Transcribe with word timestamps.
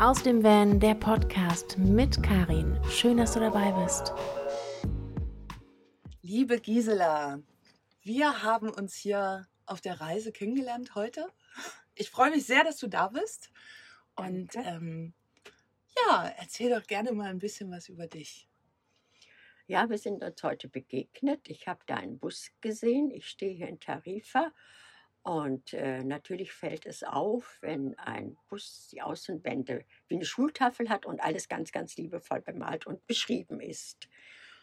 Aus 0.00 0.22
dem 0.22 0.44
Van, 0.44 0.78
der 0.78 0.94
Podcast 0.94 1.76
mit 1.76 2.22
Karin. 2.22 2.78
Schön, 2.88 3.16
dass 3.16 3.32
du 3.32 3.40
dabei 3.40 3.72
bist. 3.82 4.12
Liebe 6.22 6.60
Gisela, 6.60 7.42
wir 8.02 8.44
haben 8.44 8.70
uns 8.70 8.94
hier 8.94 9.48
auf 9.66 9.80
der 9.80 10.00
Reise 10.00 10.30
kennengelernt 10.30 10.94
heute. 10.94 11.26
Ich 11.96 12.10
freue 12.10 12.30
mich 12.30 12.46
sehr, 12.46 12.62
dass 12.62 12.76
du 12.76 12.86
da 12.86 13.08
bist. 13.08 13.50
Und 14.14 14.54
ähm, 14.54 15.14
ja, 16.06 16.32
erzähl 16.38 16.70
doch 16.70 16.86
gerne 16.86 17.10
mal 17.10 17.30
ein 17.30 17.40
bisschen 17.40 17.68
was 17.72 17.88
über 17.88 18.06
dich. 18.06 18.48
Ja, 19.66 19.90
wir 19.90 19.98
sind 19.98 20.22
uns 20.22 20.40
heute 20.44 20.68
begegnet. 20.68 21.48
Ich 21.48 21.66
habe 21.66 21.80
da 21.86 21.96
einen 21.96 22.20
Bus 22.20 22.52
gesehen. 22.60 23.10
Ich 23.10 23.26
stehe 23.26 23.52
hier 23.52 23.66
in 23.66 23.80
Tarifa 23.80 24.52
und 25.22 25.74
äh, 25.74 26.02
natürlich 26.02 26.52
fällt 26.52 26.86
es 26.86 27.02
auf, 27.02 27.58
wenn 27.60 27.98
ein 27.98 28.36
Bus 28.48 28.88
die 28.92 29.02
Außenwände 29.02 29.84
wie 30.08 30.14
eine 30.14 30.24
Schultafel 30.24 30.88
hat 30.88 31.06
und 31.06 31.20
alles 31.20 31.48
ganz, 31.48 31.72
ganz 31.72 31.96
liebevoll 31.96 32.40
bemalt 32.40 32.86
und 32.86 33.06
beschrieben 33.06 33.60
ist. 33.60 34.08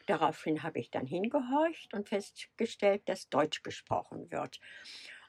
Daraufhin 0.07 0.63
habe 0.63 0.79
ich 0.79 0.91
dann 0.91 1.05
hingehorcht 1.05 1.93
und 1.93 2.09
festgestellt, 2.09 3.03
dass 3.05 3.29
Deutsch 3.29 3.63
gesprochen 3.63 4.31
wird. 4.31 4.59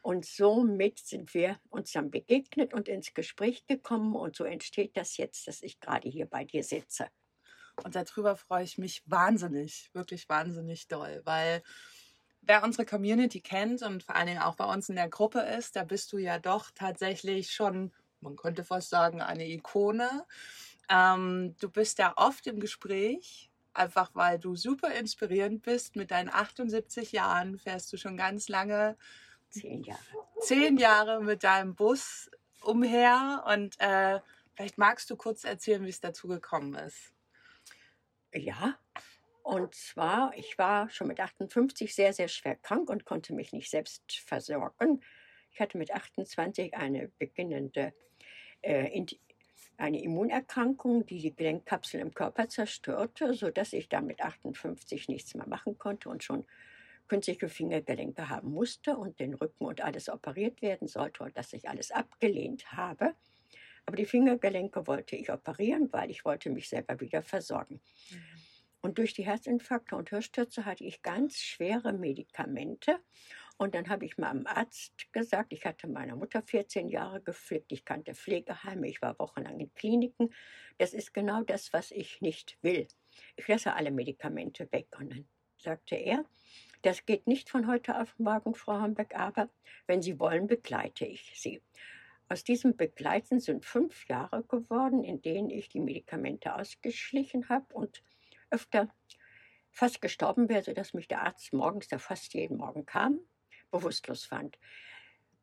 Und 0.02 0.24
somit 0.24 1.00
sind 1.00 1.34
wir 1.34 1.58
uns 1.68 1.92
dann 1.92 2.10
begegnet 2.10 2.72
und 2.72 2.88
ins 2.88 3.12
Gespräch 3.12 3.66
gekommen. 3.66 4.14
Und 4.14 4.36
so 4.36 4.44
entsteht 4.44 4.96
das 4.96 5.16
jetzt, 5.16 5.48
dass 5.48 5.62
ich 5.62 5.80
gerade 5.80 6.08
hier 6.08 6.26
bei 6.26 6.44
dir 6.44 6.62
sitze. 6.62 7.08
Und 7.82 7.96
darüber 7.96 8.36
freue 8.36 8.64
ich 8.64 8.78
mich 8.78 9.02
wahnsinnig, 9.06 9.90
wirklich 9.92 10.28
wahnsinnig 10.28 10.88
doll, 10.88 11.22
weil 11.24 11.62
wer 12.46 12.62
unsere 12.62 12.86
Community 12.86 13.40
kennt 13.40 13.82
und 13.82 14.02
vor 14.02 14.14
allen 14.14 14.28
Dingen 14.28 14.42
auch 14.42 14.54
bei 14.54 14.64
uns 14.64 14.88
in 14.88 14.96
der 14.96 15.08
Gruppe 15.08 15.40
ist, 15.40 15.76
da 15.76 15.84
bist 15.84 16.12
du 16.12 16.18
ja 16.18 16.38
doch 16.38 16.70
tatsächlich 16.74 17.50
schon, 17.50 17.92
man 18.20 18.36
könnte 18.36 18.64
fast 18.64 18.88
sagen, 18.88 19.20
eine 19.20 19.46
Ikone. 19.46 20.24
Ähm, 20.88 21.56
du 21.60 21.68
bist 21.68 21.98
ja 21.98 22.14
oft 22.16 22.46
im 22.46 22.60
Gespräch, 22.60 23.50
einfach 23.74 24.10
weil 24.14 24.38
du 24.38 24.54
super 24.54 24.92
inspirierend 24.94 25.62
bist. 25.62 25.96
Mit 25.96 26.12
deinen 26.12 26.30
78 26.30 27.12
Jahren 27.12 27.58
fährst 27.58 27.92
du 27.92 27.96
schon 27.96 28.16
ganz 28.16 28.48
lange, 28.48 28.96
zehn 29.50 29.82
Jahre, 29.82 30.00
zehn 30.40 30.76
Jahre 30.78 31.22
mit 31.22 31.42
deinem 31.42 31.74
Bus 31.74 32.30
umher. 32.62 33.44
Und 33.46 33.78
äh, 33.80 34.20
vielleicht 34.54 34.78
magst 34.78 35.10
du 35.10 35.16
kurz 35.16 35.44
erzählen, 35.44 35.84
wie 35.84 35.90
es 35.90 36.00
dazu 36.00 36.28
gekommen 36.28 36.74
ist. 36.74 37.12
Ja, 38.32 38.78
und 39.46 39.76
zwar, 39.76 40.32
ich 40.36 40.58
war 40.58 40.90
schon 40.90 41.06
mit 41.06 41.20
58 41.20 41.94
sehr, 41.94 42.12
sehr 42.12 42.26
schwer 42.26 42.56
krank 42.56 42.90
und 42.90 43.04
konnte 43.04 43.32
mich 43.32 43.52
nicht 43.52 43.70
selbst 43.70 44.02
versorgen. 44.18 45.00
Ich 45.52 45.60
hatte 45.60 45.78
mit 45.78 45.92
28 45.92 46.74
eine 46.74 47.12
beginnende 47.18 47.94
äh, 48.62 49.06
eine 49.76 50.02
Immunerkrankung, 50.02 51.06
die 51.06 51.20
die 51.20 51.36
Gelenkkapsel 51.36 52.00
im 52.00 52.12
Körper 52.12 52.48
zerstörte, 52.48 53.34
sodass 53.34 53.72
ich 53.72 53.88
dann 53.88 54.06
mit 54.06 54.20
58 54.20 55.08
nichts 55.08 55.36
mehr 55.36 55.46
machen 55.46 55.78
konnte 55.78 56.08
und 56.08 56.24
schon 56.24 56.44
künstliche 57.06 57.48
Fingergelenke 57.48 58.28
haben 58.28 58.50
musste 58.50 58.96
und 58.96 59.20
den 59.20 59.34
Rücken 59.34 59.64
und 59.64 59.80
alles 59.80 60.08
operiert 60.08 60.60
werden 60.60 60.88
sollte 60.88 61.22
und 61.22 61.36
dass 61.36 61.52
ich 61.52 61.68
alles 61.68 61.92
abgelehnt 61.92 62.72
habe. 62.72 63.14
Aber 63.84 63.94
die 63.94 64.06
Fingergelenke 64.06 64.88
wollte 64.88 65.14
ich 65.14 65.30
operieren, 65.30 65.92
weil 65.92 66.10
ich 66.10 66.24
wollte 66.24 66.50
mich 66.50 66.68
selber 66.68 66.98
wieder 66.98 67.22
versorgen. 67.22 67.80
Mhm. 68.10 68.45
Und 68.86 68.98
durch 68.98 69.14
die 69.14 69.26
Herzinfarkte 69.26 69.96
und 69.96 70.10
Hirnstürze 70.10 70.64
hatte 70.64 70.84
ich 70.84 71.02
ganz 71.02 71.40
schwere 71.40 71.92
Medikamente. 71.92 73.00
Und 73.56 73.74
dann 73.74 73.88
habe 73.88 74.04
ich 74.04 74.16
meinem 74.16 74.46
Arzt 74.46 75.12
gesagt, 75.12 75.52
ich 75.52 75.66
hatte 75.66 75.88
meiner 75.88 76.14
Mutter 76.14 76.40
14 76.40 76.88
Jahre 76.88 77.20
gepflegt, 77.20 77.72
ich 77.72 77.84
kannte 77.84 78.14
Pflegeheime, 78.14 78.86
ich 78.86 79.02
war 79.02 79.18
wochenlang 79.18 79.58
in 79.58 79.74
Kliniken. 79.74 80.32
Das 80.78 80.94
ist 80.94 81.12
genau 81.12 81.42
das, 81.42 81.72
was 81.72 81.90
ich 81.90 82.20
nicht 82.20 82.58
will. 82.62 82.86
Ich 83.34 83.48
lasse 83.48 83.74
alle 83.74 83.90
Medikamente 83.90 84.70
weg. 84.70 84.86
Und 84.96 85.10
dann 85.10 85.26
sagte 85.58 85.96
er, 85.96 86.24
das 86.82 87.04
geht 87.06 87.26
nicht 87.26 87.50
von 87.50 87.66
heute 87.66 88.00
auf 88.00 88.16
morgen, 88.20 88.54
Frau 88.54 88.80
Hombeck, 88.80 89.16
aber 89.16 89.50
wenn 89.88 90.00
Sie 90.00 90.20
wollen, 90.20 90.46
begleite 90.46 91.06
ich 91.06 91.32
Sie. 91.34 91.60
Aus 92.28 92.44
diesem 92.44 92.76
Begleiten 92.76 93.40
sind 93.40 93.64
fünf 93.64 94.06
Jahre 94.06 94.44
geworden, 94.44 95.02
in 95.02 95.22
denen 95.22 95.50
ich 95.50 95.68
die 95.68 95.80
Medikamente 95.80 96.54
ausgeschlichen 96.54 97.48
habe 97.48 97.74
und 97.74 98.04
öfter 98.50 98.88
fast 99.70 100.00
gestorben 100.00 100.48
wäre, 100.48 100.62
sodass 100.62 100.94
mich 100.94 101.08
der 101.08 101.22
Arzt 101.22 101.52
morgens, 101.52 101.88
der 101.88 101.98
fast 101.98 102.32
jeden 102.34 102.56
Morgen 102.56 102.86
kam, 102.86 103.20
bewusstlos 103.70 104.24
fand. 104.24 104.58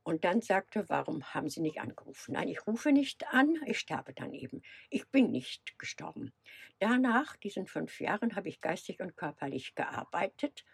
Und 0.04 0.26
dann 0.26 0.42
sagte, 0.42 0.90
warum 0.90 1.24
haben 1.34 1.50
Sie 1.50 1.62
nicht 1.62 1.80
angerufen? 1.80 2.34
Nein, 2.34 2.50
ich 2.50 2.68
rufe 2.68 2.92
nicht 2.92 3.28
an, 3.28 3.56
ich 3.66 3.80
sterbe 3.80 4.14
dann 4.14 4.34
eben. 4.34 4.62
Ich 4.90 5.08
bin 5.08 5.32
nicht 5.32 5.80
gestorben. 5.80 6.34
Danach, 6.80 7.38
diesen 7.38 7.68
fünf 7.68 8.02
Jahren, 8.02 8.36
habe 8.36 8.50
ich 8.50 8.60
geistig 8.60 9.00
und 9.00 9.16
körperlich 9.16 9.76
gearbeitet, 9.76 10.66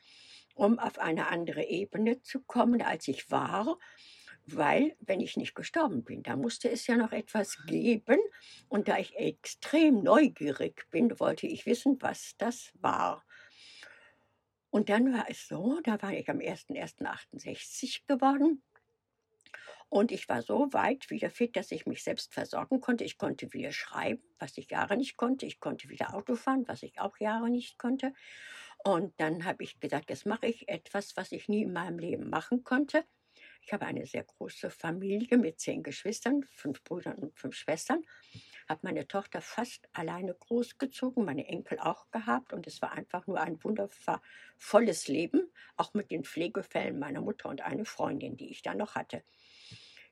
um 0.55 0.79
auf 0.79 0.97
eine 0.97 1.27
andere 1.27 1.63
Ebene 1.63 2.21
zu 2.21 2.41
kommen, 2.41 2.81
als 2.81 3.07
ich 3.07 3.29
war 3.29 3.77
weil 4.55 4.95
wenn 4.99 5.19
ich 5.19 5.37
nicht 5.37 5.55
gestorben 5.55 6.03
bin, 6.03 6.23
da 6.23 6.35
musste 6.35 6.69
es 6.69 6.87
ja 6.87 6.95
noch 6.95 7.11
etwas 7.11 7.57
geben. 7.65 8.19
Und 8.67 8.87
da 8.87 8.97
ich 8.97 9.15
extrem 9.15 10.03
neugierig 10.03 10.85
bin, 10.91 11.19
wollte 11.19 11.47
ich 11.47 11.65
wissen, 11.65 11.97
was 12.01 12.35
das 12.37 12.71
war. 12.75 13.25
Und 14.69 14.89
dann 14.89 15.13
war 15.13 15.25
es 15.29 15.47
so, 15.47 15.79
da 15.83 16.01
war 16.01 16.13
ich 16.13 16.29
am 16.29 16.39
01.01.68 16.39 18.01
geworden. 18.07 18.61
Und 19.89 20.11
ich 20.11 20.29
war 20.29 20.43
so 20.43 20.71
weit 20.71 21.09
wieder 21.09 21.31
fit, 21.31 21.55
dass 21.55 21.71
ich 21.71 21.87
mich 21.87 22.03
selbst 22.03 22.31
versorgen 22.31 22.79
konnte. 22.79 23.03
Ich 23.03 23.17
konnte 23.17 23.51
wieder 23.53 23.71
schreiben, 23.71 24.21
was 24.37 24.55
ich 24.57 24.69
Jahre 24.69 24.95
nicht 24.95 25.17
konnte. 25.17 25.47
Ich 25.47 25.59
konnte 25.59 25.89
wieder 25.89 26.13
Auto 26.13 26.35
fahren, 26.35 26.67
was 26.67 26.83
ich 26.83 26.99
auch 26.99 27.17
Jahre 27.17 27.49
nicht 27.49 27.79
konnte. 27.79 28.13
Und 28.83 29.19
dann 29.19 29.45
habe 29.45 29.63
ich 29.63 29.79
gesagt, 29.79 30.11
jetzt 30.11 30.27
mache 30.27 30.45
ich 30.45 30.69
etwas, 30.69 31.17
was 31.17 31.31
ich 31.31 31.49
nie 31.49 31.63
in 31.63 31.73
meinem 31.73 31.97
Leben 31.97 32.29
machen 32.29 32.63
konnte. 32.63 33.03
Ich 33.69 33.73
habe 33.73 33.85
eine 33.85 34.07
sehr 34.07 34.23
große 34.23 34.71
Familie 34.71 35.37
mit 35.37 35.59
zehn 35.59 35.83
Geschwistern, 35.83 36.43
fünf 36.49 36.83
Brüdern 36.83 37.17
und 37.17 37.37
fünf 37.37 37.55
Schwestern. 37.55 38.03
Habe 38.67 38.79
meine 38.81 39.07
Tochter 39.07 39.41
fast 39.41 39.87
alleine 39.93 40.33
großgezogen, 40.33 41.23
meine 41.23 41.45
Enkel 41.47 41.77
auch 41.77 42.09
gehabt 42.09 42.51
und 42.51 42.65
es 42.65 42.81
war 42.81 42.93
einfach 42.93 43.27
nur 43.27 43.39
ein 43.39 43.63
wundervolles 43.63 45.07
Leben, 45.07 45.51
auch 45.77 45.93
mit 45.93 46.09
den 46.09 46.23
Pflegefällen 46.23 46.97
meiner 46.97 47.21
Mutter 47.21 47.47
und 47.47 47.61
eine 47.61 47.85
Freundin, 47.85 48.37
die 48.37 48.49
ich 48.49 48.63
da 48.63 48.73
noch 48.73 48.95
hatte. 48.95 49.21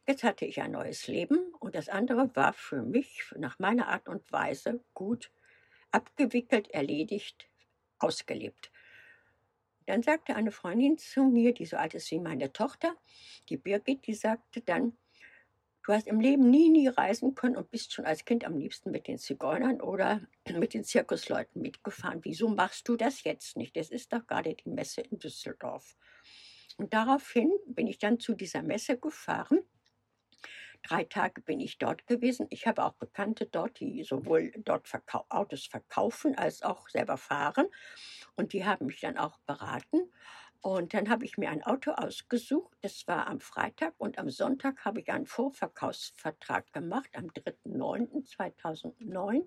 Jetzt 0.06 0.24
hatte 0.24 0.46
ich 0.46 0.62
ein 0.62 0.74
neues 0.74 1.08
Leben 1.08 1.40
und 1.60 1.74
das 1.74 1.90
andere 1.90 2.30
war 2.36 2.54
für 2.54 2.84
mich 2.84 3.24
nach 3.38 3.58
meiner 3.58 3.88
Art 3.88 4.08
und 4.08 4.32
Weise 4.32 4.82
gut 4.94 5.32
abgewickelt, 5.90 6.70
erledigt, 6.70 7.50
ausgelebt. 7.98 8.70
Dann 9.88 10.04
sagte 10.04 10.36
eine 10.36 10.52
Freundin 10.52 10.98
zu 10.98 11.24
mir, 11.24 11.54
die 11.54 11.66
so 11.66 11.78
alt 11.78 11.94
ist 11.96 12.12
wie 12.12 12.20
meine 12.20 12.52
Tochter, 12.52 12.94
die 13.48 13.56
Birgit, 13.56 14.06
die 14.06 14.14
sagte 14.14 14.60
dann, 14.62 14.98
du 15.86 15.94
hast 15.94 16.08
im 16.08 16.20
Leben 16.20 16.50
nie, 16.50 16.70
nie 16.70 16.90
reisen 16.90 17.36
können 17.36 17.56
und 17.56 17.72
bist 17.72 17.94
schon 17.94 18.06
als 18.06 18.26
Kind 18.26 18.44
am 18.44 18.58
liebsten 18.58 18.92
mit 18.92 19.08
den 19.08 19.18
Zigeunern 19.18 19.80
oder 19.80 20.22
mit 20.60 20.74
den 20.74 20.84
Zirkusleuten 20.84 21.62
mitgefahren. 21.62 22.20
Wieso 22.24 22.50
machst 22.50 22.90
du 22.90 22.98
das 22.98 23.24
jetzt 23.24 23.56
nicht? 23.56 23.78
Es 23.78 23.90
ist 23.90 24.12
doch 24.12 24.28
gerade 24.28 24.56
die 24.56 24.70
Messe 24.70 25.02
in 25.02 25.20
Düsseldorf. 25.20 25.96
Und 26.76 26.94
daraufhin 26.94 27.50
bin 27.66 27.88
ich 27.88 27.98
dann 27.98 28.20
zu 28.20 28.36
dieser 28.36 28.64
Messe 28.64 29.00
gefahren. 29.00 29.62
Drei 30.88 31.04
Tage 31.04 31.42
bin 31.42 31.60
ich 31.60 31.80
dort 31.80 32.08
gewesen. 32.08 32.48
Ich 32.50 32.66
habe 32.66 32.86
auch 32.86 32.94
Bekannte 32.94 33.46
dort, 33.46 33.82
die 33.82 34.04
sowohl 34.04 34.54
dort 34.58 34.88
verkau 34.88 35.26
Autos 35.28 35.66
verkaufen 35.66 36.38
als 36.38 36.64
auch 36.64 36.88
selber 36.88 37.18
fahren. 37.18 37.68
Und 38.38 38.54
die 38.54 38.66
haben 38.66 38.86
mich 38.86 39.02
dann 39.02 39.18
auch 39.18 39.38
beraten. 39.40 40.10
Und 40.62 40.94
dann 40.94 41.10
habe 41.10 41.26
ich 41.26 41.38
mir 41.38 41.50
ein 41.50 41.62
Auto 41.62 41.92
ausgesucht. 41.92 42.74
Das 42.82 43.06
war 43.06 43.28
am 43.28 43.42
Freitag 43.42 43.96
und 43.98 44.18
am 44.18 44.30
Sonntag 44.30 44.86
habe 44.86 45.02
ich 45.02 45.10
einen 45.10 45.26
Vorverkaufsvertrag 45.26 46.72
gemacht, 46.72 47.10
am 47.14 47.28
3.9.2009, 47.28 49.46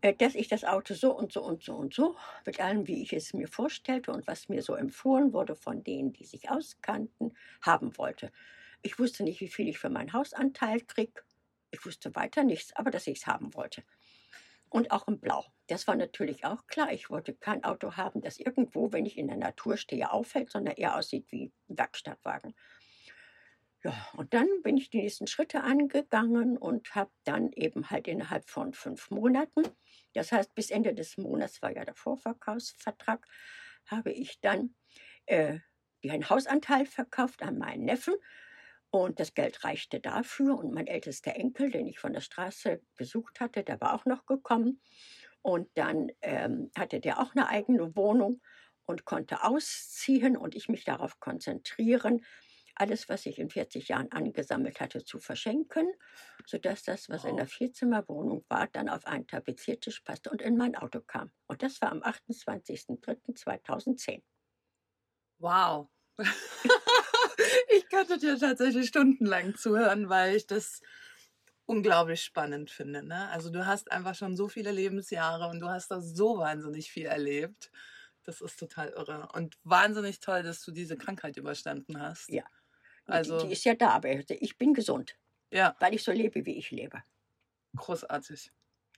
äh, 0.00 0.14
dass 0.14 0.36
ich 0.36 0.46
das 0.46 0.64
Auto 0.64 0.94
so 0.94 1.12
und 1.12 1.32
so 1.32 1.42
und 1.42 1.64
so 1.64 1.74
und 1.74 1.92
so, 1.92 2.14
mit 2.46 2.60
allem, 2.60 2.86
wie 2.86 3.02
ich 3.02 3.12
es 3.12 3.34
mir 3.34 3.48
vorstellte 3.48 4.12
und 4.12 4.28
was 4.28 4.48
mir 4.48 4.62
so 4.62 4.74
empfohlen 4.74 5.32
wurde 5.32 5.56
von 5.56 5.82
denen, 5.82 6.12
die 6.12 6.24
sich 6.24 6.50
auskannten, 6.50 7.36
haben 7.62 7.98
wollte. 7.98 8.30
Ich 8.82 8.98
wusste 8.98 9.24
nicht, 9.24 9.40
wie 9.40 9.48
viel 9.48 9.68
ich 9.68 9.78
für 9.78 9.90
meinen 9.90 10.12
Hausanteil 10.12 10.80
kriege. 10.80 11.22
Ich 11.70 11.84
wusste 11.84 12.14
weiter 12.14 12.44
nichts, 12.44 12.74
aber 12.74 12.90
dass 12.90 13.06
ich 13.06 13.18
es 13.18 13.26
haben 13.26 13.54
wollte 13.54 13.84
und 14.70 14.92
auch 14.92 15.06
in 15.08 15.20
Blau. 15.20 15.44
Das 15.66 15.86
war 15.86 15.96
natürlich 15.96 16.44
auch 16.44 16.66
klar. 16.66 16.92
Ich 16.92 17.10
wollte 17.10 17.34
kein 17.34 17.64
Auto 17.64 17.96
haben, 17.96 18.22
das 18.22 18.38
irgendwo, 18.38 18.92
wenn 18.92 19.04
ich 19.04 19.18
in 19.18 19.26
der 19.26 19.36
Natur 19.36 19.76
stehe, 19.76 20.10
auffällt, 20.10 20.50
sondern 20.50 20.76
eher 20.76 20.96
aussieht 20.96 21.26
wie 21.30 21.52
ein 21.68 21.78
Werkstattwagen. 21.78 22.54
Ja, 23.82 23.94
und 24.14 24.32
dann 24.34 24.46
bin 24.62 24.76
ich 24.76 24.90
die 24.90 24.98
nächsten 25.00 25.26
Schritte 25.26 25.62
angegangen 25.62 26.56
und 26.56 26.94
habe 26.94 27.10
dann 27.24 27.50
eben 27.52 27.90
halt 27.90 28.08
innerhalb 28.08 28.48
von 28.48 28.74
fünf 28.74 29.10
Monaten, 29.10 29.62
das 30.12 30.32
heißt 30.32 30.54
bis 30.54 30.70
Ende 30.70 30.94
des 30.94 31.16
Monats 31.16 31.62
war 31.62 31.74
ja 31.74 31.84
der 31.84 31.94
Vorverkaufsvertrag, 31.94 33.26
habe 33.86 34.12
ich 34.12 34.38
dann 34.40 34.74
äh, 35.24 35.60
einen 36.06 36.28
Hausanteil 36.28 36.84
verkauft 36.84 37.42
an 37.42 37.56
meinen 37.56 37.86
Neffen 37.86 38.14
Und 38.90 39.20
das 39.20 39.34
Geld 39.34 39.64
reichte 39.64 40.00
dafür. 40.00 40.58
Und 40.58 40.72
mein 40.72 40.86
ältester 40.86 41.34
Enkel, 41.36 41.70
den 41.70 41.86
ich 41.86 41.98
von 41.98 42.12
der 42.12 42.20
Straße 42.20 42.82
besucht 42.96 43.40
hatte, 43.40 43.62
der 43.62 43.80
war 43.80 43.94
auch 43.94 44.04
noch 44.04 44.26
gekommen. 44.26 44.80
Und 45.42 45.68
dann 45.74 46.10
ähm, 46.22 46.70
hatte 46.76 47.00
der 47.00 47.20
auch 47.20 47.34
eine 47.34 47.48
eigene 47.48 47.94
Wohnung 47.96 48.40
und 48.84 49.04
konnte 49.04 49.44
ausziehen 49.44 50.36
und 50.36 50.54
ich 50.54 50.68
mich 50.68 50.84
darauf 50.84 51.20
konzentrieren, 51.20 52.24
alles, 52.74 53.08
was 53.08 53.26
ich 53.26 53.38
in 53.38 53.50
40 53.50 53.88
Jahren 53.88 54.10
angesammelt 54.10 54.80
hatte, 54.80 55.04
zu 55.04 55.18
verschenken, 55.18 55.92
sodass 56.46 56.82
das, 56.82 57.10
was 57.10 57.24
in 57.24 57.36
der 57.36 57.46
Vierzimmerwohnung 57.46 58.44
war, 58.48 58.68
dann 58.68 58.88
auf 58.88 59.06
einen 59.06 59.26
Tapeziertisch 59.26 60.00
passte 60.00 60.30
und 60.30 60.40
in 60.40 60.56
mein 60.56 60.76
Auto 60.76 61.00
kam. 61.00 61.30
Und 61.46 61.62
das 61.62 61.82
war 61.82 61.92
am 61.92 62.02
28.03.2010. 62.02 64.22
Wow. 65.38 65.88
ich 67.76 67.88
könnte 67.88 68.18
dir 68.18 68.38
tatsächlich 68.38 68.88
stundenlang 68.88 69.54
zuhören, 69.54 70.08
weil 70.08 70.36
ich 70.36 70.46
das 70.46 70.80
unglaublich 71.66 72.22
spannend 72.22 72.70
finde. 72.70 73.02
Ne? 73.02 73.28
Also 73.28 73.50
du 73.50 73.64
hast 73.64 73.92
einfach 73.92 74.14
schon 74.14 74.36
so 74.36 74.48
viele 74.48 74.72
Lebensjahre 74.72 75.48
und 75.48 75.60
du 75.60 75.68
hast 75.68 75.90
da 75.90 76.00
so 76.00 76.38
wahnsinnig 76.38 76.90
viel 76.90 77.06
erlebt. 77.06 77.70
Das 78.24 78.40
ist 78.40 78.58
total 78.58 78.88
irre. 78.88 79.28
Und 79.34 79.56
wahnsinnig 79.64 80.20
toll, 80.20 80.42
dass 80.42 80.64
du 80.64 80.72
diese 80.72 80.96
Krankheit 80.96 81.36
überstanden 81.36 82.00
hast. 82.00 82.28
Ja. 82.28 82.44
Also, 83.06 83.40
die, 83.40 83.46
die 83.46 83.52
ist 83.52 83.64
ja 83.64 83.74
da, 83.74 83.90
aber 83.90 84.10
ich 84.28 84.58
bin 84.58 84.74
gesund. 84.74 85.16
Ja. 85.50 85.74
Weil 85.80 85.94
ich 85.94 86.02
so 86.02 86.12
lebe, 86.12 86.44
wie 86.44 86.58
ich 86.58 86.70
lebe. 86.70 87.02
Großartig. 87.76 88.52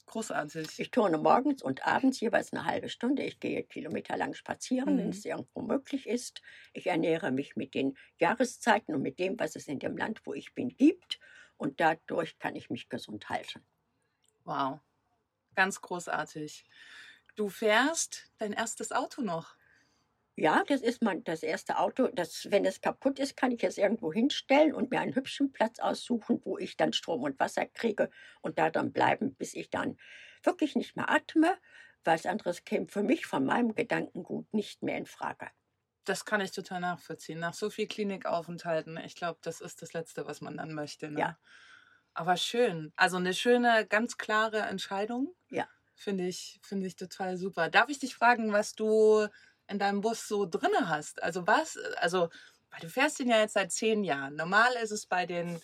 Großartig. 0.07 0.79
Ich 0.79 0.91
turne 0.91 1.17
morgens 1.17 1.63
und 1.63 1.87
abends 1.87 2.21
jeweils 2.21 2.53
eine 2.53 2.65
halbe 2.65 2.89
Stunde. 2.89 3.23
Ich 3.23 3.41
gehe 3.41 3.63
kilometerlang 3.63 4.35
spazieren, 4.35 4.95
mhm. 4.95 4.99
wenn 4.99 5.09
es 5.11 5.25
irgendwo 5.25 5.63
möglich 5.63 6.07
ist. 6.07 6.43
Ich 6.73 6.87
ernähre 6.87 7.31
mich 7.31 7.57
mit 7.57 7.75
den 7.75 7.97
Jahreszeiten 8.19 8.95
und 8.95 9.03
mit 9.03 9.19
dem, 9.19 9.39
was 9.39 9.57
es 9.57 9.69
in 9.69 9.79
dem 9.79 9.97
Land, 9.97 10.21
wo 10.25 10.35
ich 10.35 10.55
bin, 10.55 10.69
gibt. 10.69 11.19
Und 11.57 11.81
dadurch 11.81 12.39
kann 12.39 12.57
ich 12.57 12.69
mich 12.69 12.89
gesund 12.89 13.29
halten. 13.31 13.65
Wow. 14.45 14.81
Ganz 15.55 15.81
großartig. 15.81 16.65
Du 17.37 17.49
fährst 17.49 18.31
dein 18.39 18.53
erstes 18.53 18.93
Auto 18.93 19.23
noch. 19.23 19.57
Ja, 20.35 20.65
das 20.67 20.81
ist 20.81 21.03
mein, 21.03 21.23
das 21.25 21.43
erste 21.43 21.79
Auto. 21.79 22.09
Das, 22.09 22.51
wenn 22.51 22.65
es 22.65 22.81
kaputt 22.81 23.19
ist, 23.19 23.37
kann 23.37 23.51
ich 23.51 23.63
es 23.65 23.77
irgendwo 23.77 24.13
hinstellen 24.13 24.75
und 24.75 24.91
mir 24.91 25.01
einen 25.01 25.15
hübschen 25.15 25.53
Platz 25.53 25.79
aussuchen, 25.79 26.41
wo 26.45 26.57
ich 26.57 26.77
dann 26.77 26.93
Strom 26.95 27.23
und 27.23 27.39
Wasser 27.39 27.67
kriege 27.67 28.09
und 28.41 28.59
da 28.59 28.71
dann 28.71 28.93
bleiben, 28.93 29.35
bis 29.35 29.55
ich 29.55 29.69
dann 29.69 29.99
wirklich 30.43 30.75
nicht 30.75 30.97
mehr 30.97 31.11
atme. 31.11 31.59
Was 32.05 32.27
anderes 32.27 32.65
käme 32.65 32.89
für 32.89 33.03
mich 33.03 33.27
von 33.27 33.45
meinem 33.45 33.75
Gedankengut 33.75 34.53
nicht 34.53 34.83
mehr 34.83 34.97
in 34.97 35.07
Frage. 35.07 35.51
Das 36.05 36.25
kann 36.25 36.41
ich 36.41 36.51
total 36.51 36.81
nachvollziehen. 36.81 37.39
Nach 37.39 37.55
so 37.55 37.71
viel 37.71 37.87
Klinikaufenthalten, 37.87 38.97
ich 39.05 39.15
glaube, 39.15 39.39
das 39.43 39.61
ist 39.61 39.83
das 39.83 39.93
Letzte, 39.93 40.27
was 40.27 40.41
man 40.41 40.57
dann 40.57 40.73
möchte. 40.73 41.11
Ne? 41.11 41.21
Ja. 41.21 41.39
Aber 42.15 42.37
schön. 42.37 42.93
Also 42.97 43.19
eine 43.19 43.35
schöne, 43.35 43.87
ganz 43.87 44.19
klare 44.19 44.61
Entscheidung. 44.61 45.35
Ja. 45.51 45.69
Finde 45.95 46.27
ich, 46.27 46.59
finde 46.63 46.87
ich 46.87 46.97
total 46.97 47.37
super. 47.37 47.69
Darf 47.69 47.89
ich 47.89 48.01
dich 48.01 48.15
fragen, 48.15 48.53
was 48.53 48.75
du 48.75 49.29
in 49.73 49.79
deinem 49.79 50.01
Bus 50.01 50.29
so 50.29 50.47
drinne 50.47 50.89
hast? 50.89 51.23
Also 51.23 51.47
was, 51.47 51.77
also, 51.97 52.29
weil 52.71 52.81
du 52.81 52.89
fährst 52.89 53.19
ihn 53.21 53.29
ja 53.29 53.39
jetzt 53.39 53.55
seit 53.55 53.73
zehn 53.73 54.05
Jahren. 54.05 54.37
Normal 54.37 54.73
ist 54.83 54.93
es 54.93 55.07
bei 55.07 55.27
den 55.27 55.61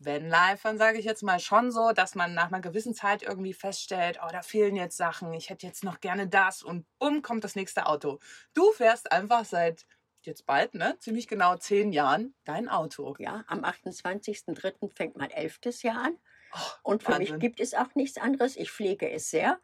Vanlifern, 0.00 0.78
sage 0.78 0.98
ich 0.98 1.04
jetzt 1.04 1.22
mal, 1.22 1.40
schon 1.40 1.72
so, 1.72 1.92
dass 1.92 2.14
man 2.14 2.34
nach 2.34 2.48
einer 2.48 2.60
gewissen 2.60 2.94
Zeit 2.94 3.22
irgendwie 3.22 3.52
feststellt, 3.52 4.18
oh, 4.22 4.28
da 4.30 4.42
fehlen 4.42 4.76
jetzt 4.76 4.96
Sachen, 4.96 5.32
ich 5.34 5.50
hätte 5.50 5.66
jetzt 5.66 5.82
noch 5.84 6.00
gerne 6.00 6.28
das 6.28 6.62
und 6.62 6.86
bumm, 6.98 7.22
kommt 7.22 7.44
das 7.44 7.56
nächste 7.56 7.86
Auto. 7.86 8.20
Du 8.54 8.70
fährst 8.72 9.10
einfach 9.10 9.44
seit 9.44 9.86
jetzt 10.22 10.46
bald, 10.46 10.74
ne, 10.74 10.96
ziemlich 11.00 11.26
genau 11.26 11.56
zehn 11.56 11.92
Jahren 11.92 12.34
dein 12.44 12.68
Auto. 12.68 13.16
Ja, 13.18 13.44
am 13.48 13.64
28.03. 13.64 14.94
fängt 14.94 15.16
mein 15.16 15.30
elftes 15.30 15.82
Jahr 15.82 16.04
an. 16.04 16.18
Oh, 16.52 16.90
und 16.90 17.02
für 17.02 17.12
Wahnsinn. 17.12 17.34
mich 17.34 17.40
gibt 17.40 17.60
es 17.60 17.74
auch 17.74 17.94
nichts 17.94 18.18
anderes. 18.18 18.56
Ich 18.56 18.70
pflege 18.70 19.10
es 19.10 19.30
sehr 19.30 19.58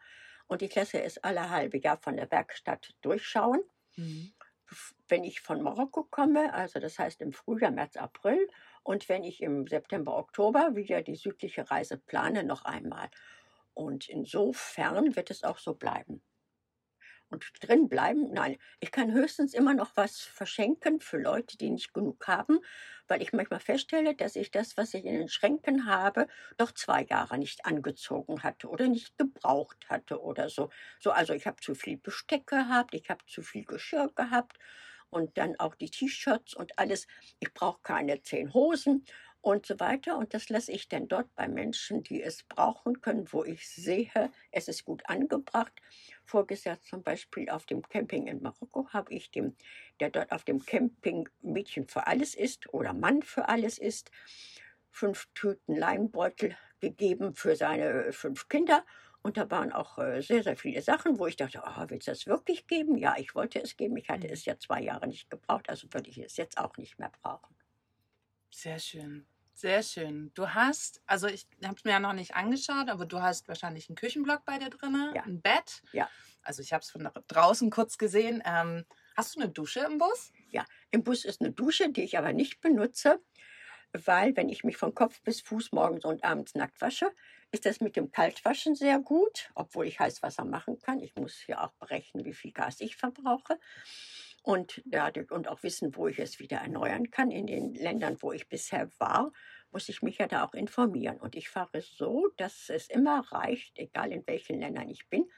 und 0.46 0.62
ich 0.62 0.74
lasse 0.74 1.02
es 1.02 1.18
alle 1.18 1.50
halbe 1.50 1.78
Jahr 1.78 1.98
von 1.98 2.16
der 2.16 2.30
Werkstatt 2.30 2.94
durchschauen. 3.00 3.60
Mhm. 3.96 4.32
Wenn 5.08 5.24
ich 5.24 5.40
von 5.40 5.62
Marokko 5.62 6.04
komme, 6.04 6.52
also 6.52 6.80
das 6.80 6.98
heißt 6.98 7.20
im 7.20 7.32
Frühjahr, 7.32 7.70
März, 7.70 7.96
April, 7.96 8.48
und 8.82 9.08
wenn 9.08 9.24
ich 9.24 9.42
im 9.42 9.66
September, 9.66 10.16
Oktober 10.16 10.74
wieder 10.74 11.02
die 11.02 11.16
südliche 11.16 11.70
Reise 11.70 11.96
plane, 11.96 12.44
noch 12.44 12.64
einmal. 12.64 13.10
Und 13.72 14.08
insofern 14.08 15.16
wird 15.16 15.30
es 15.30 15.42
auch 15.42 15.58
so 15.58 15.74
bleiben 15.74 16.22
und 17.34 17.44
drin 17.60 17.88
bleiben. 17.88 18.32
Nein, 18.32 18.56
ich 18.80 18.90
kann 18.92 19.12
höchstens 19.12 19.54
immer 19.54 19.74
noch 19.74 19.90
was 19.96 20.20
verschenken 20.20 21.00
für 21.00 21.18
Leute, 21.18 21.56
die 21.58 21.70
nicht 21.70 21.92
genug 21.92 22.26
haben, 22.28 22.60
weil 23.08 23.22
ich 23.22 23.32
manchmal 23.32 23.60
feststelle, 23.60 24.14
dass 24.14 24.36
ich 24.36 24.50
das, 24.50 24.76
was 24.76 24.94
ich 24.94 25.04
in 25.04 25.14
den 25.18 25.28
Schränken 25.28 25.86
habe, 25.86 26.26
doch 26.56 26.72
zwei 26.72 27.02
Jahre 27.04 27.36
nicht 27.38 27.66
angezogen 27.66 28.42
hatte 28.42 28.68
oder 28.68 28.88
nicht 28.88 29.18
gebraucht 29.18 29.88
hatte 29.88 30.20
oder 30.22 30.48
so. 30.48 30.70
So, 31.00 31.10
also 31.10 31.34
ich 31.34 31.46
habe 31.46 31.60
zu 31.60 31.74
viel 31.74 31.96
Besteck 31.98 32.46
gehabt, 32.46 32.94
ich 32.94 33.10
habe 33.10 33.24
zu 33.26 33.42
viel 33.42 33.64
Geschirr 33.64 34.10
gehabt 34.14 34.58
und 35.10 35.36
dann 35.38 35.58
auch 35.58 35.74
die 35.74 35.90
T-Shirts 35.90 36.54
und 36.54 36.78
alles. 36.78 37.06
Ich 37.40 37.52
brauche 37.54 37.80
keine 37.82 38.22
zehn 38.22 38.52
Hosen 38.54 39.04
und 39.44 39.66
so 39.66 39.78
weiter. 39.78 40.16
Und 40.16 40.32
das 40.32 40.48
lasse 40.48 40.72
ich 40.72 40.88
dann 40.88 41.06
dort 41.06 41.34
bei 41.34 41.48
Menschen, 41.48 42.02
die 42.02 42.22
es 42.22 42.42
brauchen 42.44 43.02
können, 43.02 43.30
wo 43.30 43.44
ich 43.44 43.68
sehe, 43.68 44.30
es 44.50 44.68
ist 44.68 44.84
gut 44.84 45.02
angebracht. 45.06 45.72
Vorgesetzt 46.24 46.88
zum 46.88 47.02
Beispiel 47.02 47.50
auf 47.50 47.66
dem 47.66 47.82
Camping 47.82 48.26
in 48.26 48.42
Marokko 48.42 48.88
habe 48.90 49.12
ich 49.12 49.30
dem, 49.30 49.54
der 50.00 50.10
dort 50.10 50.32
auf 50.32 50.44
dem 50.44 50.64
Camping 50.64 51.28
Mädchen 51.42 51.86
für 51.86 52.06
alles 52.06 52.34
ist 52.34 52.72
oder 52.72 52.94
Mann 52.94 53.22
für 53.22 53.48
alles 53.48 53.78
ist, 53.78 54.10
fünf 54.90 55.28
Tüten 55.34 55.76
Leimbeutel 55.76 56.56
gegeben 56.80 57.34
für 57.34 57.54
seine 57.54 58.12
fünf 58.12 58.48
Kinder. 58.48 58.84
Und 59.22 59.36
da 59.36 59.50
waren 59.50 59.72
auch 59.72 59.98
äh, 59.98 60.22
sehr, 60.22 60.42
sehr 60.42 60.56
viele 60.56 60.80
Sachen, 60.80 61.18
wo 61.18 61.26
ich 61.26 61.36
dachte, 61.36 61.62
oh, 61.64 61.84
willst 61.88 62.08
du 62.08 62.12
das 62.12 62.26
wirklich 62.26 62.66
geben? 62.66 62.96
Ja, 62.96 63.14
ich 63.18 63.34
wollte 63.34 63.62
es 63.62 63.76
geben. 63.76 63.96
Ich 63.96 64.08
hatte 64.08 64.28
es 64.28 64.44
ja 64.44 64.58
zwei 64.58 64.82
Jahre 64.82 65.06
nicht 65.06 65.30
gebraucht, 65.30 65.68
also 65.68 65.86
würde 65.92 66.10
ich 66.10 66.18
es 66.18 66.36
jetzt 66.36 66.58
auch 66.58 66.76
nicht 66.76 66.98
mehr 66.98 67.10
brauchen. 67.22 67.54
Sehr 68.50 68.78
schön. 68.78 69.26
Sehr 69.54 69.82
schön. 69.82 70.32
Du 70.34 70.48
hast, 70.52 71.00
also 71.06 71.26
ich 71.28 71.46
habe 71.64 71.76
es 71.76 71.84
mir 71.84 71.92
ja 71.92 72.00
noch 72.00 72.12
nicht 72.12 72.34
angeschaut, 72.34 72.88
aber 72.88 73.06
du 73.06 73.22
hast 73.22 73.48
wahrscheinlich 73.48 73.88
einen 73.88 73.96
Küchenblock 73.96 74.44
bei 74.44 74.58
dir 74.58 74.68
drin, 74.68 75.12
Ja. 75.14 75.22
ein 75.22 75.40
Bett. 75.40 75.82
Ja. 75.92 76.10
Also 76.42 76.60
ich 76.60 76.72
habe 76.72 76.82
es 76.82 76.90
von 76.90 77.08
draußen 77.28 77.70
kurz 77.70 77.96
gesehen. 77.96 78.42
Ähm, 78.44 78.84
hast 79.16 79.36
du 79.36 79.40
eine 79.40 79.50
Dusche 79.50 79.80
im 79.80 79.98
Bus? 79.98 80.32
Im 80.90 81.02
Bus 81.02 81.24
ist 81.24 81.40
eine 81.40 81.50
Dusche, 81.50 81.90
die 81.90 82.02
ich 82.02 82.16
aber 82.18 82.32
nicht 82.32 82.60
benutze, 82.60 83.20
weil 83.92 84.36
wenn 84.36 84.48
ich 84.48 84.62
mich 84.62 84.76
von 84.76 84.94
Kopf 84.94 85.20
bis 85.22 85.40
Fuß 85.40 85.72
morgens 85.72 86.04
und 86.04 86.22
abends 86.22 86.54
nackt 86.54 86.80
wasche, 86.80 87.10
ist 87.50 87.66
das 87.66 87.80
mit 87.80 87.96
dem 87.96 88.12
Kaltwaschen 88.12 88.76
sehr 88.76 89.00
gut, 89.00 89.50
obwohl 89.56 89.86
ich 89.86 89.98
Heißwasser 89.98 90.44
machen 90.44 90.78
kann. 90.80 91.00
Ich 91.00 91.16
muss 91.16 91.46
ja 91.48 91.64
auch 91.64 91.72
berechnen, 91.74 92.24
wie 92.24 92.32
viel 92.34 92.52
Gas 92.52 92.80
ich 92.80 92.96
verbrauche. 92.96 93.58
Und, 94.44 94.82
dadurch, 94.84 95.30
und 95.30 95.48
auch 95.48 95.62
wissen, 95.62 95.96
wo 95.96 96.06
ich 96.06 96.18
es 96.18 96.38
wieder 96.38 96.58
erneuern 96.58 97.10
kann. 97.10 97.30
In 97.30 97.46
den 97.46 97.74
Ländern, 97.74 98.18
wo 98.20 98.30
ich 98.30 98.46
bisher 98.46 98.90
war, 98.98 99.32
muss 99.72 99.88
ich 99.88 100.02
mich 100.02 100.18
ja 100.18 100.28
da 100.28 100.44
auch 100.44 100.52
informieren. 100.52 101.16
Und 101.16 101.34
ich 101.34 101.48
fahre 101.48 101.80
so, 101.80 102.28
dass 102.36 102.68
es 102.68 102.88
immer 102.88 103.20
reicht, 103.32 103.78
egal 103.78 104.12
in 104.12 104.26
welchen 104.26 104.60
Ländern 104.60 104.90
ich 104.90 105.08
bin, 105.08 105.30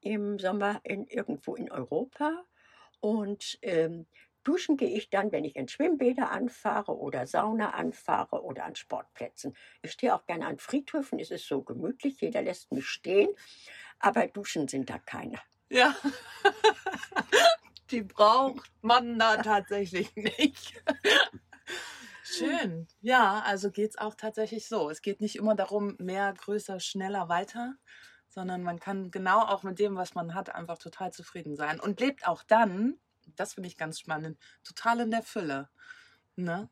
im 0.00 0.38
Sommer 0.38 0.80
in, 0.84 1.06
irgendwo 1.06 1.54
in 1.54 1.70
Europa. 1.70 2.44
Und 3.00 3.58
ähm, 3.62 4.06
duschen 4.44 4.76
gehe 4.76 4.96
ich 4.96 5.08
dann, 5.08 5.32
wenn 5.32 5.44
ich 5.44 5.56
in 5.56 5.66
Schwimmbäder 5.66 6.30
anfahre 6.30 6.96
oder 6.96 7.26
Sauna 7.26 7.70
anfahre 7.70 8.42
oder 8.42 8.64
an 8.64 8.76
Sportplätzen. 8.76 9.56
Ich 9.82 9.92
stehe 9.92 10.14
auch 10.14 10.26
gerne 10.26 10.46
an 10.46 10.58
Friedhöfen, 10.58 11.18
es 11.18 11.30
ist 11.30 11.48
so 11.48 11.62
gemütlich, 11.62 12.20
jeder 12.20 12.42
lässt 12.42 12.70
mich 12.70 12.86
stehen, 12.86 13.30
aber 13.98 14.26
duschen 14.28 14.68
sind 14.68 14.90
da 14.90 14.98
keine. 14.98 15.40
Ja. 15.68 15.96
Die 17.90 18.02
braucht 18.02 18.70
man 18.82 19.18
da 19.18 19.36
tatsächlich 19.36 20.14
nicht. 20.16 20.82
Schön. 22.22 22.88
Ja, 23.00 23.40
also 23.40 23.70
geht 23.70 23.90
es 23.90 23.98
auch 23.98 24.14
tatsächlich 24.14 24.66
so. 24.66 24.90
Es 24.90 25.00
geht 25.00 25.20
nicht 25.20 25.36
immer 25.36 25.54
darum, 25.54 25.94
mehr, 25.98 26.32
größer, 26.32 26.80
schneller, 26.80 27.28
weiter, 27.28 27.76
sondern 28.28 28.62
man 28.62 28.80
kann 28.80 29.10
genau 29.10 29.40
auch 29.40 29.62
mit 29.62 29.78
dem, 29.78 29.96
was 29.96 30.14
man 30.14 30.34
hat, 30.34 30.54
einfach 30.54 30.78
total 30.78 31.12
zufrieden 31.12 31.56
sein 31.56 31.78
und 31.80 32.00
lebt 32.00 32.26
auch 32.26 32.42
dann, 32.42 32.98
das 33.36 33.54
finde 33.54 33.68
ich 33.68 33.76
ganz 33.76 34.00
spannend, 34.00 34.38
total 34.64 35.00
in 35.00 35.10
der 35.10 35.22
Fülle. 35.22 35.68
Ne? 36.34 36.68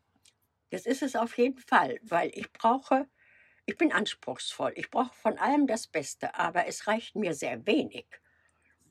Das 0.71 0.87
ist 0.87 1.03
es 1.03 1.15
auf 1.15 1.39
jeden 1.39 1.59
Fall, 1.61 2.01
weil 2.03 2.31
ich 2.35 2.53
brauche, 2.53 3.07
ich 3.65 3.77
bin 3.79 3.93
anspruchsvoll, 3.93 4.73
ich 4.75 4.91
brauche 4.91 5.15
von 5.15 5.39
allem 5.39 5.67
das 5.69 5.87
Beste, 5.87 6.35
aber 6.35 6.67
es 6.67 6.89
reicht 6.89 7.15
mir 7.15 7.35
sehr 7.35 7.65
wenig. 7.67 8.07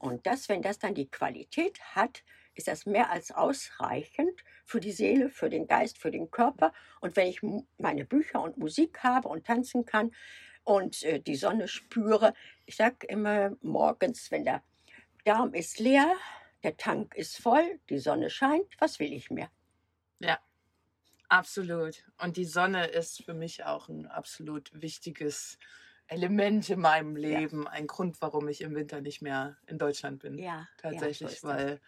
Und 0.04 0.28
das, 0.28 0.50
wenn 0.50 0.62
das 0.62 0.80
dann 0.80 0.96
die 0.96 1.10
Qualität 1.10 1.80
hat, 1.96 2.24
ist 2.56 2.68
das 2.68 2.86
mehr 2.86 3.10
als 3.10 3.32
ausreichend 3.32 4.44
für 4.66 4.82
die 4.82 4.92
Seele, 4.92 5.30
für 5.30 5.50
den 5.50 5.66
Geist, 5.66 5.98
für 5.98 6.12
den 6.12 6.30
Körper. 6.30 6.74
Und 7.00 7.16
wenn 7.16 7.28
ich 7.28 7.40
meine 7.78 8.04
Bücher 8.04 8.42
und 8.42 8.58
Musik 8.58 9.02
habe 9.02 9.30
und 9.30 9.48
tanzen 9.48 9.86
kann 9.86 10.12
und 10.66 11.04
äh, 11.04 11.22
die 11.22 11.38
Sonne 11.38 11.70
spüre, 11.70 12.34
ich 12.66 12.76
sage 12.76 13.08
immer 13.08 13.56
morgens, 13.62 14.30
wenn 14.30 14.44
der 14.44 14.62
Darm 15.24 15.54
ist 15.54 15.80
leer, 15.80 16.14
der 16.64 16.76
Tank 16.76 17.16
ist 17.16 17.38
voll, 17.38 17.80
die 17.90 18.00
Sonne 18.00 18.30
scheint, 18.30 18.68
was 18.80 19.00
will 19.00 19.14
ich 19.14 19.32
mehr? 19.32 19.50
Absolut. 21.30 22.04
Und 22.22 22.36
die 22.36 22.46
Sonne 22.46 22.88
ist 22.88 23.24
für 23.24 23.34
mich 23.34 23.64
auch 23.64 23.88
ein 23.88 24.06
absolut 24.06 24.70
wichtiges 24.74 25.58
Element 26.08 26.70
in 26.70 26.80
meinem 26.80 27.16
Leben. 27.16 27.64
Ja. 27.64 27.70
Ein 27.70 27.88
Grund, 27.88 28.22
warum 28.22 28.48
ich 28.48 28.62
im 28.62 28.76
Winter 28.76 29.02
nicht 29.02 29.22
mehr 29.22 29.58
in 29.68 29.78
Deutschland 29.78 30.20
bin. 30.20 30.38
Ja. 30.38 30.68
Tatsächlich, 30.78 31.42
ja, 31.42 31.50
weil, 31.50 31.82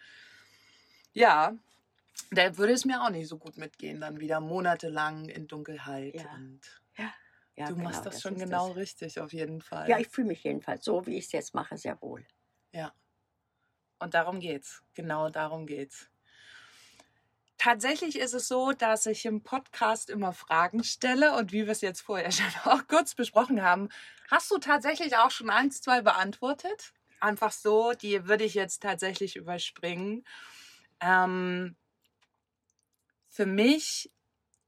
ja, 1.12 1.54
da 2.30 2.56
würde 2.56 2.72
es 2.72 2.84
mir 2.84 3.02
auch 3.02 3.10
nicht 3.10 3.28
so 3.28 3.38
gut 3.38 3.56
mitgehen, 3.56 4.00
dann 4.00 4.20
wieder 4.20 4.40
monatelang 4.40 5.28
in 5.28 5.46
Dunkelheit. 5.46 6.14
Ja. 6.14 6.34
Und 6.34 6.60
ja. 6.96 7.12
Du 7.56 7.74
genau, 7.74 7.84
machst 7.84 8.04
das 8.04 8.20
schon 8.20 8.36
genau 8.36 8.68
das. 8.68 8.76
richtig, 8.76 9.18
auf 9.18 9.32
jeden 9.32 9.62
Fall. 9.62 9.88
Ja, 9.88 9.98
ich 9.98 10.08
fühle 10.08 10.28
mich 10.28 10.44
jedenfalls 10.44 10.84
so, 10.84 11.06
wie 11.06 11.16
ich 11.16 11.24
es 11.26 11.32
jetzt 11.32 11.54
mache, 11.54 11.78
sehr 11.78 12.00
wohl. 12.02 12.26
Ja. 12.72 12.92
Und 13.98 14.12
darum 14.12 14.40
geht's. 14.40 14.82
Genau 14.92 15.30
darum 15.30 15.66
geht's. 15.66 16.10
Tatsächlich 17.58 18.18
ist 18.18 18.34
es 18.34 18.48
so, 18.48 18.72
dass 18.72 19.06
ich 19.06 19.24
im 19.24 19.42
Podcast 19.42 20.10
immer 20.10 20.32
Fragen 20.32 20.84
stelle 20.84 21.34
und 21.36 21.52
wie 21.52 21.64
wir 21.64 21.72
es 21.72 21.80
jetzt 21.80 22.02
vorher 22.02 22.30
schon 22.32 22.46
auch 22.64 22.86
kurz 22.86 23.14
besprochen 23.14 23.62
haben, 23.62 23.88
hast 24.30 24.50
du 24.50 24.58
tatsächlich 24.58 25.16
auch 25.16 25.30
schon 25.30 25.50
eins, 25.50 25.80
zwei 25.80 26.02
beantwortet? 26.02 26.92
Einfach 27.20 27.52
so, 27.52 27.92
die 27.92 28.26
würde 28.28 28.44
ich 28.44 28.54
jetzt 28.54 28.82
tatsächlich 28.82 29.36
überspringen. 29.36 30.24
Ähm, 31.00 31.76
für 33.28 33.46
mich 33.46 34.10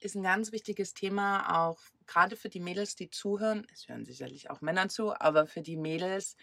ist 0.00 0.14
ein 0.14 0.22
ganz 0.22 0.52
wichtiges 0.52 0.94
Thema 0.94 1.66
auch 1.66 1.80
gerade 2.06 2.36
für 2.36 2.48
die 2.48 2.60
Mädels, 2.60 2.96
die 2.96 3.10
zuhören, 3.10 3.66
es 3.72 3.88
hören 3.88 4.04
sicherlich 4.04 4.50
auch 4.50 4.60
Männer 4.60 4.88
zu, 4.88 5.12
aber 5.12 5.46
für 5.46 5.62
die 5.62 5.76
Mädels 5.76 6.36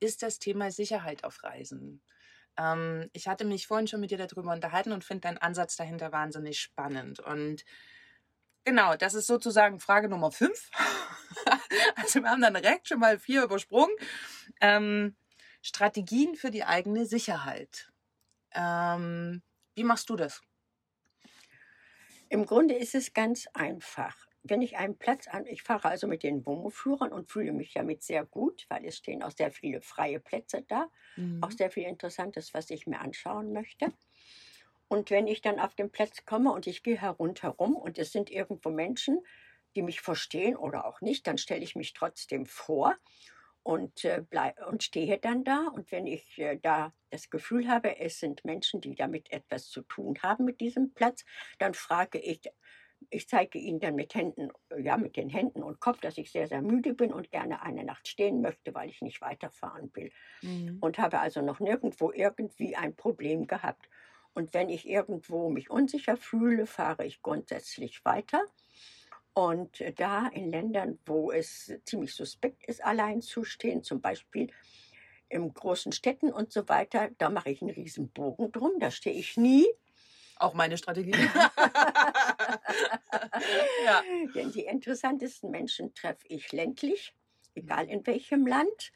ist 0.00 0.22
das 0.22 0.38
Thema 0.38 0.70
Sicherheit 0.70 1.24
auf 1.24 1.42
Reisen. 1.42 2.02
Ähm, 2.58 3.08
ich 3.12 3.28
hatte 3.28 3.44
mich 3.44 3.66
vorhin 3.66 3.86
schon 3.86 4.00
mit 4.00 4.10
dir 4.10 4.18
darüber 4.18 4.52
unterhalten 4.52 4.92
und 4.92 5.04
finde 5.04 5.22
deinen 5.22 5.38
Ansatz 5.38 5.76
dahinter 5.76 6.12
wahnsinnig 6.12 6.60
spannend. 6.60 7.20
Und 7.20 7.64
genau, 8.64 8.96
das 8.96 9.14
ist 9.14 9.28
sozusagen 9.28 9.80
Frage 9.80 10.08
Nummer 10.08 10.30
5. 10.32 10.70
also 11.96 12.20
wir 12.20 12.30
haben 12.30 12.42
dann 12.42 12.54
direkt 12.54 12.88
schon 12.88 12.98
mal 12.98 13.18
vier 13.18 13.44
übersprungen. 13.44 13.94
Ähm, 14.60 15.16
Strategien 15.62 16.34
für 16.34 16.50
die 16.50 16.64
eigene 16.64 17.06
Sicherheit. 17.06 17.90
Ähm, 18.52 19.42
wie 19.74 19.84
machst 19.84 20.10
du 20.10 20.16
das? 20.16 20.40
Im 22.28 22.44
Grunde 22.44 22.74
ist 22.74 22.94
es 22.94 23.14
ganz 23.14 23.46
einfach 23.54 24.27
wenn 24.42 24.62
ich 24.62 24.76
einen 24.76 24.96
Platz 24.96 25.28
an, 25.28 25.46
ich 25.46 25.62
fahre 25.62 25.88
also 25.88 26.06
mit 26.06 26.22
den 26.22 26.46
Wohnmobilführern 26.46 27.12
und 27.12 27.30
fühle 27.30 27.52
mich 27.52 27.72
damit 27.74 28.02
sehr 28.02 28.24
gut, 28.24 28.66
weil 28.68 28.84
es 28.84 28.96
stehen 28.96 29.22
auch 29.22 29.32
sehr 29.32 29.50
viele 29.50 29.80
freie 29.80 30.20
Plätze 30.20 30.64
da, 30.68 30.88
mhm. 31.16 31.42
auch 31.42 31.50
sehr 31.50 31.70
viel 31.70 31.84
Interessantes, 31.84 32.54
was 32.54 32.70
ich 32.70 32.86
mir 32.86 33.00
anschauen 33.00 33.52
möchte. 33.52 33.92
Und 34.88 35.10
wenn 35.10 35.26
ich 35.26 35.42
dann 35.42 35.60
auf 35.60 35.74
den 35.74 35.90
Platz 35.90 36.24
komme 36.24 36.50
und 36.50 36.66
ich 36.66 36.82
gehe 36.82 37.00
herumherum 37.00 37.76
und 37.76 37.98
es 37.98 38.10
sind 38.10 38.30
irgendwo 38.30 38.70
Menschen, 38.70 39.20
die 39.76 39.82
mich 39.82 40.00
verstehen 40.00 40.56
oder 40.56 40.86
auch 40.86 41.00
nicht, 41.02 41.26
dann 41.26 41.36
stelle 41.36 41.62
ich 41.62 41.76
mich 41.76 41.92
trotzdem 41.92 42.46
vor 42.46 42.96
und, 43.62 44.04
äh, 44.04 44.24
bleib, 44.28 44.66
und 44.66 44.82
stehe 44.82 45.18
dann 45.18 45.44
da. 45.44 45.68
Und 45.68 45.92
wenn 45.92 46.06
ich 46.06 46.38
äh, 46.38 46.56
da 46.56 46.94
das 47.10 47.28
Gefühl 47.28 47.68
habe, 47.68 47.98
es 47.98 48.18
sind 48.18 48.44
Menschen, 48.44 48.80
die 48.80 48.94
damit 48.94 49.30
etwas 49.30 49.68
zu 49.68 49.82
tun 49.82 50.18
haben 50.22 50.46
mit 50.46 50.60
diesem 50.60 50.94
Platz, 50.94 51.24
dann 51.58 51.74
frage 51.74 52.18
ich, 52.18 52.40
ich 53.10 53.28
zeige 53.28 53.58
Ihnen 53.58 53.80
dann 53.80 53.94
mit 53.94 54.14
Händen, 54.14 54.50
ja, 54.78 54.96
mit 54.96 55.16
den 55.16 55.28
Händen 55.28 55.62
und 55.62 55.80
Kopf, 55.80 56.00
dass 56.00 56.18
ich 56.18 56.30
sehr, 56.30 56.48
sehr 56.48 56.62
müde 56.62 56.94
bin 56.94 57.12
und 57.12 57.30
gerne 57.30 57.62
eine 57.62 57.84
Nacht 57.84 58.08
stehen 58.08 58.40
möchte, 58.40 58.74
weil 58.74 58.90
ich 58.90 59.02
nicht 59.02 59.20
weiterfahren 59.20 59.90
will. 59.94 60.10
Mhm. 60.42 60.78
Und 60.80 60.98
habe 60.98 61.20
also 61.20 61.40
noch 61.40 61.60
nirgendwo 61.60 62.12
irgendwie 62.12 62.76
ein 62.76 62.94
Problem 62.94 63.46
gehabt. 63.46 63.88
Und 64.34 64.54
wenn 64.54 64.68
ich 64.68 64.88
irgendwo 64.88 65.48
mich 65.48 65.70
unsicher 65.70 66.16
fühle, 66.16 66.66
fahre 66.66 67.06
ich 67.06 67.22
grundsätzlich 67.22 68.04
weiter. 68.04 68.42
Und 69.32 69.82
da 69.96 70.26
in 70.28 70.50
Ländern, 70.50 70.98
wo 71.06 71.30
es 71.30 71.72
ziemlich 71.84 72.14
suspekt 72.14 72.66
ist, 72.66 72.84
allein 72.84 73.22
zu 73.22 73.44
stehen, 73.44 73.82
zum 73.82 74.00
Beispiel 74.00 74.50
in 75.28 75.52
großen 75.52 75.92
Städten 75.92 76.32
und 76.32 76.52
so 76.52 76.68
weiter, 76.68 77.10
da 77.18 77.30
mache 77.30 77.50
ich 77.50 77.62
einen 77.62 77.70
riesen 77.70 78.08
Bogen 78.10 78.50
drum, 78.50 78.72
da 78.80 78.90
stehe 78.90 79.16
ich 79.16 79.36
nie 79.36 79.66
auch 80.40 80.54
meine 80.54 80.78
Strategie. 80.78 81.12
ja. 83.84 84.02
Denn 84.34 84.52
die 84.52 84.64
interessantesten 84.64 85.50
Menschen 85.50 85.94
treffe 85.94 86.26
ich 86.28 86.52
ländlich, 86.52 87.14
egal 87.54 87.88
in 87.88 88.06
welchem 88.06 88.46
Land. 88.46 88.92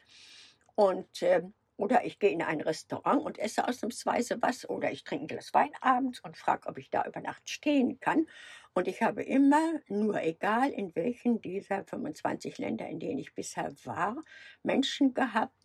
Und 0.75 1.21
äh, 1.21 1.43
oder 1.75 2.05
ich 2.05 2.19
gehe 2.19 2.29
in 2.29 2.41
ein 2.41 2.61
Restaurant 2.61 3.21
und 3.21 3.39
esse 3.39 3.67
ausnahmsweise 3.67 4.41
was 4.41 4.69
oder 4.69 4.91
ich 4.91 5.03
trinke 5.03 5.25
ein 5.25 5.27
Glas 5.27 5.53
Wein 5.53 5.71
abends 5.81 6.19
und 6.19 6.37
frage, 6.37 6.67
ob 6.67 6.77
ich 6.77 6.89
da 6.89 7.03
über 7.05 7.19
Nacht 7.19 7.49
stehen 7.49 7.99
kann. 7.99 8.27
Und 8.73 8.87
ich 8.87 9.01
habe 9.01 9.23
immer, 9.23 9.79
nur 9.87 10.21
egal 10.21 10.69
in 10.71 10.95
welchen 10.95 11.41
dieser 11.41 11.83
25 11.83 12.57
Länder, 12.57 12.87
in 12.87 12.99
denen 12.99 13.19
ich 13.19 13.33
bisher 13.33 13.71
war, 13.83 14.15
Menschen 14.63 15.13
gehabt. 15.13 15.55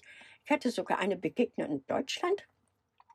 Ich 0.44 0.50
hatte 0.50 0.70
sogar 0.70 0.98
eine 0.98 1.16
Begegnung 1.16 1.70
in 1.70 1.86
Deutschland 1.86 2.48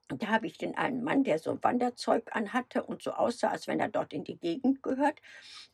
da 0.08 0.28
habe 0.28 0.48
ich 0.48 0.58
den 0.58 0.76
einen 0.76 1.04
Mann, 1.04 1.24
der 1.24 1.40
so 1.40 1.58
Wanderzeug 1.64 2.30
anhatte 2.36 2.84
und 2.84 3.02
so 3.02 3.12
aussah, 3.12 3.50
als 3.50 3.68
wenn 3.68 3.80
er 3.80 3.90
dort 3.90 4.14
in 4.14 4.24
die 4.24 4.38
Gegend 4.38 4.84
gehört, 4.84 5.20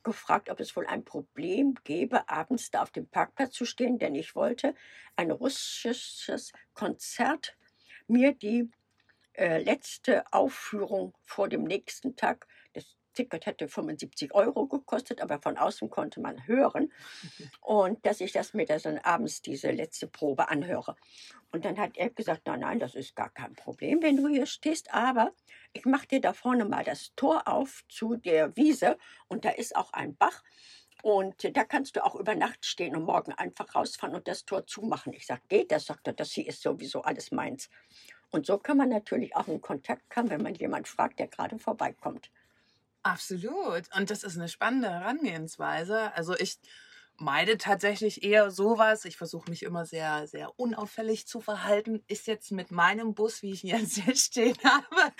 gefragt, 0.03 0.49
ob 0.49 0.59
es 0.59 0.75
wohl 0.75 0.85
ein 0.85 1.03
Problem 1.03 1.75
gäbe, 1.83 2.29
abends 2.29 2.71
da 2.71 2.81
auf 2.81 2.91
dem 2.91 3.07
Parkplatz 3.07 3.53
zu 3.53 3.65
stehen, 3.65 3.99
denn 3.99 4.15
ich 4.15 4.35
wollte 4.35 4.75
ein 5.15 5.31
russisches 5.31 6.53
Konzert 6.73 7.57
mir 8.07 8.33
die 8.33 8.69
äh, 9.33 9.61
letzte 9.61 10.31
Aufführung 10.33 11.17
vor 11.23 11.49
dem 11.49 11.63
nächsten 11.63 12.15
Tag 12.15 12.47
Ticket 13.19 13.45
hätte 13.45 13.67
75 13.67 14.33
Euro 14.33 14.65
gekostet, 14.65 15.19
aber 15.19 15.41
von 15.41 15.57
außen 15.57 15.89
konnte 15.89 16.21
man 16.21 16.47
hören. 16.47 16.93
Und 17.61 18.05
dass 18.05 18.21
ich 18.21 18.31
das 18.31 18.53
mir 18.53 18.65
dann 18.65 18.97
abends 18.99 19.41
diese 19.41 19.71
letzte 19.71 20.07
Probe 20.07 20.47
anhöre. 20.47 20.95
Und 21.51 21.65
dann 21.65 21.77
hat 21.77 21.97
er 21.97 22.09
gesagt, 22.11 22.47
nein, 22.47 22.61
nein, 22.61 22.79
das 22.79 22.95
ist 22.95 23.17
gar 23.17 23.29
kein 23.29 23.53
Problem, 23.55 24.01
wenn 24.01 24.15
du 24.15 24.29
hier 24.29 24.45
stehst, 24.45 24.93
aber 24.93 25.33
ich 25.73 25.83
mache 25.85 26.07
dir 26.07 26.21
da 26.21 26.31
vorne 26.31 26.63
mal 26.63 26.85
das 26.85 27.11
Tor 27.17 27.47
auf 27.47 27.83
zu 27.89 28.15
der 28.15 28.55
Wiese 28.55 28.97
und 29.27 29.43
da 29.43 29.49
ist 29.49 29.75
auch 29.75 29.91
ein 29.91 30.15
Bach. 30.15 30.43
Und 31.01 31.57
da 31.57 31.63
kannst 31.63 31.95
du 31.95 32.05
auch 32.05 32.15
über 32.15 32.35
Nacht 32.35 32.65
stehen 32.65 32.95
und 32.95 33.03
morgen 33.03 33.33
einfach 33.33 33.75
rausfahren 33.75 34.15
und 34.15 34.27
das 34.27 34.45
Tor 34.45 34.65
zumachen. 34.65 35.13
Ich 35.13 35.25
sage, 35.25 35.41
geht 35.49 35.71
das? 35.71 35.85
Sagt 35.85 36.07
er, 36.07 36.13
das 36.13 36.31
hier 36.31 36.47
ist 36.47 36.61
sowieso 36.61 37.01
alles 37.01 37.31
meins. 37.31 37.69
Und 38.31 38.45
so 38.45 38.57
kann 38.57 38.77
man 38.77 38.89
natürlich 38.89 39.35
auch 39.35 39.47
in 39.47 39.61
Kontakt 39.61 40.09
kommen, 40.09 40.29
wenn 40.29 40.43
man 40.43 40.55
jemand 40.55 40.87
fragt, 40.87 41.19
der 41.19 41.27
gerade 41.27 41.57
vorbeikommt. 41.57 42.29
Absolut. 43.03 43.83
Und 43.95 44.09
das 44.09 44.23
ist 44.23 44.37
eine 44.37 44.49
spannende 44.49 44.89
Herangehensweise. 44.89 46.13
Also 46.13 46.35
ich 46.35 46.59
meide 47.19 47.57
tatsächlich 47.57 48.23
eher 48.23 48.51
sowas. 48.51 49.05
Ich 49.05 49.17
versuche 49.17 49.49
mich 49.49 49.63
immer 49.63 49.85
sehr, 49.85 50.27
sehr 50.27 50.57
unauffällig 50.59 51.27
zu 51.27 51.39
verhalten. 51.39 52.03
Ist 52.07 52.27
jetzt 52.27 52.51
mit 52.51 52.71
meinem 52.71 53.13
Bus, 53.13 53.41
wie 53.41 53.51
ich 53.51 53.63
ihn 53.63 53.69
jetzt 53.79 53.97
hier 53.97 54.15
stehen 54.15 54.57
habe, 54.63 55.13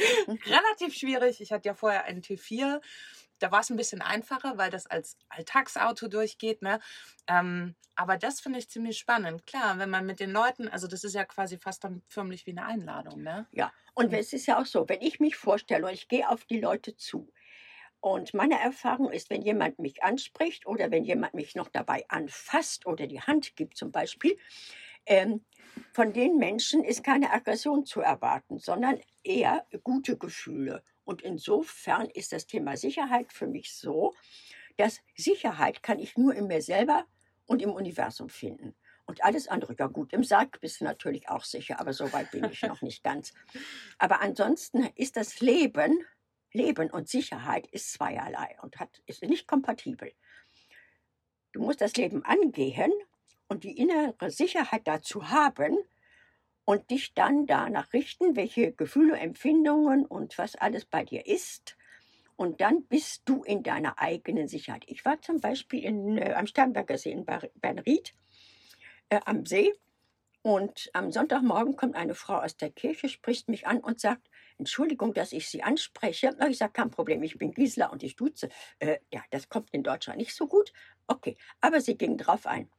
relativ 0.46 0.96
schwierig. 0.96 1.42
Ich 1.42 1.52
hatte 1.52 1.68
ja 1.68 1.74
vorher 1.74 2.06
einen 2.06 2.22
T4. 2.22 2.82
Da 3.40 3.52
war 3.52 3.62
es 3.62 3.70
ein 3.70 3.78
bisschen 3.78 4.02
einfacher, 4.02 4.58
weil 4.58 4.70
das 4.70 4.86
als 4.86 5.18
Alltagsauto 5.30 6.10
durchgeht. 6.10 6.62
Ne? 6.62 6.80
Ähm, 7.28 7.76
aber 7.96 8.18
das 8.18 8.42
finde 8.42 8.60
ich 8.60 8.70
ziemlich 8.70 8.98
spannend. 8.98 9.46
Klar, 9.46 9.78
wenn 9.80 9.90
man 9.90 10.06
mit 10.06 10.20
den 10.20 10.32
Leuten, 10.32 10.68
also 10.68 10.88
das 10.88 11.06
ist 11.06 11.16
ja 11.16 11.24
quasi 11.24 11.58
fast 11.58 11.86
dann 11.86 12.02
förmlich 12.10 12.46
wie 12.46 12.52
eine 12.52 12.66
Einladung. 12.66 13.22
Ne? 13.22 13.48
Ja, 13.52 13.72
und 13.94 14.14
es 14.14 14.32
ist 14.34 14.46
ja 14.46 14.60
auch 14.60 14.66
so, 14.66 14.88
wenn 14.88 15.02
ich 15.02 15.20
mich 15.20 15.36
vorstelle 15.36 15.86
und 15.86 15.94
ich 15.94 16.08
gehe 16.08 16.30
auf 16.30 16.46
die 16.46 16.60
Leute 16.60 16.96
zu, 16.96 17.32
und 18.02 18.34
meine 18.34 18.60
Erfahrung 18.60 19.12
ist, 19.12 19.30
wenn 19.30 19.42
jemand 19.42 19.80
mich 19.80 20.04
anspricht 20.04 20.66
oder 20.66 20.90
wenn 20.92 21.04
jemand 21.04 21.34
mich 21.34 21.56
noch 21.56 21.70
dabei 21.70 22.06
anfasst 22.08 22.86
oder 22.86 23.08
die 23.08 23.22
Hand 23.22 23.56
gibt 23.56 23.76
zum 23.76 23.92
Beispiel, 23.92 24.38
ähm, 25.06 25.44
von 25.92 26.14
den 26.14 26.38
Menschen 26.38 26.84
ist 26.84 27.04
keine 27.04 27.32
Aggression 27.32 27.86
zu 27.86 28.02
erwarten, 28.02 28.60
sondern 28.60 29.00
eher 29.24 29.66
gute 29.84 30.18
Gefühle. 30.18 30.84
Und 31.04 31.22
insofern 31.22 32.10
ist 32.10 32.32
das 32.32 32.48
Thema 32.48 32.78
Sicherheit 32.78 33.34
für 33.34 33.48
mich 33.48 33.74
so, 33.74 34.14
dass 34.78 35.02
Sicherheit 35.16 35.84
kann 35.84 36.00
ich 36.00 36.18
nur 36.18 36.34
in 36.36 36.48
mir 36.48 36.62
selber 36.62 37.06
und 37.48 37.62
im 37.62 37.72
Universum 37.72 38.30
finden. 38.30 38.76
Und 39.06 39.24
alles 39.24 39.48
andere, 39.48 39.76
ja 39.78 39.88
gut, 39.88 40.14
im 40.14 40.24
Sarg 40.24 40.62
bist 40.62 40.82
du 40.82 40.86
natürlich 40.86 41.30
auch 41.30 41.44
sicher, 41.44 41.80
aber 41.80 41.94
so 41.94 42.14
weit 42.14 42.30
bin 42.32 42.44
ich 42.44 42.62
noch 42.62 42.84
nicht 42.84 43.04
ganz. 43.04 43.34
Aber 43.98 44.22
ansonsten 44.22 44.84
ist 44.96 45.18
das 45.18 45.40
Leben 45.40 46.06
Leben 46.52 46.90
und 46.90 47.08
Sicherheit 47.08 47.68
ist 47.68 47.92
zweierlei 47.94 48.58
und 48.62 48.80
hat, 48.80 49.02
ist 49.06 49.24
nicht 49.24 49.48
kompatibel. 49.48 50.12
Du 51.52 51.62
musst 51.62 51.82
das 51.82 51.96
Leben 51.96 52.24
angehen 52.26 52.92
und 53.48 53.64
die 53.64 53.78
innere 53.78 54.30
Sicherheit 54.30 54.88
dazu 54.88 55.30
haben 55.30 55.78
und 56.66 56.92
dich 56.92 57.14
dann 57.14 57.48
danach 57.48 57.94
richten, 57.94 58.36
welche 58.36 58.72
Gefühle, 58.72 59.18
Empfindungen 59.18 60.06
und 60.06 60.38
was 60.38 60.56
alles 60.56 60.86
bei 60.86 61.04
dir 61.04 61.26
ist. 61.26 61.76
Und 62.36 62.62
dann 62.62 62.84
bist 62.84 63.24
du 63.26 63.44
in 63.44 63.64
deiner 63.64 64.00
eigenen 64.00 64.48
Sicherheit. 64.48 64.84
Ich 64.88 65.04
war 65.04 65.20
zum 65.22 65.40
Beispiel 65.42 65.84
in, 65.84 66.18
äh, 66.18 66.34
am 66.34 66.48
Sternberger 66.48 66.98
See 66.98 67.12
in 67.12 67.26
Bernried 67.26 68.14
äh, 69.10 69.20
am 69.26 69.46
See 69.46 69.74
und 70.42 70.90
am 70.94 71.12
Sonntagmorgen 71.12 71.76
kommt 71.76 71.96
eine 71.96 72.16
Frau 72.16 72.38
aus 72.38 72.56
der 72.56 72.70
Kirche, 72.70 73.10
spricht 73.10 73.50
mich 73.50 73.68
an 73.68 73.80
und 73.80 74.00
sagt, 74.00 74.29
Entschuldigung, 74.60 75.14
dass 75.14 75.32
ich 75.32 75.48
Sie 75.48 75.64
anspreche. 75.64 76.36
Ich 76.50 76.58
sage, 76.58 76.74
kein 76.74 76.92
Problem, 76.92 77.24
ich 77.24 77.38
bin 77.38 77.54
Gisela 77.54 77.88
und 77.88 78.04
ich 78.04 78.18
duze. 78.18 78.50
Äh, 78.80 79.00
ja, 79.12 79.24
das 79.32 79.48
kommt 79.48 79.70
in 79.72 79.84
Deutschland 79.84 80.20
nicht 80.20 80.36
so 80.36 80.48
gut. 80.48 80.74
Okay, 81.08 81.38
aber 81.62 81.80
sie 81.80 81.98
ging 81.98 82.18
drauf 82.18 82.46
ein. 82.46 82.70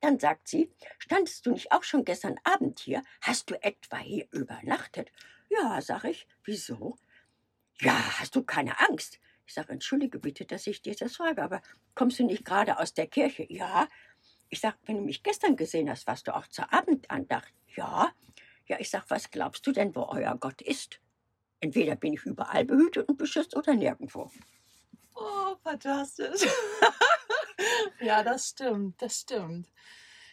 Dann 0.00 0.18
sagt 0.18 0.48
sie, 0.48 0.72
standest 0.98 1.44
du 1.44 1.52
nicht 1.52 1.72
auch 1.72 1.82
schon 1.82 2.04
gestern 2.04 2.36
Abend 2.44 2.80
hier? 2.80 3.02
Hast 3.20 3.50
du 3.50 3.62
etwa 3.62 3.98
hier 3.98 4.26
übernachtet? 4.32 5.12
Ja, 5.50 5.80
sag 5.82 6.04
ich. 6.04 6.26
Wieso? 6.42 6.96
Ja, 7.80 8.18
hast 8.18 8.34
du 8.34 8.42
keine 8.42 8.80
Angst? 8.80 9.20
Ich 9.46 9.52
sage, 9.52 9.72
entschuldige 9.72 10.18
bitte, 10.18 10.46
dass 10.46 10.66
ich 10.66 10.80
dir 10.80 10.94
das 10.94 11.16
frage, 11.16 11.42
aber 11.42 11.60
kommst 11.94 12.18
du 12.18 12.24
nicht 12.24 12.46
gerade 12.46 12.78
aus 12.78 12.94
der 12.94 13.06
Kirche? 13.08 13.46
Ja. 13.50 13.88
Ich 14.48 14.60
sage, 14.60 14.76
wenn 14.86 14.96
du 14.96 15.02
mich 15.02 15.22
gestern 15.22 15.56
gesehen 15.56 15.90
hast, 15.90 16.06
warst 16.06 16.26
du 16.28 16.34
auch 16.34 16.46
zur 16.48 16.72
Abendandacht? 16.72 17.52
Ja. 17.76 18.12
Ja, 18.66 18.78
ich 18.80 18.90
sage, 18.90 19.04
was 19.08 19.30
glaubst 19.30 19.66
du 19.66 19.72
denn, 19.72 19.94
wo 19.94 20.04
euer 20.04 20.36
Gott 20.38 20.62
ist? 20.62 21.00
Entweder 21.60 21.96
bin 21.96 22.14
ich 22.14 22.24
überall 22.24 22.64
behütet 22.64 23.08
und 23.08 23.16
beschützt 23.16 23.56
oder 23.56 23.74
nirgendwo. 23.74 24.30
Oh, 25.14 25.56
fantastisch. 25.62 26.42
ja, 28.00 28.22
das 28.22 28.48
stimmt, 28.48 29.00
das 29.00 29.20
stimmt. 29.20 29.68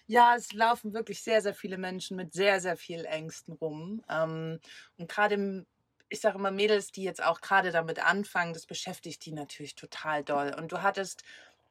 Ja, 0.08 0.36
es 0.36 0.52
laufen 0.52 0.94
wirklich 0.94 1.24
sehr, 1.24 1.42
sehr 1.42 1.54
viele 1.54 1.78
Menschen 1.78 2.18
mit 2.18 2.34
sehr, 2.34 2.60
sehr 2.60 2.76
viel 2.76 3.06
Ängsten 3.06 3.54
rum. 3.54 4.04
Ähm, 4.10 4.60
und 4.98 5.10
gerade 5.10 5.66
ich 6.12 6.20
sage 6.20 6.38
immer, 6.38 6.52
Mädels, 6.52 6.92
die 6.92 7.04
jetzt 7.04 7.24
auch 7.24 7.40
gerade 7.40 7.72
damit 7.72 8.06
anfangen, 8.06 8.54
das 8.54 8.66
beschäftigt 8.66 9.26
die 9.26 9.32
natürlich 9.32 9.76
total 9.76 10.24
doll. 10.24 10.54
Und 10.58 10.74
du 10.74 10.82
hattest 10.82 11.24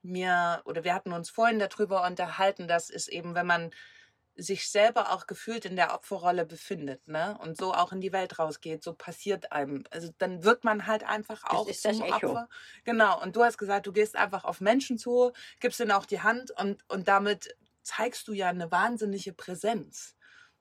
mir, 0.03 0.63
oder 0.65 0.83
wir 0.83 0.95
hatten 0.95 1.13
uns 1.13 1.29
vorhin 1.29 1.59
darüber 1.59 2.07
unterhalten, 2.07 2.67
das 2.67 2.89
ist 2.89 3.09
eben, 3.09 3.35
wenn 3.35 3.47
man 3.47 3.71
sich 4.41 4.69
selber 4.69 5.13
auch 5.13 5.27
gefühlt 5.27 5.65
in 5.65 5.77
der 5.77 5.95
Opferrolle 5.95 6.47
befindet, 6.47 7.07
ne? 7.07 7.37
Und 7.41 7.57
so 7.57 7.75
auch 7.75 7.93
in 7.93 8.01
die 8.01 8.13
Welt 8.13 8.39
rausgeht, 8.39 8.83
so 8.83 8.95
passiert 8.95 9.53
einem. 9.53 9.85
Also 9.91 10.11
dann 10.19 10.45
wird 10.45 10.65
man 10.65 10.87
halt 10.87 11.05
einfach 11.05 11.45
auch 11.45 11.67
das 11.67 11.77
ist 11.77 11.85
das 11.85 11.97
zum 11.99 12.07
Echo. 12.07 12.31
Opfer. 12.31 12.49
Genau. 12.85 13.23
Und 13.23 13.37
du 13.37 13.45
hast 13.45 13.59
gesagt, 13.59 13.87
du 13.87 13.93
gehst 13.93 14.17
einfach 14.17 14.45
auf 14.45 14.61
Menschen 14.61 14.99
zu, 14.99 15.33
gibst 15.61 15.81
ihnen 15.81 15.93
auch 15.93 16.07
die 16.07 16.23
Hand 16.23 16.51
und, 16.53 16.85
und 16.89 17.09
damit 17.09 17.57
zeigst 17.83 18.29
du 18.29 18.33
ja 18.33 18.49
eine 18.49 18.71
wahnsinnige 18.71 19.33
Präsenz. 19.33 20.17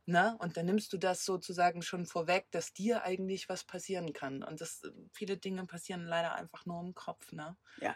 Ne? 0.05 0.35
Und 0.39 0.57
dann 0.57 0.65
nimmst 0.65 0.91
du 0.91 0.97
das 0.97 1.23
sozusagen 1.23 1.83
schon 1.83 2.07
vorweg, 2.07 2.47
dass 2.49 2.73
dir 2.73 3.03
eigentlich 3.03 3.47
was 3.47 3.63
passieren 3.63 4.11
kann. 4.11 4.43
Und 4.43 4.59
das, 4.59 4.81
viele 5.11 5.37
Dinge 5.37 5.65
passieren 5.67 6.05
leider 6.05 6.33
einfach 6.33 6.65
nur 6.65 6.81
im 6.81 6.95
Kopf. 6.95 7.31
Ne? 7.31 7.55
Ja. 7.79 7.95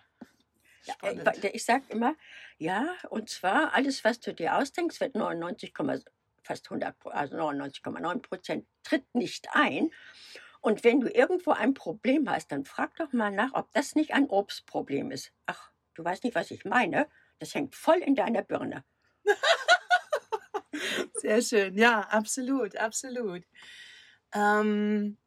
Äh, 0.86 0.92
Spannend. 0.94 1.44
ich 1.54 1.66
sage 1.66 1.84
immer, 1.90 2.16
ja, 2.58 2.96
und 3.10 3.30
zwar 3.30 3.74
alles, 3.74 4.04
was 4.04 4.20
du 4.20 4.34
dir 4.34 4.56
ausdenkst, 4.58 5.00
wird 5.00 5.16
99, 5.16 5.74
fast 6.44 6.70
100, 6.70 7.00
Pro- 7.00 7.10
also 7.10 7.38
99,9 7.38 8.20
Prozent 8.22 8.68
tritt 8.84 9.06
nicht 9.16 9.48
ein. 9.54 9.92
Und 10.62 10.84
wenn 10.84 11.02
du 11.02 11.10
irgendwo 11.10 11.52
ein 11.52 11.74
Problem 11.74 12.30
hast, 12.30 12.52
dann 12.52 12.66
frag 12.66 12.96
doch 12.96 13.12
mal 13.14 13.32
nach, 13.32 13.54
ob 13.54 13.72
das 13.74 13.96
nicht 13.96 14.14
ein 14.14 14.30
Obstproblem 14.30 15.12
ist. 15.12 15.34
Ach, 15.46 15.72
du 15.94 16.04
weißt 16.04 16.24
nicht, 16.24 16.36
was 16.36 16.52
ich 16.52 16.66
meine? 16.66 17.10
Das 17.40 17.54
hängt 17.54 17.76
voll 17.76 17.98
in 17.98 18.16
deiner 18.16 18.44
Birne. 18.44 18.86
Sehr 21.16 21.42
schön, 21.42 21.78
ja, 21.78 22.02
absolut, 22.02 22.78
absolut. 22.78 23.44
Ähm, 24.34 25.18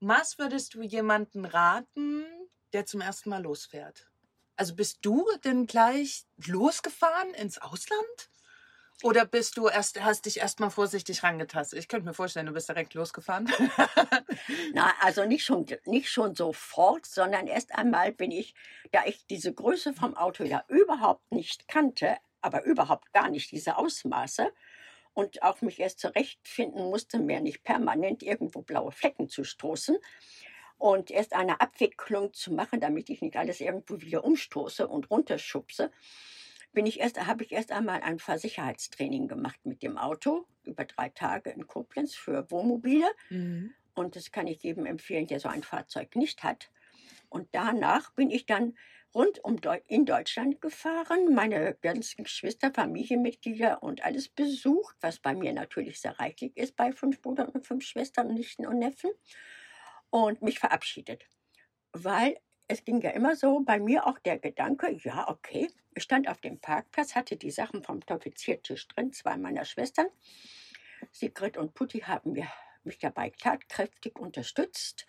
was 0.00 0.38
würdest 0.38 0.74
du 0.74 0.82
jemanden 0.82 1.44
raten, 1.44 2.24
der 2.72 2.86
zum 2.86 3.00
ersten 3.00 3.30
Mal 3.30 3.42
losfährt? 3.42 4.11
Also 4.62 4.76
bist 4.76 4.98
du 5.02 5.26
denn 5.44 5.66
gleich 5.66 6.24
losgefahren 6.46 7.34
ins 7.34 7.58
Ausland? 7.58 8.30
Oder 9.02 9.26
bist 9.26 9.56
du 9.56 9.66
erst, 9.66 10.00
hast 10.04 10.24
dich 10.24 10.38
erstmal 10.38 10.70
vorsichtig 10.70 11.24
rangetastet? 11.24 11.80
Ich 11.80 11.88
könnte 11.88 12.06
mir 12.06 12.14
vorstellen, 12.14 12.46
du 12.46 12.52
bist 12.52 12.68
direkt 12.68 12.94
losgefahren. 12.94 13.50
Na, 14.72 14.94
also 15.00 15.24
nicht 15.24 15.44
schon, 15.44 15.66
nicht 15.84 16.12
schon 16.12 16.36
sofort, 16.36 17.06
sondern 17.06 17.48
erst 17.48 17.74
einmal 17.74 18.12
bin 18.12 18.30
ich, 18.30 18.54
da 18.92 19.04
ich 19.04 19.26
diese 19.26 19.52
Größe 19.52 19.94
vom 19.94 20.16
Auto 20.16 20.44
ja 20.44 20.62
überhaupt 20.68 21.32
nicht 21.32 21.66
kannte, 21.66 22.18
aber 22.40 22.62
überhaupt 22.62 23.12
gar 23.12 23.30
nicht 23.30 23.50
diese 23.50 23.78
Ausmaße 23.78 24.52
und 25.12 25.42
auch 25.42 25.60
mich 25.62 25.80
erst 25.80 25.98
zurechtfinden 25.98 26.84
musste, 26.84 27.18
mir 27.18 27.40
nicht 27.40 27.64
permanent 27.64 28.22
irgendwo 28.22 28.62
blaue 28.62 28.92
Flecken 28.92 29.28
zu 29.28 29.42
stoßen 29.42 29.98
und 30.82 31.12
erst 31.12 31.32
eine 31.32 31.60
Abwicklung 31.60 32.34
zu 32.34 32.52
machen, 32.52 32.80
damit 32.80 33.08
ich 33.08 33.22
nicht 33.22 33.36
alles 33.36 33.60
irgendwo 33.60 34.00
wieder 34.00 34.24
umstoße 34.24 34.88
und 34.88 35.10
runterschubse, 35.12 35.92
bin 36.72 36.86
ich 36.86 36.98
erst, 36.98 37.24
habe 37.24 37.44
ich 37.44 37.52
erst 37.52 37.70
einmal 37.70 38.00
ein 38.00 38.18
Fahrsicherheitstraining 38.18 39.28
gemacht 39.28 39.60
mit 39.62 39.84
dem 39.84 39.96
Auto 39.96 40.44
über 40.64 40.84
drei 40.84 41.08
Tage 41.10 41.50
in 41.50 41.68
Koblenz 41.68 42.16
für 42.16 42.50
Wohnmobile. 42.50 43.06
Mhm. 43.30 43.72
Und 43.94 44.16
das 44.16 44.32
kann 44.32 44.48
ich 44.48 44.60
jedem 44.64 44.84
empfehlen, 44.84 45.28
der 45.28 45.38
so 45.38 45.48
ein 45.48 45.62
Fahrzeug 45.62 46.16
nicht 46.16 46.42
hat. 46.42 46.72
Und 47.28 47.46
danach 47.52 48.10
bin 48.14 48.30
ich 48.30 48.46
dann 48.46 48.76
rund 49.14 49.38
um 49.44 49.60
Deu 49.60 49.78
in 49.86 50.04
Deutschland 50.04 50.60
gefahren, 50.60 51.32
meine 51.32 51.76
ganzen 51.80 52.24
Geschwister, 52.24 52.72
Familienmitglieder 52.74 53.84
und 53.84 54.04
alles 54.04 54.28
besucht, 54.28 54.96
was 55.00 55.20
bei 55.20 55.36
mir 55.36 55.52
natürlich 55.52 56.00
sehr 56.00 56.18
reichlich 56.18 56.56
ist 56.56 56.74
bei 56.74 56.90
fünf 56.90 57.22
Brüdern 57.22 57.50
und 57.50 57.68
fünf 57.68 57.84
Schwestern, 57.84 58.34
Nichten 58.34 58.66
und 58.66 58.80
Neffen. 58.80 59.12
Und 60.12 60.42
mich 60.42 60.58
verabschiedet. 60.58 61.24
Weil 61.92 62.36
es 62.68 62.84
ging 62.84 63.00
ja 63.00 63.10
immer 63.10 63.34
so 63.34 63.60
bei 63.60 63.80
mir 63.80 64.06
auch 64.06 64.18
der 64.18 64.38
Gedanke, 64.38 64.92
ja, 65.02 65.26
okay, 65.26 65.68
ich 65.94 66.02
stand 66.02 66.28
auf 66.28 66.42
dem 66.42 66.60
Parkplatz, 66.60 67.14
hatte 67.14 67.36
die 67.36 67.50
Sachen 67.50 67.82
vom 67.82 68.04
Tofiziertisch 68.04 68.88
drin, 68.88 69.12
zwei 69.12 69.38
meiner 69.38 69.64
Schwestern. 69.64 70.06
Sigrid 71.10 71.56
und 71.56 71.72
Putti 71.72 72.00
haben 72.00 72.36
mich 72.84 72.98
dabei 72.98 73.30
tatkräftig 73.30 74.18
unterstützt. 74.18 75.06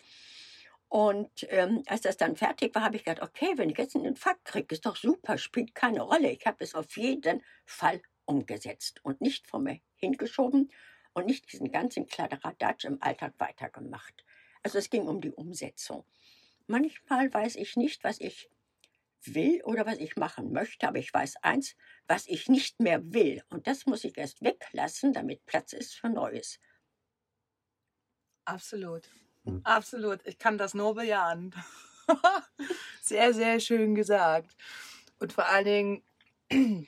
Und 0.88 1.48
ähm, 1.50 1.84
als 1.88 2.02
das 2.02 2.16
dann 2.16 2.38
fertig 2.38 2.74
war, 2.74 2.84
habe 2.84 2.96
ich 2.96 3.04
gedacht, 3.04 3.28
okay, 3.28 3.54
wenn 3.58 3.70
ich 3.70 3.78
jetzt 3.78 3.98
einen 3.98 4.06
Infarkt 4.06 4.46
kriege, 4.46 4.74
ist 4.74 4.86
doch 4.86 4.96
super, 4.96 5.38
spielt 5.38 5.76
keine 5.76 6.02
Rolle. 6.02 6.32
Ich 6.32 6.46
habe 6.46 6.64
es 6.64 6.76
auf 6.76 6.96
jeden 6.96 7.44
Fall 7.66 8.02
umgesetzt 8.24 9.04
und 9.04 9.20
nicht 9.20 9.48
vor 9.48 9.60
mir 9.60 9.82
hingeschoben 9.96 10.72
und 11.14 11.26
nicht 11.26 11.52
diesen 11.52 11.72
ganzen 11.72 12.06
Kladderadatsch 12.08 12.86
im 12.86 13.02
Alltag 13.02 13.34
weitergemacht. 13.38 14.24
Also 14.64 14.78
es 14.78 14.90
ging 14.90 15.08
um 15.08 15.22
die 15.22 15.32
Umsetzung. 15.32 16.06
Manchmal 16.68 17.34
weiß 17.34 17.58
ich 17.58 17.76
nicht, 17.76 18.04
was 18.04 18.20
ich 18.20 18.50
will 19.26 19.62
oder 19.64 19.86
was 19.86 19.98
ich 20.00 20.16
machen 20.16 20.52
möchte, 20.52 20.88
aber 20.88 21.00
ich 21.00 21.14
weiß 21.14 21.38
eins, 21.44 21.76
was 22.08 22.28
ich 22.28 22.50
nicht 22.50 22.80
mehr 22.80 23.14
will. 23.14 23.44
Und 23.50 23.68
das 23.68 23.86
muss 23.86 24.04
ich 24.04 24.18
erst 24.18 24.42
weglassen, 24.42 25.14
damit 25.14 25.46
Platz 25.46 25.74
ist 25.74 25.96
für 25.96 26.10
Neues. 26.10 26.60
Absolut. 28.46 29.10
Mhm. 29.44 29.62
Absolut. 29.64 30.26
Ich 30.26 30.38
kann 30.38 30.58
das 30.58 30.74
nur 30.74 30.96
bejahen. 30.96 31.54
sehr, 33.02 33.34
sehr 33.34 33.60
schön 33.60 33.96
gesagt. 33.96 34.56
Und 35.20 35.34
vor 35.34 35.48
allen 35.48 36.04
Dingen 36.50 36.88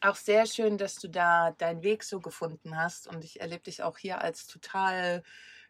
auch 0.00 0.16
sehr 0.16 0.46
schön, 0.46 0.78
dass 0.78 0.96
du 0.96 1.08
da 1.08 1.52
deinen 1.52 1.82
Weg 1.82 2.04
so 2.04 2.20
gefunden 2.20 2.76
hast. 2.76 3.08
Und 3.08 3.24
ich 3.24 3.40
erlebe 3.40 3.64
dich 3.64 3.82
auch 3.82 3.98
hier 3.98 4.20
als 4.20 4.46
total 4.46 5.22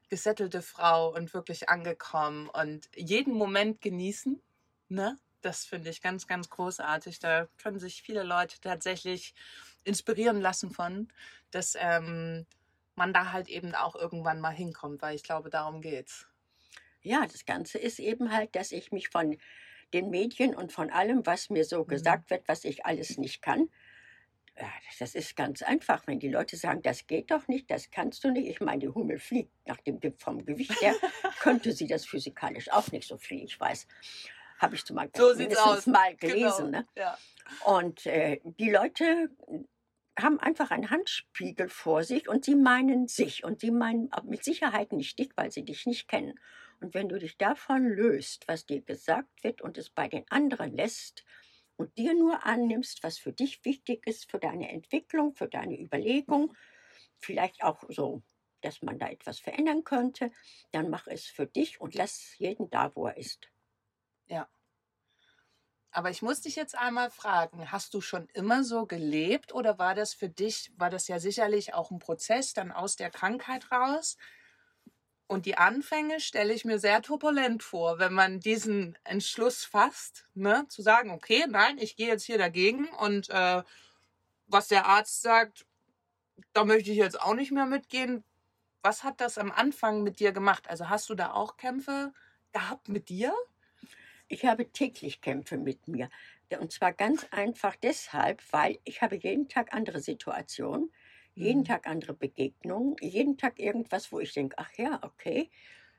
gesettelte 0.08 0.62
Frau 0.62 1.12
und 1.14 1.34
wirklich 1.34 1.68
angekommen 1.68 2.48
und 2.48 2.88
jeden 2.94 3.34
Moment 3.34 3.80
genießen. 3.80 4.40
Ne? 4.88 5.18
Das 5.40 5.64
finde 5.64 5.90
ich 5.90 6.00
ganz, 6.02 6.26
ganz 6.26 6.48
großartig. 6.50 7.18
Da 7.18 7.48
können 7.58 7.78
sich 7.78 8.02
viele 8.02 8.22
Leute 8.22 8.60
tatsächlich 8.60 9.34
inspirieren 9.84 10.40
lassen 10.40 10.70
von, 10.70 11.08
dass 11.50 11.76
ähm, 11.78 12.46
man 12.94 13.12
da 13.12 13.32
halt 13.32 13.48
eben 13.48 13.74
auch 13.74 13.94
irgendwann 13.94 14.40
mal 14.40 14.50
hinkommt, 14.50 15.02
weil 15.02 15.14
ich 15.14 15.22
glaube, 15.22 15.50
darum 15.50 15.80
geht's. 15.80 16.26
Ja, 17.02 17.26
das 17.26 17.44
Ganze 17.44 17.78
ist 17.78 17.98
eben 18.00 18.32
halt, 18.32 18.56
dass 18.56 18.72
ich 18.72 18.90
mich 18.90 19.08
von 19.08 19.36
den 19.92 20.10
Medien 20.10 20.54
und 20.54 20.72
von 20.72 20.90
allem, 20.90 21.24
was 21.24 21.50
mir 21.50 21.64
so 21.64 21.84
gesagt 21.84 22.30
wird, 22.30 22.48
was 22.48 22.64
ich 22.64 22.84
alles 22.84 23.18
nicht 23.18 23.42
kann, 23.42 23.68
das 24.98 25.14
ist 25.14 25.36
ganz 25.36 25.62
einfach. 25.62 26.06
Wenn 26.06 26.18
die 26.18 26.28
Leute 26.28 26.56
sagen, 26.56 26.82
das 26.82 27.06
geht 27.06 27.30
doch 27.30 27.46
nicht, 27.48 27.70
das 27.70 27.90
kannst 27.90 28.24
du 28.24 28.30
nicht. 28.30 28.48
Ich 28.48 28.60
meine, 28.60 28.80
die 28.80 28.88
Hummel 28.88 29.18
fliegt 29.18 29.52
nach 29.66 29.78
dem 29.78 30.00
vom 30.18 30.44
Gewicht 30.44 30.80
her, 30.80 30.94
könnte 31.40 31.72
sie 31.72 31.86
das 31.86 32.06
physikalisch 32.06 32.70
auch 32.70 32.90
nicht 32.92 33.06
so 33.08 33.18
viel, 33.18 33.44
ich 33.44 33.58
weiß. 33.58 33.86
Habe 34.58 34.74
ich 34.74 34.84
zum 34.84 34.96
Beispiel 34.96 35.20
So 35.20 35.34
mindestens 35.34 35.86
mal 35.86 36.16
gelesen. 36.16 36.66
genau. 36.66 36.78
Ne? 36.78 36.88
Ja. 36.96 37.18
Und 37.64 38.06
äh, 38.06 38.40
die 38.42 38.70
Leute 38.70 39.30
haben 40.18 40.40
einfach 40.40 40.70
einen 40.70 40.90
Handspiegel 40.90 41.68
vor 41.68 42.02
sich 42.02 42.26
und 42.28 42.44
sie 42.44 42.54
meinen 42.54 43.06
sich 43.06 43.44
und 43.44 43.60
sie 43.60 43.70
meinen 43.70 44.10
mit 44.24 44.44
Sicherheit 44.44 44.92
nicht 44.92 45.18
dich, 45.18 45.30
weil 45.36 45.50
sie 45.50 45.62
dich 45.62 45.84
nicht 45.84 46.08
kennen. 46.08 46.40
Und 46.80 46.94
wenn 46.94 47.08
du 47.08 47.18
dich 47.18 47.36
davon 47.36 47.86
löst, 47.86 48.48
was 48.48 48.66
dir 48.66 48.80
gesagt 48.80 49.44
wird 49.44 49.60
und 49.60 49.76
es 49.76 49.90
bei 49.90 50.08
den 50.08 50.24
anderen 50.30 50.74
lässt 50.74 51.24
und 51.76 51.96
dir 51.98 52.14
nur 52.14 52.44
annimmst, 52.46 53.02
was 53.02 53.18
für 53.18 53.32
dich 53.32 53.64
wichtig 53.64 54.06
ist, 54.06 54.30
für 54.30 54.38
deine 54.38 54.70
Entwicklung, 54.70 55.34
für 55.34 55.48
deine 55.48 55.78
Überlegung, 55.80 56.54
vielleicht 57.18 57.62
auch 57.62 57.84
so, 57.88 58.22
dass 58.62 58.82
man 58.82 58.98
da 58.98 59.08
etwas 59.08 59.38
verändern 59.40 59.84
könnte, 59.84 60.30
dann 60.72 60.90
mach 60.90 61.06
es 61.06 61.26
für 61.26 61.46
dich 61.46 61.80
und 61.80 61.94
lass 61.94 62.36
jeden 62.38 62.70
da, 62.70 62.94
wo 62.96 63.06
er 63.06 63.16
ist. 63.16 63.50
Ja. 64.28 64.48
Aber 65.90 66.10
ich 66.10 66.20
muss 66.22 66.42
dich 66.42 66.56
jetzt 66.56 66.76
einmal 66.76 67.10
fragen, 67.10 67.72
hast 67.72 67.94
du 67.94 68.00
schon 68.00 68.28
immer 68.34 68.62
so 68.64 68.86
gelebt 68.86 69.52
oder 69.54 69.78
war 69.78 69.94
das 69.94 70.14
für 70.14 70.28
dich, 70.28 70.70
war 70.76 70.90
das 70.90 71.08
ja 71.08 71.18
sicherlich 71.18 71.74
auch 71.74 71.90
ein 71.90 71.98
Prozess 71.98 72.52
dann 72.52 72.70
aus 72.70 72.96
der 72.96 73.10
Krankheit 73.10 73.72
raus? 73.72 74.16
Und 75.28 75.44
die 75.44 75.56
Anfänge 75.56 76.20
stelle 76.20 76.54
ich 76.54 76.64
mir 76.64 76.78
sehr 76.78 77.02
turbulent 77.02 77.62
vor, 77.62 77.98
wenn 77.98 78.12
man 78.12 78.38
diesen 78.38 78.96
Entschluss 79.02 79.64
fasst, 79.64 80.26
ne, 80.34 80.66
zu 80.68 80.82
sagen, 80.82 81.10
okay, 81.10 81.44
nein, 81.48 81.78
ich 81.78 81.96
gehe 81.96 82.06
jetzt 82.06 82.24
hier 82.24 82.38
dagegen 82.38 82.88
und 83.00 83.28
äh, 83.30 83.62
was 84.46 84.68
der 84.68 84.86
Arzt 84.86 85.22
sagt, 85.22 85.66
da 86.52 86.64
möchte 86.64 86.92
ich 86.92 86.96
jetzt 86.96 87.20
auch 87.20 87.34
nicht 87.34 87.50
mehr 87.50 87.66
mitgehen. 87.66 88.22
Was 88.82 89.02
hat 89.02 89.20
das 89.20 89.36
am 89.36 89.50
Anfang 89.50 90.04
mit 90.04 90.20
dir 90.20 90.30
gemacht? 90.30 90.68
Also 90.68 90.88
hast 90.88 91.08
du 91.08 91.14
da 91.14 91.32
auch 91.32 91.56
Kämpfe 91.56 92.12
gehabt 92.52 92.88
mit 92.88 93.08
dir? 93.08 93.34
Ich 94.28 94.44
habe 94.44 94.70
täglich 94.70 95.20
Kämpfe 95.20 95.56
mit 95.56 95.88
mir. 95.88 96.08
Und 96.60 96.72
zwar 96.72 96.92
ganz 96.92 97.26
einfach 97.32 97.74
deshalb, 97.76 98.42
weil 98.52 98.78
ich 98.84 99.02
habe 99.02 99.16
jeden 99.16 99.48
Tag 99.48 99.74
andere 99.74 100.00
Situationen, 100.00 100.92
jeden 101.36 101.60
mhm. 101.60 101.64
Tag 101.64 101.86
andere 101.86 102.14
Begegnungen, 102.14 102.96
jeden 103.00 103.36
Tag 103.36 103.58
irgendwas, 103.58 104.10
wo 104.10 104.18
ich 104.18 104.32
denke, 104.32 104.56
ach 104.58 104.72
ja, 104.76 104.98
okay, 105.02 105.50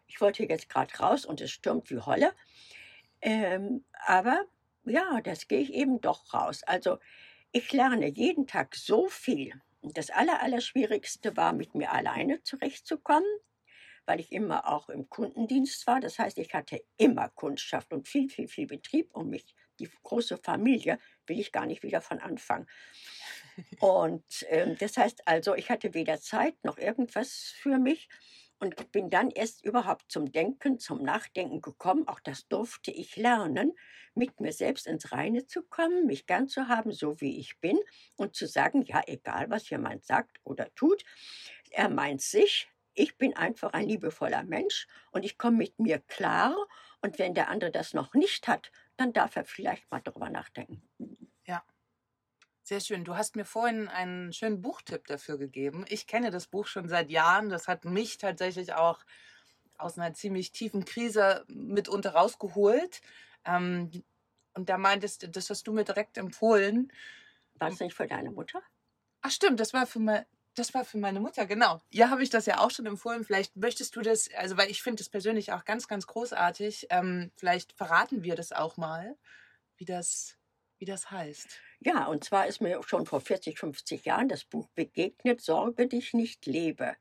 ich 0.07 0.19
wollte 0.19 0.43
jetzt 0.43 0.69
gerade 0.69 0.93
raus 0.97 1.25
und 1.25 1.41
es 1.41 1.51
stürmt 1.51 1.89
wie 1.91 1.99
Holle. 1.99 2.33
Ähm, 3.21 3.85
aber 4.05 4.45
ja, 4.85 5.21
das 5.21 5.47
gehe 5.47 5.59
ich 5.59 5.73
eben 5.73 6.01
doch 6.01 6.33
raus. 6.33 6.63
Also 6.63 6.97
ich 7.51 7.71
lerne 7.71 8.07
jeden 8.07 8.47
Tag 8.47 8.75
so 8.75 9.07
viel. 9.07 9.53
Das 9.81 10.09
Allerallerschwierigste 10.09 11.37
war, 11.37 11.53
mit 11.53 11.75
mir 11.75 11.91
alleine 11.91 12.41
zurechtzukommen, 12.43 13.29
weil 14.05 14.19
ich 14.19 14.31
immer 14.31 14.67
auch 14.67 14.89
im 14.89 15.09
Kundendienst 15.09 15.85
war. 15.87 15.99
Das 15.99 16.19
heißt, 16.19 16.37
ich 16.39 16.53
hatte 16.53 16.83
immer 16.97 17.29
Kundschaft 17.29 17.93
und 17.93 18.07
viel, 18.07 18.29
viel, 18.29 18.47
viel 18.47 18.67
Betrieb 18.67 19.13
um 19.13 19.29
mich. 19.29 19.45
Die 19.79 19.89
große 20.03 20.37
Familie 20.37 20.97
will 21.27 21.39
ich 21.39 21.51
gar 21.51 21.65
nicht 21.65 21.83
wieder 21.83 22.01
von 22.01 22.19
Anfang. 22.19 22.67
Und 23.79 24.43
äh, 24.49 24.75
das 24.75 24.97
heißt 24.97 25.27
also, 25.27 25.55
ich 25.55 25.69
hatte 25.69 25.93
weder 25.93 26.19
Zeit 26.19 26.55
noch 26.63 26.77
irgendwas 26.77 27.53
für 27.55 27.77
mich 27.77 28.09
und 28.59 28.91
bin 28.91 29.09
dann 29.09 29.29
erst 29.29 29.63
überhaupt 29.63 30.11
zum 30.11 30.31
Denken, 30.31 30.79
zum 30.79 31.03
Nachdenken 31.03 31.61
gekommen. 31.61 32.07
Auch 32.07 32.19
das 32.19 32.47
durfte 32.47 32.91
ich 32.91 33.15
lernen, 33.15 33.73
mit 34.15 34.39
mir 34.39 34.51
selbst 34.51 34.87
ins 34.87 35.11
Reine 35.11 35.45
zu 35.45 35.61
kommen, 35.63 36.07
mich 36.07 36.25
gern 36.25 36.47
zu 36.47 36.67
haben, 36.67 36.91
so 36.91 37.21
wie 37.21 37.39
ich 37.39 37.59
bin 37.59 37.79
und 38.15 38.35
zu 38.35 38.47
sagen, 38.47 38.81
ja, 38.83 39.01
egal 39.05 39.49
was 39.49 39.69
jemand 39.69 40.05
sagt 40.05 40.39
oder 40.43 40.73
tut, 40.73 41.03
er 41.69 41.89
meint 41.89 42.21
sich, 42.21 42.67
ich 42.93 43.17
bin 43.17 43.35
einfach 43.35 43.73
ein 43.73 43.87
liebevoller 43.87 44.43
Mensch 44.43 44.87
und 45.11 45.23
ich 45.23 45.37
komme 45.37 45.57
mit 45.57 45.77
mir 45.77 45.99
klar. 45.99 46.55
Und 47.01 47.19
wenn 47.19 47.35
der 47.35 47.49
andere 47.49 47.69
das 47.69 47.93
noch 47.93 48.15
nicht 48.15 48.47
hat, 48.47 48.71
dann 48.97 49.13
darf 49.13 49.35
er 49.35 49.45
vielleicht 49.45 49.89
mal 49.91 50.01
darüber 50.01 50.31
nachdenken. 50.31 50.81
Sehr 52.67 52.81
schön. 52.81 53.05
Du 53.05 53.15
hast 53.15 53.37
mir 53.37 53.45
vorhin 53.45 53.87
einen 53.87 54.33
schönen 54.33 54.61
Buchtipp 54.61 55.07
dafür 55.07 55.37
gegeben. 55.37 55.85
Ich 55.87 56.05
kenne 56.05 56.31
das 56.31 56.47
Buch 56.47 56.67
schon 56.67 56.89
seit 56.89 57.09
Jahren. 57.09 57.47
Das 57.47 57.69
hat 57.69 57.85
mich 57.85 58.17
tatsächlich 58.17 58.73
auch 58.73 59.05
aus 59.77 59.97
einer 59.97 60.13
ziemlich 60.13 60.51
tiefen 60.51 60.83
Krise 60.83 61.45
mitunter 61.47 62.13
rausgeholt. 62.13 62.99
Ähm, 63.45 64.03
und 64.53 64.67
da 64.67 64.77
meintest 64.77 65.23
du, 65.23 65.29
das 65.29 65.49
hast 65.49 65.65
du 65.65 65.71
mir 65.71 65.85
direkt 65.85 66.17
empfohlen. 66.17 66.91
War 67.53 67.69
es 67.69 67.79
nicht 67.79 67.95
für 67.95 68.05
deine 68.05 68.31
Mutter? 68.31 68.61
Ach 69.21 69.31
stimmt, 69.31 69.61
das 69.61 69.71
war 69.71 69.87
für, 69.87 69.99
mein, 69.99 70.25
das 70.53 70.73
war 70.73 70.83
für 70.83 70.97
meine 70.97 71.21
Mutter, 71.21 71.45
genau. 71.45 71.79
Ja, 71.89 72.09
habe 72.09 72.21
ich 72.21 72.31
das 72.31 72.47
ja 72.47 72.59
auch 72.59 72.71
schon 72.71 72.85
empfohlen. 72.85 73.23
Vielleicht 73.23 73.55
möchtest 73.55 73.95
du 73.95 74.01
das, 74.01 74.29
also 74.35 74.57
weil 74.57 74.69
ich 74.69 74.83
finde 74.83 74.97
das 74.97 75.07
persönlich 75.07 75.53
auch 75.53 75.63
ganz, 75.63 75.87
ganz 75.87 76.05
großartig. 76.05 76.87
Ähm, 76.89 77.31
vielleicht 77.37 77.71
verraten 77.71 78.23
wir 78.23 78.35
das 78.35 78.51
auch 78.51 78.75
mal, 78.75 79.15
wie 79.77 79.85
das, 79.85 80.35
wie 80.79 80.85
das 80.85 81.11
heißt. 81.11 81.61
Ja, 81.79 82.05
und 82.05 82.23
zwar 82.23 82.47
ist 82.47 82.59
mir 82.59 82.81
schon 82.83 83.05
vor 83.05 83.21
40, 83.21 83.59
50 83.59 84.05
Jahren 84.05 84.27
das 84.29 84.43
Buch 84.43 84.67
begegnet, 84.69 85.41
Sorge 85.41 85.87
dich 85.87 86.13
nicht, 86.13 86.45
lebe. 86.47 86.95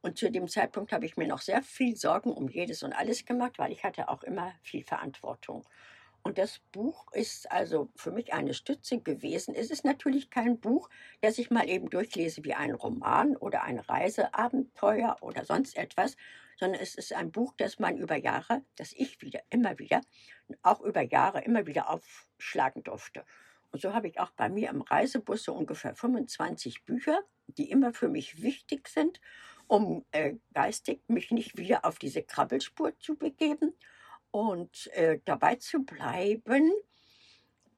Und 0.00 0.18
zu 0.18 0.30
dem 0.30 0.48
Zeitpunkt 0.48 0.92
habe 0.92 1.06
ich 1.06 1.16
mir 1.16 1.28
noch 1.28 1.42
sehr 1.42 1.62
viel 1.62 1.96
Sorgen 1.96 2.32
um 2.32 2.48
jedes 2.48 2.82
und 2.82 2.92
alles 2.92 3.24
gemacht, 3.24 3.58
weil 3.58 3.70
ich 3.70 3.84
hatte 3.84 4.08
auch 4.08 4.22
immer 4.22 4.52
viel 4.62 4.82
Verantwortung. 4.82 5.64
Und 6.22 6.38
das 6.38 6.60
Buch 6.72 7.12
ist 7.12 7.50
also 7.50 7.90
für 7.96 8.12
mich 8.12 8.32
eine 8.32 8.54
Stütze 8.54 8.98
gewesen. 9.00 9.54
Es 9.54 9.70
ist 9.70 9.84
natürlich 9.84 10.30
kein 10.30 10.58
Buch, 10.58 10.88
das 11.20 11.38
ich 11.38 11.50
mal 11.50 11.68
eben 11.68 11.90
durchlese 11.90 12.44
wie 12.44 12.54
ein 12.54 12.72
Roman 12.72 13.36
oder 13.36 13.62
ein 13.64 13.78
Reiseabenteuer 13.78 15.16
oder 15.20 15.44
sonst 15.44 15.76
etwas, 15.76 16.16
sondern 16.58 16.80
es 16.80 16.94
ist 16.94 17.12
ein 17.12 17.32
Buch, 17.32 17.54
das 17.56 17.78
man 17.78 17.96
über 17.96 18.16
Jahre, 18.16 18.62
das 18.76 18.92
ich 18.92 19.20
wieder, 19.20 19.40
immer 19.50 19.78
wieder, 19.78 20.00
auch 20.62 20.80
über 20.80 21.02
Jahre 21.02 21.42
immer 21.42 21.66
wieder 21.66 21.90
aufschlagen 21.90 22.84
durfte. 22.84 23.24
So 23.74 23.94
habe 23.94 24.08
ich 24.08 24.20
auch 24.20 24.30
bei 24.32 24.48
mir 24.48 24.70
im 24.70 24.82
Reisebus 24.82 25.44
so 25.44 25.54
ungefähr 25.54 25.94
25 25.94 26.84
Bücher, 26.84 27.22
die 27.46 27.70
immer 27.70 27.92
für 27.92 28.08
mich 28.08 28.42
wichtig 28.42 28.88
sind, 28.88 29.20
um 29.66 30.04
äh, 30.10 30.34
geistig 30.52 31.02
mich 31.08 31.30
nicht 31.30 31.56
wieder 31.56 31.84
auf 31.84 31.98
diese 31.98 32.22
Krabbelspur 32.22 32.98
zu 32.98 33.16
begeben 33.16 33.74
und 34.30 34.88
äh, 34.88 35.20
dabei 35.24 35.56
zu 35.56 35.84
bleiben. 35.84 36.72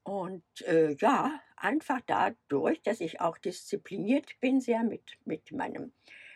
Und 0.02 0.44
äh, 0.66 0.94
ja, 0.96 1.40
einfach 1.56 2.00
dadurch, 2.06 2.82
dass 2.82 3.00
ich 3.00 3.20
auch 3.20 3.38
diszipliniert 3.38 4.38
bin, 4.40 4.60
sehr 4.60 4.82
mit, 4.82 5.16
mit 5.24 5.52
meinem 5.52 5.92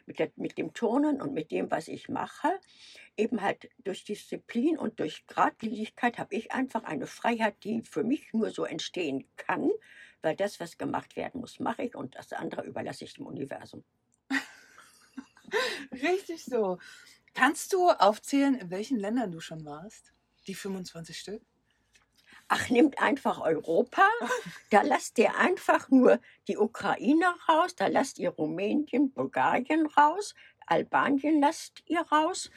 mit, 0.09 0.18
der, 0.18 0.33
mit 0.37 0.59
dem 0.59 0.75
Turnen 0.75 1.23
und 1.23 1.35
mit 1.35 1.53
dem, 1.53 1.71
was 1.71 1.87
ich 1.87 2.09
mache, 2.09 2.49
eben 3.16 3.42
halt 3.42 3.71
durch 3.85 4.05
Disziplin 4.05 4.79
und 4.79 4.99
durch 4.99 5.27
Gradlinigkeit 5.27 6.18
habe 6.18 6.35
ich 6.35 6.51
einfach 6.51 6.83
eine 6.83 7.07
Freiheit, 7.07 7.62
die 7.62 7.83
für 7.83 8.03
mich 8.03 8.33
nur 8.33 8.51
so 8.51 8.64
entstehen 8.64 9.29
kann, 9.37 9.71
weil 10.23 10.35
das, 10.35 10.59
was 10.59 10.79
gemacht 10.79 11.14
werden 11.14 11.40
muss, 11.40 11.61
mache 11.61 11.85
ich 11.85 11.94
und 11.94 12.16
das 12.16 12.33
andere 12.33 12.62
überlasse 12.62 13.05
ich 13.05 13.14
dem 13.14 13.27
Universum. 13.27 13.85
Richtig 15.92 16.44
so. 16.44 16.79
Kannst 17.35 17.73
du 17.73 17.90
aufzählen, 17.90 18.55
in 18.55 18.71
welchen 18.71 18.99
Ländern 18.99 19.31
du 19.31 19.40
schon 19.40 19.64
warst? 19.64 20.12
Die 20.47 20.55
25 20.55 21.16
Stück? 21.18 21.42
Ach, 22.49 22.71
nimmt 22.71 22.99
einfach 22.99 23.41
Europa, 23.41 24.09
da 24.71 24.83
lasst 24.83 25.19
ihr 25.19 25.37
einfach 25.37 25.91
nur 25.91 26.19
die 26.49 26.57
Ukraine 26.57 27.35
raus, 27.49 27.77
da 27.77 27.89
lasst 27.89 28.19
ihr 28.19 28.31
Rumänien, 28.31 29.13
Bulgarien 29.13 29.87
raus, 29.87 30.35
Albanien 30.67 31.41
lasst 31.41 31.83
ihr 31.87 32.01
raus, 32.01 32.51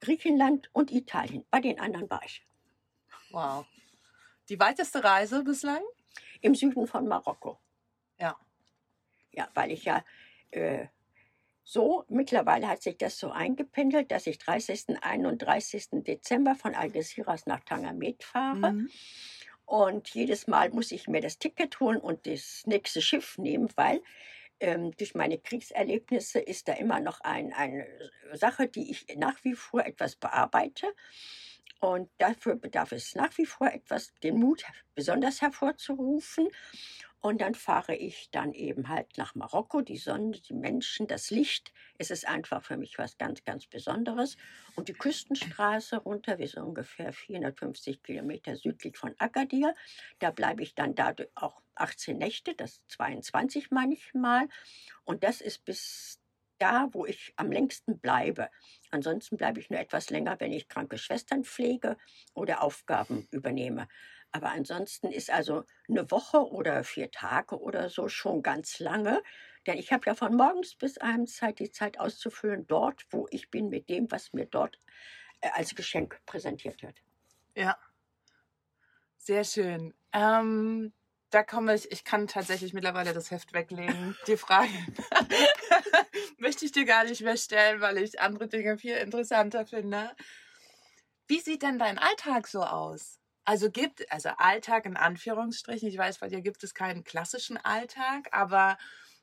Griechenland 0.00 0.70
und 0.72 0.90
Italien. 0.90 1.44
Bei 1.50 1.60
den 1.60 1.78
anderen 1.78 2.08
war 2.08 2.22
ich. 2.24 2.46
Wow. 3.30 3.66
Die 4.48 4.58
weiteste 4.58 5.02
Reise 5.02 5.42
bislang? 5.42 5.82
Im 6.40 6.54
Süden 6.54 6.86
von 6.86 7.06
Marokko. 7.06 7.58
Ja. 8.18 8.36
Ja, 9.32 9.48
weil 9.54 9.72
ich 9.72 9.84
ja 9.84 10.04
äh, 10.50 10.86
so, 11.68 12.04
mittlerweile 12.08 12.68
hat 12.68 12.80
sich 12.80 12.96
das 12.96 13.18
so 13.18 13.32
eingependelt, 13.32 14.12
dass 14.12 14.28
ich 14.28 14.38
30. 14.38 15.02
31. 15.02 15.88
Dezember 16.04 16.54
von 16.54 16.76
Algeciras 16.76 17.46
nach 17.46 17.58
Tangamet 17.64 18.22
fahre. 18.22 18.72
Mhm. 18.72 18.90
Und 19.64 20.08
jedes 20.10 20.46
Mal 20.46 20.70
muss 20.70 20.92
ich 20.92 21.08
mir 21.08 21.20
das 21.20 21.40
Ticket 21.40 21.80
holen 21.80 22.00
und 22.00 22.28
das 22.28 22.62
nächste 22.66 23.02
Schiff 23.02 23.36
nehmen, 23.36 23.68
weil 23.74 24.00
ähm, 24.60 24.92
durch 24.96 25.16
meine 25.16 25.38
Kriegserlebnisse 25.38 26.38
ist 26.38 26.68
da 26.68 26.74
immer 26.74 27.00
noch 27.00 27.20
ein, 27.22 27.52
eine 27.52 27.84
Sache, 28.32 28.68
die 28.68 28.92
ich 28.92 29.04
nach 29.16 29.42
wie 29.42 29.54
vor 29.54 29.84
etwas 29.84 30.14
bearbeite. 30.14 30.86
Und 31.80 32.08
dafür 32.18 32.54
bedarf 32.54 32.92
es 32.92 33.16
nach 33.16 33.36
wie 33.38 33.44
vor 33.44 33.66
etwas, 33.66 34.14
den 34.22 34.38
Mut 34.38 34.64
besonders 34.94 35.42
hervorzurufen. 35.42 36.48
Und 37.20 37.40
dann 37.40 37.54
fahre 37.54 37.96
ich 37.96 38.30
dann 38.30 38.52
eben 38.52 38.88
halt 38.88 39.16
nach 39.16 39.34
Marokko, 39.34 39.80
die 39.80 39.96
Sonne, 39.96 40.32
die 40.32 40.54
Menschen, 40.54 41.06
das 41.06 41.30
Licht. 41.30 41.72
Es 41.98 42.10
ist 42.10 42.28
einfach 42.28 42.62
für 42.62 42.76
mich 42.76 42.98
was 42.98 43.18
ganz, 43.18 43.42
ganz 43.44 43.66
Besonderes. 43.66 44.36
Und 44.76 44.88
die 44.88 44.92
Küstenstraße 44.92 45.96
runter, 45.96 46.38
wir 46.38 46.46
sind 46.46 46.62
ungefähr 46.62 47.12
450 47.12 48.02
Kilometer 48.02 48.54
südlich 48.56 48.96
von 48.96 49.14
Agadir. 49.18 49.74
Da 50.18 50.30
bleibe 50.30 50.62
ich 50.62 50.74
dann 50.74 50.94
dadurch 50.94 51.30
auch 51.34 51.62
18 51.74 52.16
Nächte, 52.16 52.54
das 52.54 52.80
22 52.88 53.70
manchmal. 53.70 54.48
Und 55.04 55.24
das 55.24 55.40
ist 55.40 55.64
bis 55.64 56.20
da, 56.58 56.88
wo 56.92 57.06
ich 57.06 57.32
am 57.36 57.50
längsten 57.50 57.98
bleibe. 57.98 58.50
Ansonsten 58.90 59.36
bleibe 59.36 59.60
ich 59.60 59.70
nur 59.70 59.80
etwas 59.80 60.10
länger, 60.10 60.36
wenn 60.38 60.52
ich 60.52 60.68
kranke 60.68 60.98
Schwestern 60.98 61.44
pflege 61.44 61.96
oder 62.34 62.62
Aufgaben 62.62 63.28
übernehme. 63.30 63.88
Aber 64.36 64.50
ansonsten 64.50 65.10
ist 65.10 65.30
also 65.30 65.64
eine 65.88 66.10
Woche 66.10 66.38
oder 66.38 66.84
vier 66.84 67.10
Tage 67.10 67.58
oder 67.58 67.88
so 67.88 68.08
schon 68.08 68.42
ganz 68.42 68.80
lange. 68.80 69.22
Denn 69.66 69.78
ich 69.78 69.92
habe 69.92 70.04
ja 70.04 70.14
von 70.14 70.36
morgens 70.36 70.74
bis 70.74 70.98
abends 70.98 71.36
Zeit, 71.36 71.58
die 71.58 71.70
Zeit 71.70 71.98
auszufüllen, 71.98 72.66
dort, 72.66 73.06
wo 73.08 73.26
ich 73.30 73.50
bin, 73.50 73.70
mit 73.70 73.88
dem, 73.88 74.10
was 74.10 74.34
mir 74.34 74.44
dort 74.44 74.78
äh, 75.40 75.48
als 75.54 75.74
Geschenk 75.74 76.20
präsentiert 76.26 76.82
wird. 76.82 77.02
Ja, 77.54 77.78
sehr 79.16 79.44
schön. 79.44 79.94
Ähm, 80.12 80.92
da 81.30 81.42
komme 81.42 81.74
ich, 81.74 81.90
ich 81.90 82.04
kann 82.04 82.28
tatsächlich 82.28 82.74
mittlerweile 82.74 83.14
das 83.14 83.30
Heft 83.30 83.54
weglegen. 83.54 84.14
Die 84.26 84.36
Frage 84.36 84.68
möchte 86.36 86.66
ich 86.66 86.72
dir 86.72 86.84
gar 86.84 87.04
nicht 87.04 87.22
mehr 87.22 87.38
stellen, 87.38 87.80
weil 87.80 87.96
ich 87.96 88.20
andere 88.20 88.48
Dinge 88.48 88.76
viel 88.76 88.96
interessanter 88.96 89.64
finde. 89.64 90.14
Wie 91.26 91.40
sieht 91.40 91.62
denn 91.62 91.78
dein 91.78 91.98
Alltag 91.98 92.46
so 92.46 92.62
aus? 92.62 93.18
Also 93.46 93.70
gibt, 93.70 94.10
also 94.10 94.30
Alltag 94.38 94.86
in 94.86 94.96
Anführungsstrichen, 94.96 95.88
ich 95.88 95.96
weiß, 95.96 96.18
bei 96.18 96.28
dir 96.28 96.40
gibt 96.40 96.64
es 96.64 96.74
keinen 96.74 97.04
klassischen 97.04 97.56
Alltag, 97.56 98.28
aber 98.32 98.76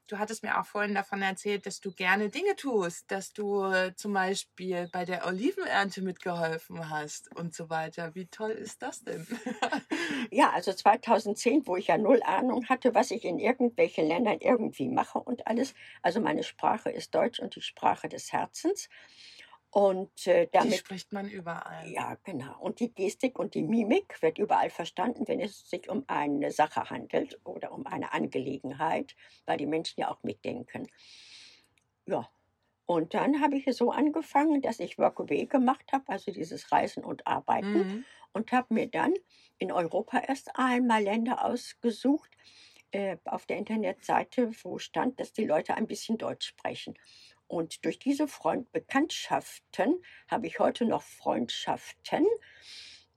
du 0.07 0.17
hattest 0.17 0.43
mir 0.43 0.57
auch 0.61 0.65
vorhin 0.65 0.95
davon 0.95 1.21
erzählt, 1.21 1.65
dass 1.65 1.81
du 1.81 1.91
gerne 1.91 2.29
Dinge 2.29 2.55
tust, 2.55 3.11
dass 3.11 3.33
du 3.33 3.65
äh, 3.65 3.93
zum 3.95 4.13
Beispiel 4.13 4.87
bei 4.93 5.03
der 5.03 5.27
Olivenernte 5.27 6.01
mitgeholfen 6.01 6.89
hast 6.89 7.35
und 7.35 7.53
so 7.53 7.69
weiter. 7.69 8.15
Wie 8.15 8.27
toll 8.27 8.51
ist 8.51 8.81
das 8.81 9.03
denn? 9.03 9.27
ja, 10.31 10.51
also 10.51 10.71
2010, 10.71 11.67
wo 11.67 11.75
ich 11.75 11.87
ja 11.87 11.97
null 11.97 12.21
Ahnung 12.23 12.69
hatte, 12.69 12.95
was 12.95 13.11
ich 13.11 13.25
in 13.25 13.39
irgendwelchen 13.39 14.07
Ländern 14.07 14.37
irgendwie 14.39 14.87
mache 14.87 15.19
und 15.19 15.47
alles. 15.47 15.73
Also 16.01 16.21
meine 16.21 16.43
Sprache 16.43 16.89
ist 16.89 17.13
Deutsch 17.13 17.41
und 17.41 17.57
die 17.57 17.61
Sprache 17.61 18.07
des 18.07 18.31
Herzens. 18.31 18.87
Und 19.73 20.27
äh, 20.27 20.47
damit 20.51 20.73
die 20.73 20.77
spricht 20.77 21.13
man 21.13 21.27
überall. 21.27 21.89
Ja, 21.89 22.15
genau. 22.23 22.59
Und 22.59 22.79
die 22.79 22.93
Gestik 22.93 23.39
und 23.39 23.55
die 23.55 23.63
Mimik 23.63 24.21
wird 24.21 24.37
überall 24.37 24.69
verstanden, 24.69 25.27
wenn 25.27 25.39
es 25.39 25.67
sich 25.67 25.89
um 25.89 26.03
eine 26.05 26.51
Sache 26.51 26.91
handelt 26.91 27.39
oder 27.43 27.71
um 27.71 27.87
eine 27.87 28.13
Angelegenheit, 28.13 29.15
weil 29.47 29.57
die 29.57 29.65
Menschen 29.65 29.99
ja 29.99 30.11
auch 30.11 30.21
mitdenken. 30.21 30.87
Ja. 32.05 32.29
Und 32.85 33.15
dann 33.15 33.41
habe 33.41 33.57
ich 33.57 33.65
so 33.75 33.89
angefangen, 33.89 34.61
dass 34.61 34.79
ich 34.79 34.99
Workaway 34.99 35.47
gemacht 35.47 35.91
habe, 35.91 36.03
also 36.07 36.31
dieses 36.31 36.71
Reisen 36.71 37.03
und 37.03 37.25
Arbeiten, 37.25 37.73
mhm. 37.73 38.05
und 38.31 38.51
habe 38.51 38.75
mir 38.75 38.87
dann 38.87 39.15
in 39.57 39.71
Europa 39.71 40.19
erst 40.19 40.55
einmal 40.55 41.01
Länder 41.01 41.43
ausgesucht, 41.45 42.29
äh, 42.91 43.17
auf 43.25 43.47
der 43.47 43.57
Internetseite, 43.57 44.51
wo 44.61 44.77
stand, 44.77 45.19
dass 45.19 45.33
die 45.33 45.45
Leute 45.45 45.73
ein 45.73 45.87
bisschen 45.87 46.19
Deutsch 46.19 46.45
sprechen. 46.45 46.93
Und 47.53 47.85
durch 47.85 47.99
diese 47.99 48.27
Freund 48.27 48.71
Bekanntschaften 48.71 50.03
habe 50.27 50.47
ich 50.47 50.57
heute 50.57 50.85
noch 50.85 51.03
Freundschaften, 51.03 52.25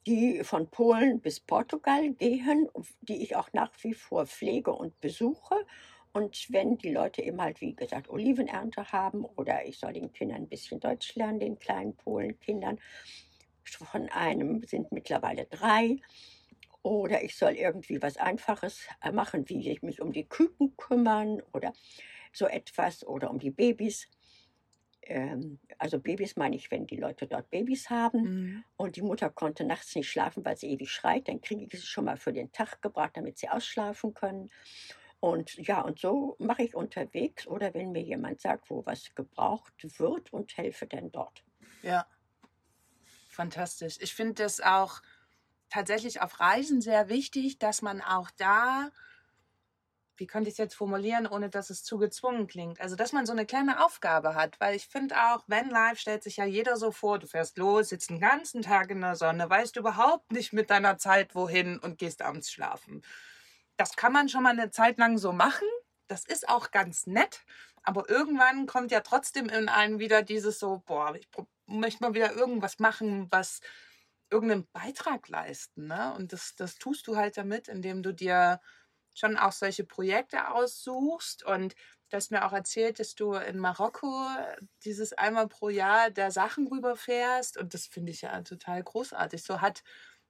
die 0.07 0.45
von 0.45 0.69
Polen 0.69 1.23
bis 1.23 1.41
Portugal 1.41 2.11
gehen, 2.11 2.69
die 3.01 3.23
ich 3.23 3.35
auch 3.35 3.51
nach 3.55 3.73
wie 3.81 3.95
vor 3.95 4.27
pflege 4.27 4.73
und 4.73 5.01
besuche. 5.01 5.55
Und 6.13 6.53
wenn 6.53 6.77
die 6.77 6.93
Leute 6.93 7.23
eben 7.23 7.41
halt, 7.41 7.63
wie 7.63 7.75
gesagt, 7.75 8.11
Olivenernte 8.11 8.93
haben 8.93 9.25
oder 9.25 9.65
ich 9.65 9.79
soll 9.79 9.95
den 9.95 10.13
Kindern 10.13 10.43
ein 10.43 10.49
bisschen 10.49 10.81
Deutsch 10.81 11.15
lernen, 11.15 11.41
den 11.41 11.59
kleinen 11.59 11.97
Polenkindern, 11.97 12.79
von 13.65 14.07
einem 14.11 14.63
sind 14.67 14.93
mittlerweile 14.93 15.47
drei, 15.47 15.97
oder 16.83 17.25
ich 17.25 17.37
soll 17.37 17.55
irgendwie 17.55 18.01
was 18.01 18.19
Einfaches 18.19 18.87
äh, 19.03 19.11
machen, 19.11 19.49
wie 19.49 19.71
ich 19.71 19.83
mich 19.83 20.01
um 20.01 20.13
die 20.13 20.29
Küken 20.29 20.77
kümmern 20.77 21.43
oder 21.53 21.73
so 22.33 22.47
etwas 22.47 23.05
oder 23.05 23.31
um 23.31 23.39
die 23.39 23.51
Babys 23.51 24.09
ähm, 25.09 25.59
also 25.79 25.99
Babys 25.99 26.37
meine 26.37 26.57
ich, 26.57 26.71
wenn 26.71 26.87
die 26.87 26.97
Leute 26.97 27.27
dort 27.27 27.51
Babys 27.51 27.91
haben 27.91 28.21
mhm. 28.21 28.65
und 28.77 28.97
die 28.97 29.03
Mutter 29.03 29.31
konnte 29.31 29.65
nachts 29.65 29.95
nicht 29.95 30.11
schlafen, 30.11 30.45
weil 30.45 30.57
sie 30.57 30.71
ewig 30.71 30.91
schreit, 30.91 31.29
dann 31.29 31.41
kriege 31.41 31.65
ich 31.65 31.81
sie 31.81 31.87
schon 31.87 32.05
mal 32.05 32.17
für 32.17 32.33
den 32.33 32.53
Tag 32.53 32.83
gebracht, 32.83 33.13
damit 33.15 33.39
sie 33.39 33.49
ausschlafen 33.49 34.15
können. 34.15 34.51
Und 35.21 35.55
ja, 35.57 35.81
und 35.81 35.99
so 35.99 36.37
mache 36.39 36.63
ich 36.63 36.75
unterwegs 36.75 37.47
oder 37.47 37.73
wenn 37.75 37.93
mir 37.93 38.03
jemand 38.03 38.41
sagt, 38.41 38.71
wo 38.71 38.85
was 38.85 39.15
gebraucht 39.15 39.75
wird 39.99 40.33
und 40.33 40.57
helfe 40.57 40.87
dann 40.87 41.11
dort. 41.11 41.43
Ja, 41.83 42.07
fantastisch. 43.29 43.99
Ich 44.01 44.15
finde 44.15 44.35
das 44.35 44.61
auch 44.61 45.03
tatsächlich 45.69 46.21
auf 46.21 46.41
Reisen 46.41 46.81
sehr 46.81 47.09
wichtig, 47.09 47.59
dass 47.59 47.83
man 47.83 48.01
auch 48.01 48.31
da 48.37 48.91
wie 50.19 50.27
könnte 50.27 50.49
ich 50.49 50.55
es 50.55 50.59
jetzt 50.59 50.75
formulieren, 50.75 51.27
ohne 51.27 51.49
dass 51.49 51.71
es 51.71 51.83
zu 51.85 51.99
gezwungen 51.99 52.47
klingt? 52.47 52.81
Also, 52.81 52.97
dass 52.97 53.13
man 53.13 53.27
so 53.27 53.33
eine 53.33 53.47
kleine 53.47 53.85
Aufgabe 53.85 54.35
hat, 54.35 54.59
weil 54.61 54.75
ich 54.75 54.87
finde 54.87 55.17
auch, 55.17 55.45
wenn 55.47 55.71
live 55.71 55.99
stellt 55.99 56.23
sich 56.23 56.37
ja 56.39 56.45
jeder 56.45 56.77
so 56.77 56.93
vor, 56.93 57.19
du 57.19 57.27
fährst 57.27 57.59
los, 57.59 57.91
sitzt 57.91 58.11
den 58.11 58.21
ganzen 58.21 58.63
Tag 58.63 58.91
in 58.91 59.01
der 59.01 59.17
Sonne, 59.17 59.49
weißt 59.49 59.77
überhaupt 59.77 60.33
nicht 60.33 60.53
mit 60.53 60.71
deiner 60.71 60.99
Zeit 60.99 61.35
wohin 61.35 61.79
und 61.79 61.99
gehst 61.99 62.23
abends 62.23 62.51
schlafen. 62.51 63.03
Das 63.77 63.97
kann 63.97 64.13
man 64.13 64.29
schon 64.29 64.43
mal 64.43 64.51
eine 64.51 64.71
Zeit 64.71 64.99
lang 64.99 65.19
so 65.19 65.33
machen. 65.33 65.69
Das 66.09 66.25
ist 66.25 66.49
auch 66.49 66.71
ganz 66.71 67.07
nett. 67.07 67.45
Aber 67.83 68.09
irgendwann 68.09 68.67
kommt 68.67 68.91
ja 68.91 69.01
trotzdem 69.01 69.49
in 69.49 69.69
einen 69.69 69.99
wieder 69.99 70.23
dieses 70.23 70.59
so, 70.59 70.83
boah, 70.87 71.15
ich 71.15 71.29
möchte 71.67 72.03
mal 72.03 72.15
wieder 72.15 72.33
irgendwas 72.33 72.79
machen, 72.79 73.29
was 73.31 73.61
irgendeinen 74.31 74.67
Beitrag 74.73 75.29
leisten. 75.29 75.87
Ne? 75.87 76.15
Und 76.17 76.33
das, 76.33 76.55
das 76.57 76.77
tust 76.77 77.07
du 77.07 77.17
halt 77.17 77.37
damit, 77.37 77.69
indem 77.69 78.03
du 78.03 78.13
dir 78.13 78.61
schon 79.17 79.37
auch 79.37 79.53
solche 79.53 79.85
Projekte 79.85 80.51
aussuchst 80.51 81.43
und 81.43 81.75
du 82.11 82.17
hast 82.17 82.31
mir 82.31 82.45
auch 82.45 82.53
erzählt, 82.53 83.01
dass 83.01 83.15
du 83.15 83.33
in 83.33 83.59
Marokko 83.59 84.27
dieses 84.85 85.15
einmal 85.15 85.49
pro 85.49 85.71
Jahr 85.71 86.11
der 86.11 86.31
Sachen 86.31 86.69
rüberfährst 86.69 87.57
und 87.57 87.75
das 87.75 87.87
finde 87.87 88.13
ich 88.13 88.21
ja 88.21 88.43
total 88.43 88.83
großartig. 88.83 89.43
So 89.43 89.61
hat 89.61 89.83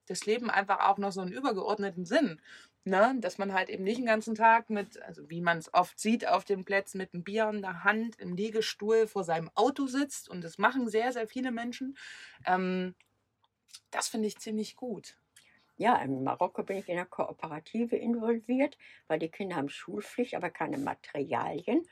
das 0.07 0.25
Leben 0.25 0.51
einfach 0.51 0.81
auch 0.89 0.99
noch 0.99 1.11
so 1.11 1.21
einen 1.21 1.33
übergeordneten 1.33 2.05
Sinn. 2.05 2.41
Ne? 2.85 3.17
Dass 3.19 3.39
man 3.39 3.53
halt 3.53 3.69
eben 3.69 3.83
nicht 3.83 3.99
den 3.99 4.07
ganzen 4.07 4.37
Tag 4.37 4.71
mit, 4.71 5.03
also 5.03 5.29
wie 5.29 5.41
man 5.41 5.59
es 5.59 5.75
oft 5.75 5.99
sieht 5.99 6.29
auf 6.29 6.45
den 6.45 6.65
Plätzen, 6.65 6.99
mit 6.99 7.13
einem 7.13 7.25
Bier 7.25 7.49
in 7.49 7.61
der 7.61 7.83
Hand 7.83 8.21
im 8.21 8.37
Liegestuhl 8.37 9.09
vor 9.09 9.25
seinem 9.25 9.51
Auto 9.57 9.89
sitzt. 9.89 10.29
Und 10.29 10.45
das 10.45 10.59
machen 10.59 10.89
sehr, 10.89 11.13
sehr 11.13 11.27
viele 11.27 11.51
Menschen. 11.51 11.99
Ähm, 12.47 12.95
das 13.91 14.07
finde 14.07 14.29
ich 14.29 14.39
ziemlich 14.39 14.77
gut. 14.77 15.17
Ja, 15.79 15.97
in 15.97 16.25
Marokko 16.25 16.63
bin 16.63 16.79
ich 16.79 16.89
in 16.89 16.97
der 16.97 17.05
Kooperative 17.05 17.97
involviert, 17.97 18.79
weil 19.09 19.19
die 19.19 19.31
Kinder 19.31 19.57
haben 19.57 19.69
Schulpflicht, 19.69 20.35
aber 20.35 20.49
keine 20.49 20.79
Materialien. 20.79 21.87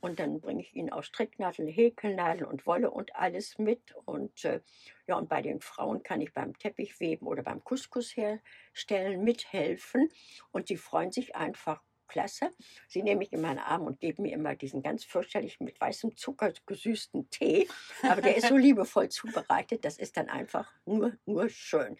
Und 0.00 0.20
dann 0.20 0.40
bringe 0.40 0.60
ich 0.60 0.74
ihnen 0.74 0.92
auch 0.92 1.02
Stricknadeln, 1.02 1.68
Häkelnadeln 1.68 2.44
und 2.44 2.66
Wolle 2.66 2.90
und 2.90 3.16
alles 3.16 3.58
mit. 3.58 3.94
Und 4.04 4.44
äh, 4.44 4.60
ja, 5.06 5.16
und 5.16 5.28
bei 5.28 5.40
den 5.40 5.60
Frauen 5.60 6.02
kann 6.02 6.20
ich 6.20 6.34
beim 6.34 6.58
Teppichweben 6.58 7.26
oder 7.26 7.42
beim 7.42 7.64
Couscous 7.64 8.14
herstellen 8.16 9.24
mithelfen. 9.24 10.10
Und 10.50 10.68
sie 10.68 10.76
freuen 10.76 11.12
sich 11.12 11.34
einfach 11.34 11.80
klasse. 12.08 12.50
Sie 12.88 13.02
nehmen 13.02 13.20
mich 13.20 13.32
in 13.32 13.40
meinen 13.40 13.60
Arm 13.60 13.82
und 13.82 14.00
geben 14.00 14.24
mir 14.24 14.34
immer 14.34 14.54
diesen 14.54 14.82
ganz 14.82 15.04
fürchterlich 15.04 15.60
mit 15.60 15.80
weißem 15.80 16.16
Zucker 16.16 16.52
gesüßten 16.66 17.30
Tee. 17.30 17.66
Aber 18.02 18.20
der 18.20 18.36
ist 18.36 18.48
so 18.48 18.56
liebevoll 18.58 19.08
zubereitet, 19.08 19.84
das 19.86 19.98
ist 19.98 20.18
dann 20.18 20.28
einfach 20.28 20.70
nur, 20.84 21.16
nur 21.24 21.48
schön. 21.48 21.96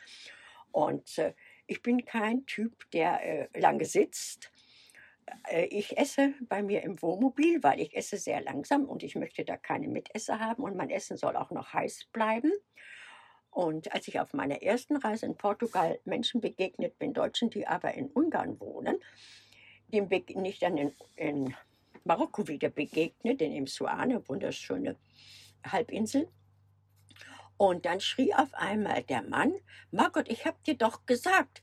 Und 0.73 1.19
äh, 1.19 1.35
ich 1.67 1.83
bin 1.83 2.05
kein 2.05 2.45
Typ, 2.47 2.91
der 2.91 3.23
äh, 3.55 3.61
lange 3.61 3.85
sitzt. 3.85 4.51
Äh, 5.49 5.67
ich 5.67 5.97
esse 5.97 6.35
bei 6.49 6.63
mir 6.63 6.83
im 6.83 7.01
Wohnmobil, 7.01 7.63
weil 7.63 7.81
ich 7.81 7.97
esse 7.97 8.17
sehr 8.17 8.41
langsam 8.41 8.85
und 8.85 9.03
ich 9.03 9.15
möchte 9.15 9.45
da 9.45 9.57
keine 9.57 9.89
Mitesser 9.89 10.39
haben 10.39 10.63
und 10.63 10.77
mein 10.77 10.91
Essen 10.91 11.17
soll 11.17 11.37
auch 11.37 11.51
noch 11.51 11.73
heiß 11.73 12.07
bleiben. 12.13 12.53
Und 13.51 13.93
als 13.93 14.09
ich 14.09 14.19
auf 14.19 14.33
meiner 14.33 14.63
ersten 14.63 14.97
Reise 14.97 15.27
in 15.27 15.37
Portugal 15.37 16.01
Menschen 16.05 16.41
begegnet 16.41 16.99
bin, 16.99 17.13
Deutschen, 17.13 17.51
die 17.51 17.67
aber 17.67 17.95
in 17.95 18.07
Ungarn 18.09 18.59
wohnen, 18.61 18.99
dem 19.89 20.09
bin 20.09 20.45
ich 20.47 20.59
dann 20.59 20.79
in, 20.79 20.93
in 21.17 21.55
Marokko 22.05 22.49
wieder 22.49 22.71
begegnet, 22.71 23.43
in 23.43 23.53
Imsuane, 23.53 24.27
wunderschöne 24.27 24.97
Halbinsel. 25.67 26.29
Und 27.63 27.87
dann 27.87 28.01
schrie 28.01 28.35
auf 28.35 28.53
einmal 28.55 29.05
der 29.05 29.23
Mann, 29.23 29.55
Margot, 29.93 30.29
ich 30.29 30.47
hab 30.47 30.65
dir 30.65 30.75
doch 30.75 31.07
gesagt, 31.07 31.63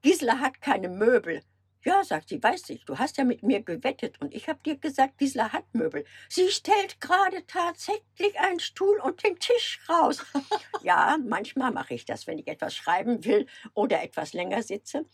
Gisela 0.00 0.38
hat 0.38 0.60
keine 0.60 0.88
Möbel. 0.88 1.42
Ja, 1.82 2.04
sagt 2.04 2.28
sie, 2.28 2.40
weiß 2.40 2.70
ich, 2.70 2.84
du 2.84 2.96
hast 2.96 3.16
ja 3.16 3.24
mit 3.24 3.42
mir 3.42 3.60
gewettet 3.60 4.20
und 4.20 4.32
ich 4.32 4.48
hab 4.48 4.62
dir 4.62 4.76
gesagt, 4.76 5.18
Gisela 5.18 5.52
hat 5.52 5.64
Möbel. 5.72 6.04
Sie 6.28 6.48
stellt 6.48 7.00
gerade 7.00 7.44
tatsächlich 7.48 8.38
einen 8.38 8.60
Stuhl 8.60 9.00
und 9.00 9.24
den 9.24 9.36
Tisch 9.40 9.80
raus. 9.88 10.24
ja, 10.84 11.18
manchmal 11.20 11.72
mache 11.72 11.94
ich 11.94 12.04
das, 12.04 12.28
wenn 12.28 12.38
ich 12.38 12.46
etwas 12.46 12.76
schreiben 12.76 13.24
will 13.24 13.48
oder 13.74 14.04
etwas 14.04 14.32
länger 14.32 14.62
sitze. 14.62 15.06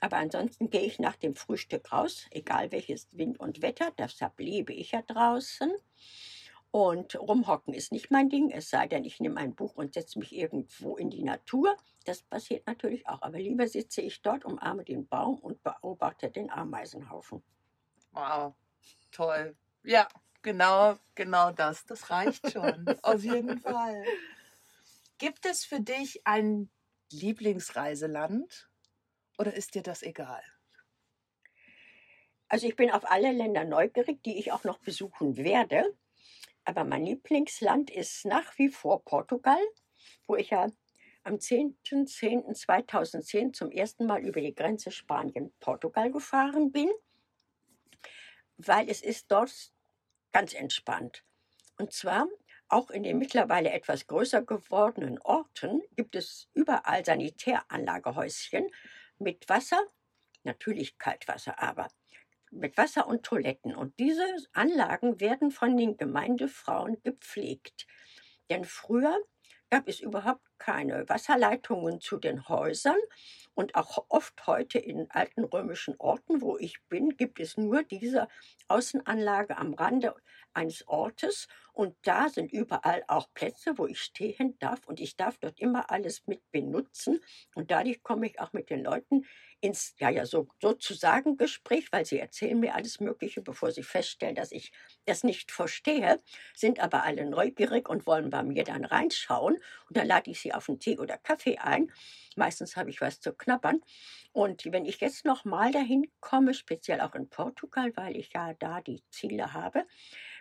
Aber 0.00 0.16
ansonsten 0.16 0.70
gehe 0.70 0.86
ich 0.86 0.98
nach 0.98 1.16
dem 1.16 1.34
Frühstück 1.36 1.92
raus, 1.92 2.24
egal 2.30 2.72
welches 2.72 3.06
Wind 3.12 3.38
und 3.38 3.60
Wetter, 3.60 3.92
deshalb 3.98 4.40
lebe 4.40 4.72
ich 4.72 4.92
ja 4.92 5.02
draußen. 5.02 5.70
Und 6.78 7.16
rumhocken 7.16 7.74
ist 7.74 7.90
nicht 7.90 8.12
mein 8.12 8.28
Ding, 8.28 8.52
es 8.52 8.70
sei 8.70 8.86
denn, 8.86 9.04
ich 9.04 9.18
nehme 9.18 9.40
ein 9.40 9.56
Buch 9.56 9.74
und 9.74 9.94
setze 9.94 10.16
mich 10.16 10.32
irgendwo 10.32 10.96
in 10.96 11.10
die 11.10 11.24
Natur. 11.24 11.76
Das 12.04 12.22
passiert 12.22 12.68
natürlich 12.68 13.08
auch. 13.08 13.20
Aber 13.20 13.40
lieber 13.40 13.66
sitze 13.66 14.00
ich 14.00 14.22
dort, 14.22 14.44
umarme 14.44 14.84
den 14.84 15.08
Baum 15.08 15.40
und 15.40 15.60
beobachte 15.64 16.30
den 16.30 16.50
Ameisenhaufen. 16.50 17.42
Wow, 18.12 18.54
toll. 19.10 19.56
Ja, 19.82 20.06
genau, 20.42 20.94
genau 21.16 21.50
das. 21.50 21.84
Das 21.84 22.10
reicht 22.10 22.48
schon. 22.52 22.86
Auf 23.02 23.24
jeden 23.24 23.58
Fall. 23.58 24.04
Gibt 25.18 25.46
es 25.46 25.64
für 25.64 25.80
dich 25.80 26.24
ein 26.28 26.70
Lieblingsreiseland 27.10 28.70
oder 29.36 29.52
ist 29.52 29.74
dir 29.74 29.82
das 29.82 30.04
egal? 30.04 30.44
Also 32.46 32.68
ich 32.68 32.76
bin 32.76 32.92
auf 32.92 33.10
alle 33.10 33.32
Länder 33.32 33.64
neugierig, 33.64 34.22
die 34.22 34.38
ich 34.38 34.52
auch 34.52 34.62
noch 34.62 34.78
besuchen 34.78 35.36
werde. 35.36 35.92
Aber 36.68 36.84
mein 36.84 37.04
Lieblingsland 37.06 37.88
ist 37.88 38.26
nach 38.26 38.58
wie 38.58 38.68
vor 38.68 39.02
Portugal, 39.02 39.56
wo 40.26 40.36
ich 40.36 40.50
ja 40.50 40.66
am 41.22 41.36
10.10.2010 41.36 43.54
zum 43.54 43.70
ersten 43.70 44.04
Mal 44.04 44.20
über 44.20 44.42
die 44.42 44.54
Grenze 44.54 44.90
Spanien-Portugal 44.90 46.12
gefahren 46.12 46.70
bin, 46.70 46.90
weil 48.58 48.90
es 48.90 49.00
ist 49.00 49.32
dort 49.32 49.72
ganz 50.30 50.52
entspannt. 50.52 51.24
Und 51.78 51.94
zwar 51.94 52.28
auch 52.68 52.90
in 52.90 53.02
den 53.02 53.16
mittlerweile 53.16 53.70
etwas 53.70 54.06
größer 54.06 54.42
gewordenen 54.42 55.18
Orten 55.20 55.80
gibt 55.96 56.16
es 56.16 56.50
überall 56.52 57.02
Sanitäranlagehäuschen 57.02 58.66
mit 59.18 59.48
Wasser, 59.48 59.82
natürlich 60.42 60.98
Kaltwasser, 60.98 61.62
aber 61.62 61.88
mit 62.50 62.76
Wasser 62.76 63.06
und 63.06 63.22
Toiletten. 63.22 63.74
Und 63.74 63.98
diese 63.98 64.24
Anlagen 64.52 65.20
werden 65.20 65.50
von 65.50 65.76
den 65.76 65.96
Gemeindefrauen 65.96 67.00
gepflegt. 67.02 67.86
Denn 68.50 68.64
früher 68.64 69.16
gab 69.70 69.88
es 69.88 70.00
überhaupt 70.00 70.42
keine 70.58 71.08
Wasserleitungen 71.08 72.00
zu 72.00 72.16
den 72.18 72.48
Häusern. 72.48 72.98
Und 73.54 73.74
auch 73.74 74.06
oft 74.08 74.46
heute 74.46 74.78
in 74.78 75.10
alten 75.10 75.44
römischen 75.44 75.94
Orten, 75.98 76.40
wo 76.40 76.56
ich 76.58 76.80
bin, 76.88 77.16
gibt 77.16 77.40
es 77.40 77.56
nur 77.56 77.82
diese 77.82 78.28
Außenanlage 78.68 79.56
am 79.56 79.74
Rande 79.74 80.14
eines 80.54 80.86
Ortes. 80.86 81.48
Und 81.72 81.96
da 82.02 82.28
sind 82.28 82.52
überall 82.52 83.04
auch 83.08 83.28
Plätze, 83.34 83.76
wo 83.76 83.86
ich 83.86 84.00
stehen 84.00 84.56
darf. 84.58 84.86
Und 84.86 85.00
ich 85.00 85.16
darf 85.16 85.38
dort 85.38 85.60
immer 85.60 85.90
alles 85.90 86.26
mit 86.26 86.40
benutzen. 86.50 87.20
Und 87.54 87.70
dadurch 87.70 88.02
komme 88.02 88.26
ich 88.28 88.40
auch 88.40 88.52
mit 88.52 88.70
den 88.70 88.82
Leuten 88.82 89.24
ins, 89.60 89.94
ja, 89.98 90.08
ja, 90.10 90.24
so, 90.26 90.48
sozusagen 90.60 91.36
Gespräch, 91.36 91.90
weil 91.92 92.04
sie 92.04 92.18
erzählen 92.18 92.58
mir 92.58 92.74
alles 92.74 93.00
Mögliche, 93.00 93.42
bevor 93.42 93.72
sie 93.72 93.82
feststellen, 93.82 94.34
dass 94.36 94.52
ich 94.52 94.72
das 95.04 95.24
nicht 95.24 95.50
verstehe, 95.50 96.20
sind 96.54 96.80
aber 96.80 97.04
alle 97.04 97.28
neugierig 97.28 97.88
und 97.88 98.06
wollen 98.06 98.30
bei 98.30 98.42
mir 98.42 98.64
dann 98.64 98.84
reinschauen. 98.84 99.54
Und 99.88 99.96
dann 99.96 100.06
lade 100.06 100.30
ich 100.30 100.40
sie 100.40 100.54
auf 100.54 100.68
einen 100.68 100.78
Tee 100.78 100.98
oder 100.98 101.18
Kaffee 101.18 101.58
ein. 101.58 101.90
Meistens 102.36 102.76
habe 102.76 102.90
ich 102.90 103.00
was 103.00 103.20
zu 103.20 103.32
knabbern. 103.32 103.80
Und 104.32 104.64
wenn 104.66 104.84
ich 104.84 105.00
jetzt 105.00 105.24
nochmal 105.24 105.72
dahin 105.72 106.10
komme, 106.20 106.54
speziell 106.54 107.00
auch 107.00 107.14
in 107.14 107.28
Portugal, 107.28 107.92
weil 107.96 108.16
ich 108.16 108.32
ja 108.34 108.54
da 108.54 108.80
die 108.80 109.02
Ziele 109.10 109.52
habe, 109.52 109.84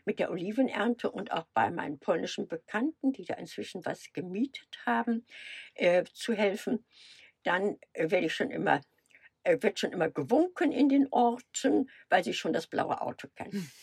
mit 0.05 0.19
der 0.19 0.31
Olivenernte 0.31 1.11
und 1.11 1.31
auch 1.31 1.47
bei 1.53 1.69
meinen 1.69 1.99
polnischen 1.99 2.47
Bekannten, 2.47 3.11
die 3.13 3.25
da 3.25 3.33
inzwischen 3.35 3.85
was 3.85 4.13
gemietet 4.13 4.79
haben, 4.85 5.25
äh, 5.73 6.03
zu 6.13 6.33
helfen, 6.33 6.85
dann 7.43 7.77
äh, 7.93 8.09
werde 8.11 8.27
ich 8.27 8.35
schon 8.35 8.51
immer 8.51 8.81
wird 9.61 9.79
schon 9.79 9.91
immer 9.91 10.09
gewunken 10.09 10.71
in 10.71 10.89
den 10.89 11.07
Orten, 11.11 11.89
weil 12.09 12.23
sie 12.23 12.33
schon 12.33 12.53
das 12.53 12.67
blaue 12.67 13.01
Auto 13.01 13.27
kennen. 13.35 13.69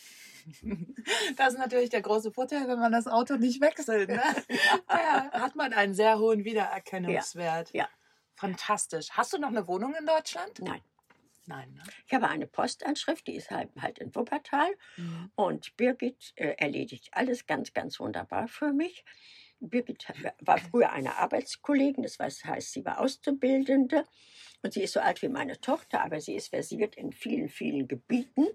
Das 1.37 1.53
ist 1.53 1.59
natürlich 1.59 1.89
der 1.89 2.03
große 2.03 2.31
Vorteil, 2.31 2.67
wenn 2.67 2.77
man 2.77 2.91
das 2.91 3.07
Auto 3.07 3.35
nicht 3.35 3.61
wechselt. 3.61 4.09
Ne? 4.09 4.21
Ja. 4.87 5.27
Da 5.33 5.41
hat 5.41 5.55
man 5.55 5.73
einen 5.73 5.95
sehr 5.95 6.19
hohen 6.19 6.45
Wiedererkennungswert. 6.45 7.73
Ja. 7.73 7.85
ja. 7.85 7.89
Fantastisch. 8.35 9.09
Hast 9.11 9.33
du 9.33 9.39
noch 9.39 9.47
eine 9.47 9.67
Wohnung 9.67 9.95
in 9.95 10.05
Deutschland? 10.05 10.59
Nein. 10.59 10.81
Nein. 11.47 11.73
Ne? 11.73 11.83
Ich 12.07 12.13
habe 12.13 12.27
eine 12.27 12.47
Postanschrift, 12.47 13.27
die 13.27 13.35
ist 13.35 13.51
halt, 13.51 13.69
halt 13.79 13.99
in 13.99 14.13
Wuppertal. 14.15 14.69
Mhm. 14.97 15.31
Und 15.35 15.75
Birgit 15.77 16.33
äh, 16.35 16.55
erledigt 16.57 17.09
alles 17.11 17.45
ganz, 17.45 17.73
ganz 17.73 17.99
wunderbar 17.99 18.47
für 18.47 18.73
mich. 18.73 19.05
Birgit 19.59 20.07
war 20.41 20.57
früher 20.57 20.91
eine 20.91 21.17
Arbeitskollegin, 21.17 22.03
das 22.03 22.19
heißt, 22.19 22.71
sie 22.71 22.85
war 22.85 22.99
Auszubildende 22.99 24.05
und 24.61 24.73
sie 24.73 24.83
ist 24.83 24.93
so 24.93 24.99
alt 24.99 25.21
wie 25.21 25.29
meine 25.29 25.59
Tochter, 25.59 26.03
aber 26.03 26.19
sie 26.21 26.35
ist 26.35 26.49
versiert 26.49 26.95
in 26.95 27.11
vielen, 27.11 27.49
vielen 27.49 27.87
Gebieten. 27.87 28.47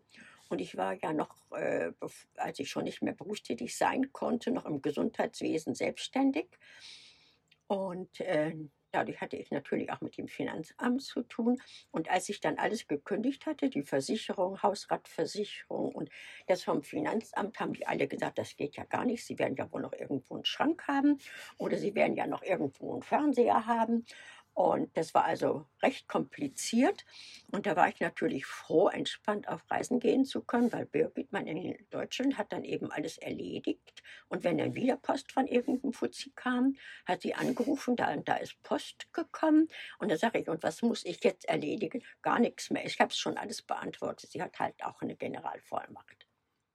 Und 0.48 0.60
ich 0.60 0.76
war 0.76 0.94
ja 1.00 1.12
noch, 1.12 1.36
äh, 1.52 1.92
als 2.34 2.58
ich 2.58 2.68
schon 2.68 2.84
nicht 2.84 3.02
mehr 3.02 3.12
berufstätig 3.14 3.76
sein 3.76 4.12
konnte, 4.12 4.50
noch 4.50 4.66
im 4.66 4.82
Gesundheitswesen 4.82 5.76
selbstständig. 5.76 6.48
Und 7.68 8.20
äh, 8.20 8.56
Dadurch 8.92 9.20
hatte 9.20 9.36
ich 9.36 9.50
natürlich 9.50 9.92
auch 9.92 10.00
mit 10.00 10.16
dem 10.16 10.28
Finanzamt 10.28 11.02
zu 11.02 11.22
tun. 11.22 11.60
Und 11.90 12.10
als 12.10 12.28
ich 12.28 12.40
dann 12.40 12.58
alles 12.58 12.88
gekündigt 12.88 13.46
hatte, 13.46 13.70
die 13.70 13.82
Versicherung, 13.82 14.62
Hausratversicherung 14.62 15.94
und 15.94 16.10
das 16.46 16.64
vom 16.64 16.82
Finanzamt, 16.82 17.60
haben 17.60 17.72
die 17.72 17.86
alle 17.86 18.08
gesagt, 18.08 18.38
das 18.38 18.56
geht 18.56 18.76
ja 18.76 18.84
gar 18.84 19.04
nicht. 19.04 19.24
Sie 19.24 19.38
werden 19.38 19.56
ja 19.56 19.70
wohl 19.72 19.82
noch 19.82 19.92
irgendwo 19.92 20.34
einen 20.34 20.44
Schrank 20.44 20.86
haben 20.88 21.18
oder 21.58 21.76
sie 21.78 21.94
werden 21.94 22.16
ja 22.16 22.26
noch 22.26 22.42
irgendwo 22.42 22.92
einen 22.92 23.02
Fernseher 23.02 23.66
haben. 23.66 24.04
Und 24.54 24.94
das 24.96 25.14
war 25.14 25.24
also 25.24 25.66
recht 25.82 26.08
kompliziert. 26.08 27.04
Und 27.50 27.66
da 27.66 27.76
war 27.76 27.88
ich 27.88 28.00
natürlich 28.00 28.46
froh, 28.46 28.88
entspannt 28.88 29.48
auf 29.48 29.70
Reisen 29.70 30.00
gehen 30.00 30.24
zu 30.24 30.42
können, 30.42 30.72
weil 30.72 30.86
Birgit, 30.86 31.32
mein 31.32 31.46
in 31.46 31.86
Deutschland, 31.90 32.36
hat 32.36 32.52
dann 32.52 32.64
eben 32.64 32.90
alles 32.90 33.16
erledigt. 33.18 34.02
Und 34.28 34.44
wenn 34.44 34.58
dann 34.58 34.74
wieder 34.74 34.96
Post 34.96 35.32
von 35.32 35.46
irgendeinem 35.46 35.92
Fuzzi 35.92 36.32
kam, 36.34 36.76
hat 37.06 37.22
sie 37.22 37.34
angerufen, 37.34 37.96
da, 37.96 38.14
da 38.16 38.36
ist 38.36 38.62
Post 38.62 39.12
gekommen. 39.12 39.68
Und 39.98 40.10
da 40.10 40.16
sage 40.16 40.40
ich, 40.40 40.48
und 40.48 40.62
was 40.62 40.82
muss 40.82 41.04
ich 41.04 41.22
jetzt 41.24 41.46
erledigen? 41.46 42.02
Gar 42.20 42.40
nichts 42.40 42.70
mehr. 42.70 42.84
Ich 42.84 43.00
habe 43.00 43.10
es 43.10 43.18
schon 43.18 43.36
alles 43.38 43.62
beantwortet. 43.62 44.30
Sie 44.30 44.42
hat 44.42 44.58
halt 44.58 44.82
auch 44.84 45.00
eine 45.00 45.16
Generalvollmacht. 45.16 46.26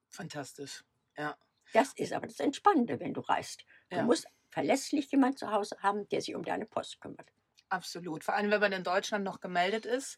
Fantastisch, 0.10 0.84
ja. 1.18 1.38
Das 1.74 1.94
ist 1.94 2.14
aber 2.14 2.28
das 2.28 2.40
Entspannende, 2.40 3.00
wenn 3.00 3.14
du 3.14 3.22
reist. 3.22 3.66
Du 3.90 3.98
ja. 3.98 4.04
musst 4.04 4.28
verlässlich 4.50 5.12
jemand 5.12 5.38
zu 5.38 5.52
Hause 5.52 5.76
haben, 5.82 6.08
der 6.10 6.22
sich 6.22 6.36
um 6.36 6.44
deine 6.44 6.66
Post 6.66 7.02
kümmert. 7.02 7.30
Absolut. 7.70 8.24
Vor 8.24 8.36
allem, 8.36 8.52
wenn 8.52 8.62
man 8.62 8.72
in 8.72 8.84
Deutschland 8.84 9.24
noch 9.24 9.40
gemeldet 9.40 9.86
ist. 9.86 10.18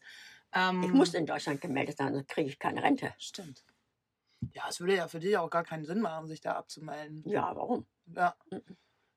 Ähm, 0.52 0.82
ich 0.84 0.92
muss 0.92 1.14
in 1.14 1.26
Deutschland 1.26 1.60
gemeldet 1.60 1.98
sein, 1.98 2.14
sonst 2.14 2.28
kriege 2.28 2.48
ich 2.48 2.58
keine 2.58 2.82
Rente. 2.82 3.14
Stimmt. 3.18 3.64
Ja, 4.54 4.68
es 4.68 4.80
würde 4.80 4.96
ja 4.96 5.08
für 5.08 5.20
dich 5.20 5.36
auch 5.36 5.50
gar 5.50 5.64
keinen 5.64 5.84
Sinn 5.84 6.00
machen, 6.00 6.28
sich 6.28 6.40
da 6.40 6.52
abzumelden. 6.54 7.24
Ja, 7.24 7.54
warum? 7.54 7.86
Ja. 8.06 8.36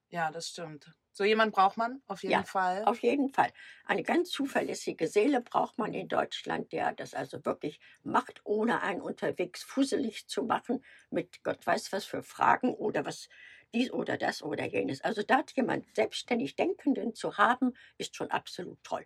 Ja, 0.09 0.29
das 0.31 0.49
stimmt. 0.49 0.91
So 1.13 1.23
jemand 1.25 1.53
braucht 1.53 1.77
man 1.77 2.01
auf 2.07 2.23
jeden 2.23 2.33
ja, 2.33 2.43
Fall. 2.43 2.85
Auf 2.85 2.99
jeden 2.99 3.29
Fall. 3.29 3.51
Eine 3.85 4.03
ganz 4.03 4.29
zuverlässige 4.29 5.07
Seele 5.07 5.41
braucht 5.41 5.77
man 5.77 5.93
in 5.93 6.07
Deutschland, 6.07 6.71
der 6.71 6.93
das 6.93 7.13
also 7.13 7.43
wirklich 7.45 7.79
macht, 8.03 8.41
ohne 8.45 8.81
einen 8.81 9.01
unterwegs 9.01 9.61
fusselig 9.63 10.27
zu 10.27 10.43
machen, 10.43 10.83
mit 11.09 11.43
Gott 11.43 11.65
weiß 11.65 11.91
was 11.91 12.05
für 12.05 12.23
Fragen 12.23 12.73
oder 12.73 13.05
was 13.05 13.27
dies 13.73 13.91
oder 13.91 14.17
das 14.17 14.43
oder 14.43 14.65
jenes. 14.65 15.01
Also 15.01 15.23
da 15.23 15.43
jemand 15.55 15.85
selbstständig 15.95 16.55
Denkenden 16.55 17.13
zu 17.15 17.37
haben, 17.37 17.73
ist 17.97 18.15
schon 18.15 18.31
absolut 18.31 18.83
toll. 18.83 19.05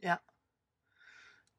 Ja. 0.00 0.20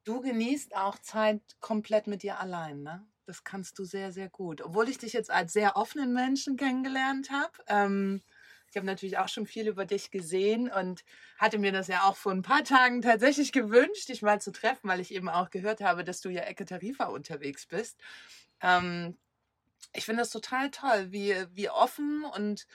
Du 0.05 0.19
genießt 0.21 0.75
auch 0.75 0.99
Zeit 0.99 1.41
komplett 1.61 2.07
mit 2.07 2.23
dir 2.23 2.39
allein, 2.39 2.83
ne? 2.83 3.07
Das 3.25 3.45
kannst 3.45 3.79
du 3.79 3.85
sehr, 3.85 4.11
sehr 4.11 4.29
gut. 4.29 4.61
Obwohl 4.61 4.89
ich 4.89 4.97
dich 4.97 5.13
jetzt 5.13 5.31
als 5.31 5.53
sehr 5.53 5.77
offenen 5.77 6.13
Menschen 6.13 6.57
kennengelernt 6.57 7.31
habe. 7.31 7.53
Ähm, 7.67 8.21
ich 8.69 8.75
habe 8.75 8.85
natürlich 8.85 9.17
auch 9.17 9.29
schon 9.29 9.45
viel 9.45 9.67
über 9.67 9.85
dich 9.85 10.11
gesehen 10.11 10.69
und 10.69 11.05
hatte 11.37 11.57
mir 11.57 11.71
das 11.71 11.87
ja 11.87 12.03
auch 12.03 12.17
vor 12.17 12.33
ein 12.33 12.41
paar 12.41 12.63
Tagen 12.65 13.01
tatsächlich 13.01 13.53
gewünscht, 13.53 14.09
dich 14.09 14.21
mal 14.23 14.41
zu 14.41 14.51
treffen, 14.51 14.89
weil 14.89 14.99
ich 14.99 15.13
eben 15.13 15.29
auch 15.29 15.51
gehört 15.51 15.79
habe, 15.79 16.03
dass 16.03 16.19
du 16.19 16.29
ja 16.29 16.41
Ecke 16.41 16.65
Tarifa 16.65 17.05
unterwegs 17.05 17.65
bist. 17.65 18.01
Ähm, 18.61 19.17
ich 19.93 20.05
finde 20.05 20.21
das 20.21 20.29
total 20.29 20.71
toll, 20.71 21.11
wie, 21.11 21.35
wie 21.51 21.69
offen 21.69 22.23
und 22.25 22.65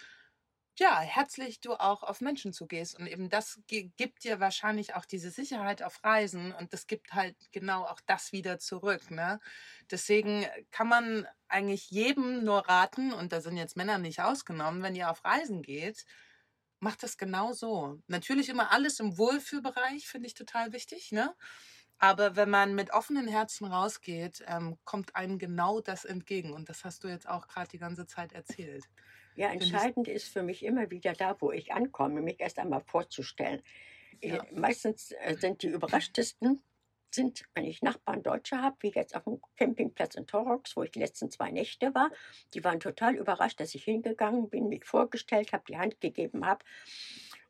ja, 0.79 1.01
herzlich 1.01 1.61
du 1.61 1.73
auch 1.75 2.03
auf 2.05 2.21
Menschen 2.21 2.53
zugehst. 2.53 2.97
Und 2.97 3.09
eben 3.09 3.29
das 3.31 3.61
gibt 3.67 4.25
dir 4.25 4.39
wahrscheinlich 4.39 4.95
auch 4.95 5.05
diese 5.05 5.31
Sicherheit 5.31 5.83
auf 5.83 6.05
Reisen 6.05 6.53
und 6.53 6.73
das 6.73 6.87
gibt 6.87 7.13
halt 7.13 7.37
genau 7.51 7.85
auch 7.85 8.01
das 8.07 8.33
wieder 8.33 8.59
zurück. 8.59 9.11
Ne? 9.11 9.41
Deswegen 9.91 10.47
kann 10.71 10.89
man 10.89 11.27
eigentlich 11.49 11.91
jedem 11.91 12.45
nur 12.45 12.69
raten, 12.69 13.13
und 13.13 13.33
da 13.33 13.41
sind 13.41 13.57
jetzt 13.57 13.77
Männer 13.77 13.99
nicht 13.99 14.21
ausgenommen, 14.21 14.83
wenn 14.83 14.95
ihr 14.95 15.11
auf 15.11 15.25
Reisen 15.25 15.63
geht, 15.63 16.05
macht 16.81 17.03
das 17.03 17.19
genau 17.19 17.53
so. 17.53 18.01
Natürlich 18.07 18.49
immer 18.49 18.71
alles 18.71 19.01
im 19.01 19.19
Wohlfühlbereich, 19.19 20.07
finde 20.07 20.29
ich 20.29 20.35
total 20.35 20.73
wichtig. 20.73 21.11
Ne? 21.11 21.35
Aber 21.99 22.37
wenn 22.37 22.51
man 22.51 22.75
mit 22.75 22.93
offenen 22.93 23.27
Herzen 23.27 23.67
rausgeht, 23.67 24.45
ähm, 24.47 24.79
kommt 24.85 25.17
einem 25.17 25.39
genau 25.39 25.81
das 25.81 26.05
entgegen. 26.05 26.53
Und 26.53 26.69
das 26.69 26.85
hast 26.85 27.03
du 27.03 27.09
jetzt 27.09 27.29
auch 27.29 27.49
gerade 27.49 27.69
die 27.69 27.79
ganze 27.79 28.07
Zeit 28.07 28.33
erzählt. 28.33 28.85
Ja, 29.35 29.51
entscheidend 29.51 30.09
ist 30.09 30.33
für 30.33 30.43
mich 30.43 30.65
immer 30.65 30.91
wieder 30.91 31.13
da, 31.13 31.37
wo 31.41 31.53
ich 31.53 31.73
ankomme, 31.73 32.21
mich 32.21 32.41
erst 32.41 32.59
einmal 32.59 32.81
vorzustellen. 32.81 33.63
Äh, 34.21 34.37
ja. 34.37 34.47
Meistens 34.53 35.13
äh, 35.13 35.37
sind 35.39 35.63
die 35.63 35.69
überraschtesten, 35.69 36.61
sind, 37.11 37.45
wenn 37.55 37.65
ich 37.65 37.83
Nachbarn 37.83 38.23
Deutsche 38.23 38.61
habe, 38.61 38.77
wie 38.81 38.91
jetzt 38.91 39.15
auf 39.15 39.25
dem 39.25 39.41
Campingplatz 39.57 40.15
in 40.15 40.27
Torox, 40.27 40.77
wo 40.77 40.83
ich 40.83 40.91
die 40.91 40.99
letzten 40.99 41.31
zwei 41.31 41.51
Nächte 41.51 41.95
war. 41.95 42.11
Die 42.55 42.63
waren 42.65 42.81
total 42.81 43.15
überrascht, 43.15 43.61
dass 43.61 43.75
ich 43.75 43.85
hingegangen 43.85 44.51
bin, 44.51 44.69
mich 44.69 44.85
vorgestellt 44.85 45.53
habe, 45.53 45.65
die 45.69 45.79
Hand 45.79 46.01
gegeben 46.01 46.45
habe. 46.45 46.65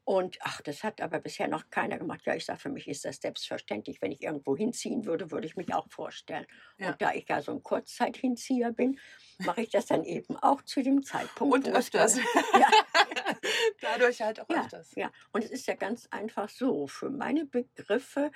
Und 0.08 0.38
ach, 0.40 0.62
das 0.62 0.84
hat 0.84 1.02
aber 1.02 1.20
bisher 1.20 1.48
noch 1.48 1.68
keiner 1.68 1.98
gemacht. 1.98 2.22
Ja, 2.24 2.34
ich 2.34 2.46
sage, 2.46 2.58
für 2.58 2.70
mich 2.70 2.88
ist 2.88 3.04
das 3.04 3.20
selbstverständlich. 3.20 4.00
Wenn 4.00 4.10
ich 4.10 4.22
irgendwo 4.22 4.56
hinziehen 4.56 5.04
würde, 5.04 5.30
würde 5.30 5.46
ich 5.46 5.54
mich 5.54 5.74
auch 5.74 5.86
vorstellen. 5.90 6.46
Ja. 6.78 6.92
Und 6.92 7.02
da 7.02 7.12
ich 7.12 7.28
ja 7.28 7.42
so 7.42 7.52
ein 7.52 7.62
Kurzzeithinzieher 7.62 8.72
bin, 8.72 8.98
mache 9.40 9.60
ich 9.60 9.68
das 9.68 9.84
dann 9.84 10.04
eben 10.04 10.34
auch 10.36 10.62
zu 10.62 10.82
dem 10.82 11.02
Zeitpunkt. 11.02 11.54
Und 11.54 11.76
öfters. 11.76 12.16
ja. 12.54 12.70
Dadurch 13.82 14.22
halt 14.22 14.40
auch 14.40 14.48
ja, 14.48 14.62
öfters. 14.62 14.94
Ja, 14.94 15.12
und 15.32 15.44
es 15.44 15.50
ist 15.50 15.66
ja 15.66 15.74
ganz 15.74 16.08
einfach 16.10 16.48
so. 16.48 16.86
Für 16.86 17.10
meine 17.10 17.44
Begriffe 17.44 18.32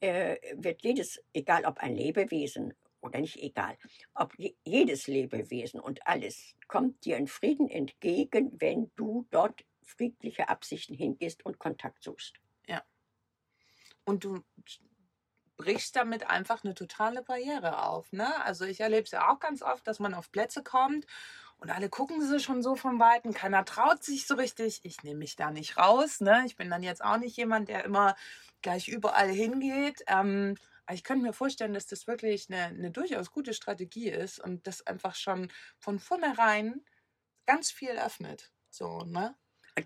äh, 0.00 0.38
wird 0.56 0.82
jedes, 0.82 1.22
egal 1.32 1.66
ob 1.66 1.78
ein 1.78 1.94
Lebewesen 1.94 2.74
oder 3.00 3.20
nicht 3.20 3.36
egal, 3.36 3.78
ob 4.14 4.34
jedes 4.64 5.06
Lebewesen 5.06 5.78
und 5.78 6.04
alles 6.04 6.56
kommt 6.66 7.04
dir 7.04 7.16
in 7.16 7.28
Frieden 7.28 7.68
entgegen, 7.68 8.50
wenn 8.58 8.90
du 8.96 9.24
dort 9.30 9.62
friedliche 9.82 10.48
Absichten 10.48 10.94
hingehst 10.94 11.44
und 11.44 11.58
Kontakt 11.58 12.02
suchst. 12.02 12.34
Ja. 12.66 12.82
Und 14.04 14.24
du 14.24 14.42
brichst 15.56 15.94
damit 15.96 16.28
einfach 16.28 16.64
eine 16.64 16.74
totale 16.74 17.22
Barriere 17.22 17.84
auf. 17.84 18.12
Ne? 18.12 18.42
Also 18.44 18.64
ich 18.64 18.80
erlebe 18.80 19.04
es 19.04 19.12
ja 19.12 19.30
auch 19.30 19.38
ganz 19.38 19.62
oft, 19.62 19.86
dass 19.86 19.98
man 19.98 20.14
auf 20.14 20.32
Plätze 20.32 20.62
kommt 20.62 21.06
und 21.58 21.70
alle 21.70 21.88
gucken 21.88 22.20
sie 22.26 22.40
schon 22.40 22.62
so 22.62 22.74
von 22.74 22.98
Weitem. 22.98 23.32
Keiner 23.32 23.64
traut 23.64 24.02
sich 24.02 24.26
so 24.26 24.34
richtig. 24.34 24.80
Ich 24.82 25.04
nehme 25.04 25.20
mich 25.20 25.36
da 25.36 25.52
nicht 25.52 25.76
raus. 25.76 26.20
Ne? 26.20 26.42
Ich 26.46 26.56
bin 26.56 26.68
dann 26.70 26.82
jetzt 26.82 27.04
auch 27.04 27.18
nicht 27.18 27.36
jemand, 27.36 27.68
der 27.68 27.84
immer 27.84 28.16
gleich 28.62 28.88
überall 28.88 29.30
hingeht. 29.30 30.02
Ähm, 30.08 30.56
ich 30.90 31.04
könnte 31.04 31.24
mir 31.24 31.32
vorstellen, 31.32 31.74
dass 31.74 31.86
das 31.86 32.08
wirklich 32.08 32.50
eine, 32.50 32.64
eine 32.64 32.90
durchaus 32.90 33.30
gute 33.30 33.54
Strategie 33.54 34.10
ist 34.10 34.40
und 34.40 34.66
das 34.66 34.84
einfach 34.86 35.14
schon 35.14 35.52
von 35.78 36.00
vornherein 36.00 36.84
ganz 37.46 37.70
viel 37.70 37.90
öffnet. 37.90 38.52
So, 38.68 39.04
ne? 39.04 39.36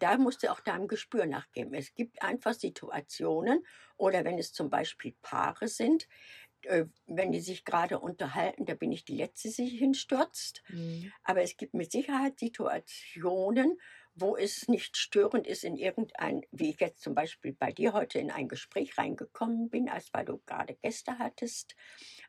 Da 0.00 0.18
musst 0.18 0.42
du 0.42 0.50
auch 0.50 0.60
deinem 0.60 0.88
Gespür 0.88 1.26
nachgeben. 1.26 1.74
Es 1.74 1.94
gibt 1.94 2.22
einfach 2.22 2.54
Situationen 2.54 3.64
oder 3.96 4.24
wenn 4.24 4.38
es 4.38 4.52
zum 4.52 4.68
Beispiel 4.68 5.14
Paare 5.22 5.68
sind, 5.68 6.08
äh, 6.62 6.86
wenn 7.06 7.32
die 7.32 7.40
sich 7.40 7.64
gerade 7.64 8.00
unterhalten, 8.00 8.64
da 8.66 8.74
bin 8.74 8.92
ich 8.92 9.04
die 9.04 9.16
Letzte, 9.16 9.48
die 9.48 9.54
sich 9.54 9.78
hinstürzt. 9.78 10.62
Mhm. 10.68 11.12
Aber 11.22 11.42
es 11.42 11.56
gibt 11.56 11.74
mit 11.74 11.92
Sicherheit 11.92 12.38
Situationen, 12.38 13.78
wo 14.18 14.34
es 14.34 14.66
nicht 14.66 14.96
störend 14.96 15.46
ist 15.46 15.62
in 15.62 15.76
irgendein, 15.76 16.40
wie 16.50 16.70
ich 16.70 16.80
jetzt 16.80 17.02
zum 17.02 17.14
Beispiel 17.14 17.52
bei 17.52 17.70
dir 17.70 17.92
heute 17.92 18.18
in 18.18 18.30
ein 18.30 18.48
Gespräch 18.48 18.96
reingekommen 18.96 19.68
bin, 19.68 19.90
als 19.90 20.12
weil 20.12 20.24
du 20.24 20.38
gerade 20.46 20.74
Gäste 20.76 21.18
hattest. 21.18 21.76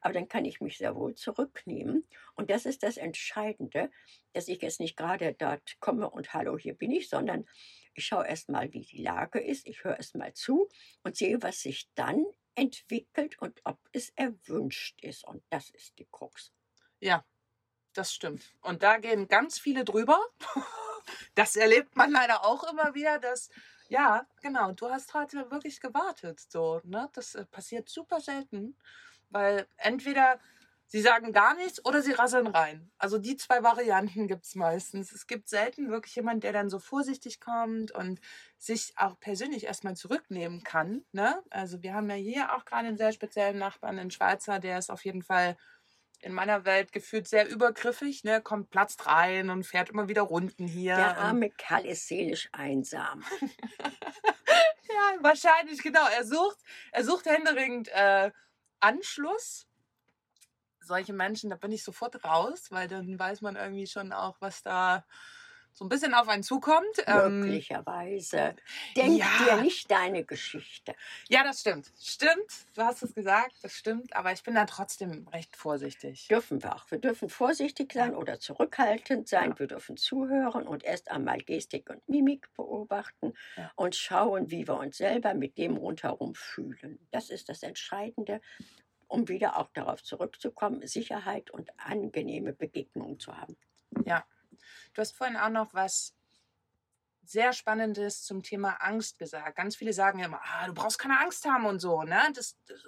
Aber 0.02 0.14
dann 0.14 0.28
kann 0.28 0.44
ich 0.44 0.60
mich 0.60 0.78
sehr 0.78 0.96
wohl 0.96 1.16
zurücknehmen. 1.16 2.06
Und 2.36 2.50
das 2.50 2.66
ist 2.66 2.84
das 2.84 2.98
Entscheidende, 2.98 3.90
dass 4.34 4.50
ich 4.50 4.62
jetzt 4.62 4.82
nicht 4.82 4.98
gerade 4.98 5.34
dort 5.34 5.80
komme 5.80 6.10
und 6.10 6.34
hallo, 6.34 6.58
hier 6.58 6.74
bin 6.74 6.92
ich, 6.92 7.08
sondern 7.08 7.46
ich 7.94 8.06
schaue 8.06 8.28
erst 8.28 8.50
mal, 8.50 8.74
wie 8.74 8.82
die 8.82 9.02
Lage 9.02 9.40
ist, 9.40 9.66
ich 9.66 9.86
höre 9.86 9.96
erst 9.96 10.16
mal 10.16 10.34
zu 10.34 10.68
und 11.04 11.16
sehe, 11.16 11.42
was 11.42 11.62
sich 11.62 11.90
dann 11.96 12.26
entwickelt 12.54 13.40
und 13.40 13.62
ob 13.64 13.80
es 13.94 14.10
erwünscht 14.16 15.00
ist. 15.02 15.24
Und 15.24 15.42
das 15.50 15.70
ist 15.70 15.98
die 15.98 16.08
Krux. 16.12 16.52
Ja, 17.00 17.26
das 17.94 18.14
stimmt. 18.14 18.54
Und 18.62 18.84
da 18.84 18.98
gehen 18.98 19.30
ganz 19.30 19.58
viele 19.58 19.86
drüber. 19.86 20.20
Das 21.36 21.56
erlebt 21.56 21.96
man 21.96 22.12
leider 22.12 22.46
auch 22.46 22.72
immer 22.72 22.94
wieder, 22.96 23.20
dass, 23.20 23.50
ja, 23.90 24.26
genau, 24.42 24.72
du 24.72 24.90
hast 24.90 25.14
heute 25.14 25.50
wirklich 25.52 25.80
gewartet. 25.80 26.40
So, 26.50 26.82
ne? 26.84 27.10
Das 27.14 27.36
äh, 27.36 27.46
passiert 27.46 27.90
super 27.90 28.20
selten, 28.20 28.76
weil 29.30 29.68
entweder 29.78 30.40
sie 30.88 31.02
sagen 31.02 31.34
gar 31.34 31.54
nichts 31.56 31.84
oder 31.86 32.02
sie 32.02 32.14
rasseln 32.14 32.48
rein. 32.48 32.90
Also 32.98 33.18
die 33.18 33.36
zwei 33.38 33.62
Varianten 33.62 34.28
gibt 34.28 34.46
es 34.46 34.56
meistens. 34.56 35.12
Es 35.12 35.28
gibt 35.28 35.50
selten 35.50 35.90
wirklich 35.90 36.16
jemand, 36.16 36.44
der 36.44 36.54
dann 36.54 36.70
so 36.70 36.80
vorsichtig 36.80 37.40
kommt 37.40 37.92
und 37.92 38.20
sich 38.58 38.94
auch 38.96 39.20
persönlich 39.20 39.66
erstmal 39.66 39.96
zurücknehmen 39.96 40.64
kann. 40.64 41.04
Ne? 41.12 41.44
Also 41.50 41.84
wir 41.84 41.94
haben 41.94 42.10
ja 42.10 42.16
hier 42.16 42.56
auch 42.56 42.66
gerade 42.66 42.88
einen 42.88 42.98
sehr 42.98 43.12
speziellen 43.12 43.58
Nachbarn, 43.58 44.00
einen 44.00 44.12
Schweizer, 44.12 44.60
der 44.60 44.80
ist 44.80 44.90
auf 44.90 45.04
jeden 45.06 45.24
Fall 45.24 45.58
in 46.22 46.34
meiner 46.34 46.66
Welt 46.66 46.92
gefühlt 46.92 47.28
sehr 47.28 47.48
übergriffig, 47.48 48.24
ne, 48.24 48.42
kommt 48.42 48.70
platzt 48.70 49.06
rein 49.06 49.50
und 49.50 49.66
fährt 49.66 49.90
immer 49.90 50.08
wieder 50.08 50.24
Runden 50.24 50.68
hier. 50.68 50.96
Der 50.96 51.18
arme 51.18 51.50
Kerl 51.50 51.86
ist 51.86 52.08
seelisch 52.08 52.50
einsam. 52.52 53.24
ja, 53.42 55.16
wahrscheinlich, 55.22 55.82
genau. 55.82 56.06
Er 56.08 56.26
sucht, 56.26 56.58
er 56.92 57.04
sucht 57.04 57.26
händeringend 57.26 57.90
äh, 57.90 58.32
Anschluss. 58.80 59.68
Solche 60.80 61.14
Menschen, 61.14 61.50
da 61.50 61.56
bin 61.56 61.72
ich 61.72 61.84
sofort 61.84 62.24
raus, 62.24 62.68
weil 62.72 62.88
dann 62.88 63.20
weiß 63.20 63.42
man 63.42 63.56
irgendwie 63.56 63.88
schon 63.88 64.14
auch, 64.14 64.38
was 64.40 64.64
da 64.64 65.06
so 65.78 65.86
ein 65.86 65.90
bisschen 65.90 66.16
auf 66.16 66.28
einen 66.28 66.42
zukommt. 66.42 67.04
Ähm, 67.06 67.42
Möglicherweise. 67.42 68.56
Denk 68.96 69.20
ja. 69.20 69.28
dir 69.46 69.62
nicht 69.62 69.92
deine 69.92 70.24
Geschichte. 70.24 70.96
ja, 71.30 71.44
das 71.44 71.62
stimmt. 71.62 71.92
Stimmt, 72.02 72.66
du 72.74 72.82
hast 72.82 73.04
es 73.04 73.14
gesagt, 73.14 73.54
das 73.62 73.74
stimmt, 73.74 74.16
aber 74.16 74.32
ich 74.32 74.42
bin 74.42 74.56
da 74.56 74.66
trotzdem 74.66 75.28
recht 75.28 75.56
vorsichtig. 75.56 76.28
Dürfen 76.30 76.64
wir 76.64 76.76
auch. 76.76 76.90
Wir 76.90 76.98
dürfen 76.98 77.30
vorsichtig 77.30 77.94
sein 77.94 78.16
oder 78.16 78.40
zurückhaltend 78.40 79.28
sein. 79.28 79.52
Ja. 79.52 79.60
Wir 79.60 79.68
dürfen 79.68 79.98
zuhören 79.98 80.66
und 80.66 80.84
erst 80.84 81.12
einmal 81.12 81.38
Gestik 81.38 81.92
und 81.92 82.10
Mimik 82.10 82.52
beobachten 82.56 83.34
Ja. 83.56 83.72
und 83.76 83.96
schauen, 83.96 84.50
wie 84.50 84.68
wir 84.68 84.80
uns 84.80 84.98
selber 84.98 85.36
mit 85.36 85.60
dem 85.60 85.78
rundherum 85.78 86.34
fühlen. 86.34 87.08
Das 87.12 87.30
ist 87.30 87.50
das 87.50 87.62
Entscheidende, 87.62 88.42
um 89.08 89.28
wieder 89.28 89.58
auch 89.58 89.70
darauf 89.74 90.02
zurückzukommen, 90.02 90.88
Sicherheit 90.88 91.52
und 91.52 91.70
angenehme 91.78 92.52
Begegnungen 92.52 93.20
zu 93.20 93.38
haben. 93.38 93.56
Du 94.98 95.02
hast 95.02 95.16
vorhin 95.16 95.38
auch 95.38 95.50
noch 95.50 95.76
was 95.76 96.16
sehr 97.22 97.54
Spannendes 97.54 98.24
zum 98.24 98.42
Thema 98.42 98.82
Angst 98.82 99.20
gesagt. 99.20 99.56
Ganz 99.56 99.76
viele 99.76 99.94
sagen 99.94 100.18
ja 100.18 100.26
immer, 100.26 100.42
ah, 100.44 100.66
du 100.66 100.74
brauchst 100.74 100.98
keine 100.98 101.20
Angst 101.20 101.46
haben 101.46 101.68
und 101.68 101.80
so, 101.80 102.02
ne? 102.02 102.20
Das, 102.34 102.58
das, 102.66 102.84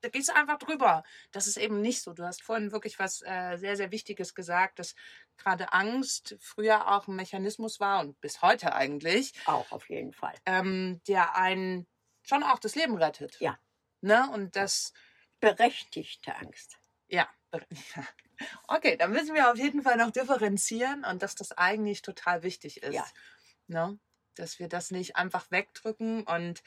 da 0.00 0.08
gehst 0.08 0.30
du 0.30 0.34
einfach 0.34 0.58
drüber. 0.58 1.04
Das 1.30 1.46
ist 1.46 1.56
eben 1.56 1.80
nicht 1.80 2.02
so. 2.02 2.12
Du 2.12 2.24
hast 2.24 2.42
vorhin 2.42 2.72
wirklich 2.72 2.98
was 2.98 3.22
äh, 3.22 3.56
sehr, 3.56 3.76
sehr 3.76 3.92
Wichtiges 3.92 4.34
gesagt, 4.34 4.80
dass 4.80 4.96
gerade 5.36 5.72
Angst 5.72 6.34
früher 6.40 6.88
auch 6.88 7.06
ein 7.06 7.14
Mechanismus 7.14 7.78
war 7.78 8.00
und 8.00 8.20
bis 8.20 8.42
heute 8.42 8.74
eigentlich, 8.74 9.32
Auch 9.46 9.70
auf 9.70 9.88
jeden 9.88 10.12
Fall. 10.12 10.34
ähm, 10.46 11.00
der 11.06 11.36
einen 11.36 11.86
schon 12.24 12.42
auch 12.42 12.58
das 12.58 12.74
Leben 12.74 12.96
rettet. 12.96 13.38
Ja. 13.38 13.60
Ne? 14.00 14.28
Und 14.32 14.56
das, 14.56 14.92
Berechtigte 15.38 16.34
Angst. 16.34 16.78
ja. 17.06 17.28
Okay, 18.68 18.96
dann 18.96 19.12
müssen 19.12 19.34
wir 19.34 19.50
auf 19.50 19.58
jeden 19.58 19.82
Fall 19.82 19.96
noch 19.96 20.10
differenzieren 20.10 21.04
und 21.04 21.22
dass 21.22 21.34
das 21.34 21.52
eigentlich 21.52 22.02
total 22.02 22.42
wichtig 22.42 22.82
ist. 22.82 22.94
Ja. 22.94 23.06
Ne? 23.66 23.98
Dass 24.34 24.58
wir 24.58 24.68
das 24.68 24.90
nicht 24.90 25.16
einfach 25.16 25.50
wegdrücken 25.50 26.24
und 26.24 26.62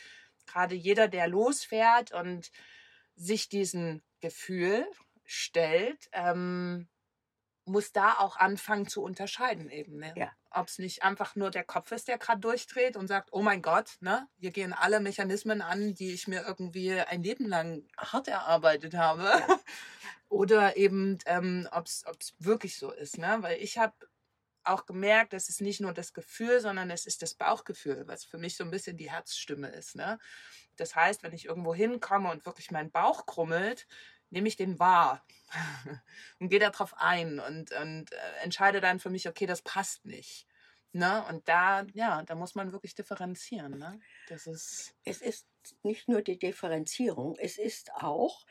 gerade 0.46 0.76
jeder, 0.76 1.08
der 1.08 1.28
losfährt 1.28 2.12
und 2.12 2.52
sich 3.16 3.50
diesem 3.50 4.02
Gefühl 4.20 4.88
stellt, 5.26 6.10
ähm, 6.14 6.88
muss 7.68 7.92
da 7.92 8.14
auch 8.14 8.38
anfangen 8.38 8.88
zu 8.88 9.04
unterscheiden 9.04 9.70
eben. 9.70 9.98
Ne? 9.98 10.14
Ja. 10.16 10.32
Ob 10.50 10.68
es 10.68 10.80
nicht 10.80 11.04
einfach 11.04 11.36
nur 11.36 11.52
der 11.52 11.66
Kopf 11.66 11.92
ist, 11.92 12.08
der 12.08 12.18
gerade 12.18 12.40
durchdreht 12.40 12.96
und 12.96 13.08
sagt, 13.08 13.30
oh 13.34 13.42
mein 13.42 13.62
Gott, 13.62 13.98
ne, 14.00 14.28
hier 14.40 14.52
gehen 14.52 14.74
alle 14.74 15.02
Mechanismen 15.02 15.62
an, 15.62 15.94
die 15.94 16.14
ich 16.14 16.28
mir 16.28 16.44
irgendwie 16.48 16.94
ein 16.94 17.22
Leben 17.22 17.46
lang 17.46 17.84
hart 17.98 18.30
erarbeitet 18.30 18.96
habe. 18.96 19.24
Ja. 19.24 19.60
Oder 20.30 20.76
eben, 20.78 21.18
ähm, 21.26 21.68
ob 21.72 21.88
es 21.88 22.04
wirklich 22.40 22.78
so 22.78 22.92
ist. 22.92 23.18
Ne? 23.18 23.38
Weil 23.42 23.62
ich 23.62 23.78
habe 23.78 23.94
auch 24.64 24.86
gemerkt, 24.86 25.34
das 25.34 25.50
ist 25.50 25.62
nicht 25.62 25.80
nur 25.80 25.94
das 25.94 26.14
Gefühl, 26.14 26.60
sondern 26.60 26.92
es 26.92 27.06
ist 27.06 27.22
das 27.22 27.34
Bauchgefühl, 27.34 28.04
was 28.08 28.26
für 28.26 28.38
mich 28.38 28.58
so 28.58 28.64
ein 28.64 28.72
bisschen 28.72 28.98
die 28.98 29.12
Herzstimme 29.12 29.70
ist. 29.70 29.96
Ne? 29.96 30.20
Das 30.76 30.96
heißt, 30.96 31.24
wenn 31.24 31.34
ich 31.34 31.46
irgendwo 31.46 31.74
hinkomme 31.74 32.30
und 32.30 32.46
wirklich 32.46 32.72
mein 32.72 32.92
Bauch 32.92 33.26
krummelt, 33.26 33.88
nehme 34.30 34.48
ich 34.48 34.58
den 34.58 34.78
wahr 34.80 35.26
und 36.40 36.50
gehe 36.50 36.60
darauf 36.60 36.94
ein 36.98 37.40
und, 37.40 37.72
und 37.72 38.12
äh, 38.12 38.44
entscheide 38.44 38.82
dann 38.82 39.00
für 39.00 39.10
mich, 39.10 39.28
okay, 39.28 39.46
das 39.46 39.62
passt 39.62 40.06
nicht. 40.06 40.48
Ne? 40.92 41.26
Und 41.30 41.48
da, 41.48 41.86
ja, 41.94 42.24
da 42.24 42.36
muss 42.36 42.56
man 42.56 42.72
wirklich 42.72 42.96
differenzieren. 42.96 43.78
Ne? 43.78 44.00
Das 44.28 44.48
ist, 44.48 44.96
Es 45.04 45.22
ist 45.22 45.48
nicht 45.84 46.08
nur 46.08 46.22
die 46.22 46.40
Differenzierung, 46.40 47.38
es 47.38 47.58
ist 47.58 47.94
auch 47.94 48.46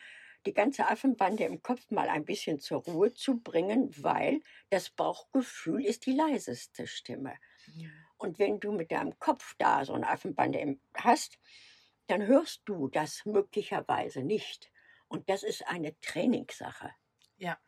die 0.47 0.55
ganze 0.55 0.87
Affenbande 0.89 1.45
im 1.45 1.63
Kopf 1.63 1.91
mal 1.91 2.09
ein 2.09 2.25
bisschen 2.25 2.61
zur 2.61 2.83
Ruhe 2.83 3.13
zu 3.13 3.41
bringen, 3.41 3.91
weil 4.03 4.41
das 4.71 4.91
Bauchgefühl 4.91 5.85
ist 5.85 6.07
die 6.07 6.13
leiseste 6.13 6.87
Stimme. 6.87 7.35
Und 8.17 8.39
wenn 8.39 8.61
du 8.61 8.73
mit 8.73 8.93
deinem 8.93 9.19
Kopf 9.19 9.55
da 9.59 9.85
so 9.85 9.93
eine 9.93 10.09
Affenbande 10.09 10.79
hast, 10.95 11.39
dann 12.07 12.27
hörst 12.27 12.63
du 12.65 12.89
das 12.89 13.25
möglicherweise 13.27 14.23
nicht. 14.23 14.71
Und 15.09 15.29
das 15.29 15.43
ist 15.43 15.67
eine 15.67 15.99
Trainingssache. 16.01 16.93
Ja. 17.37 17.59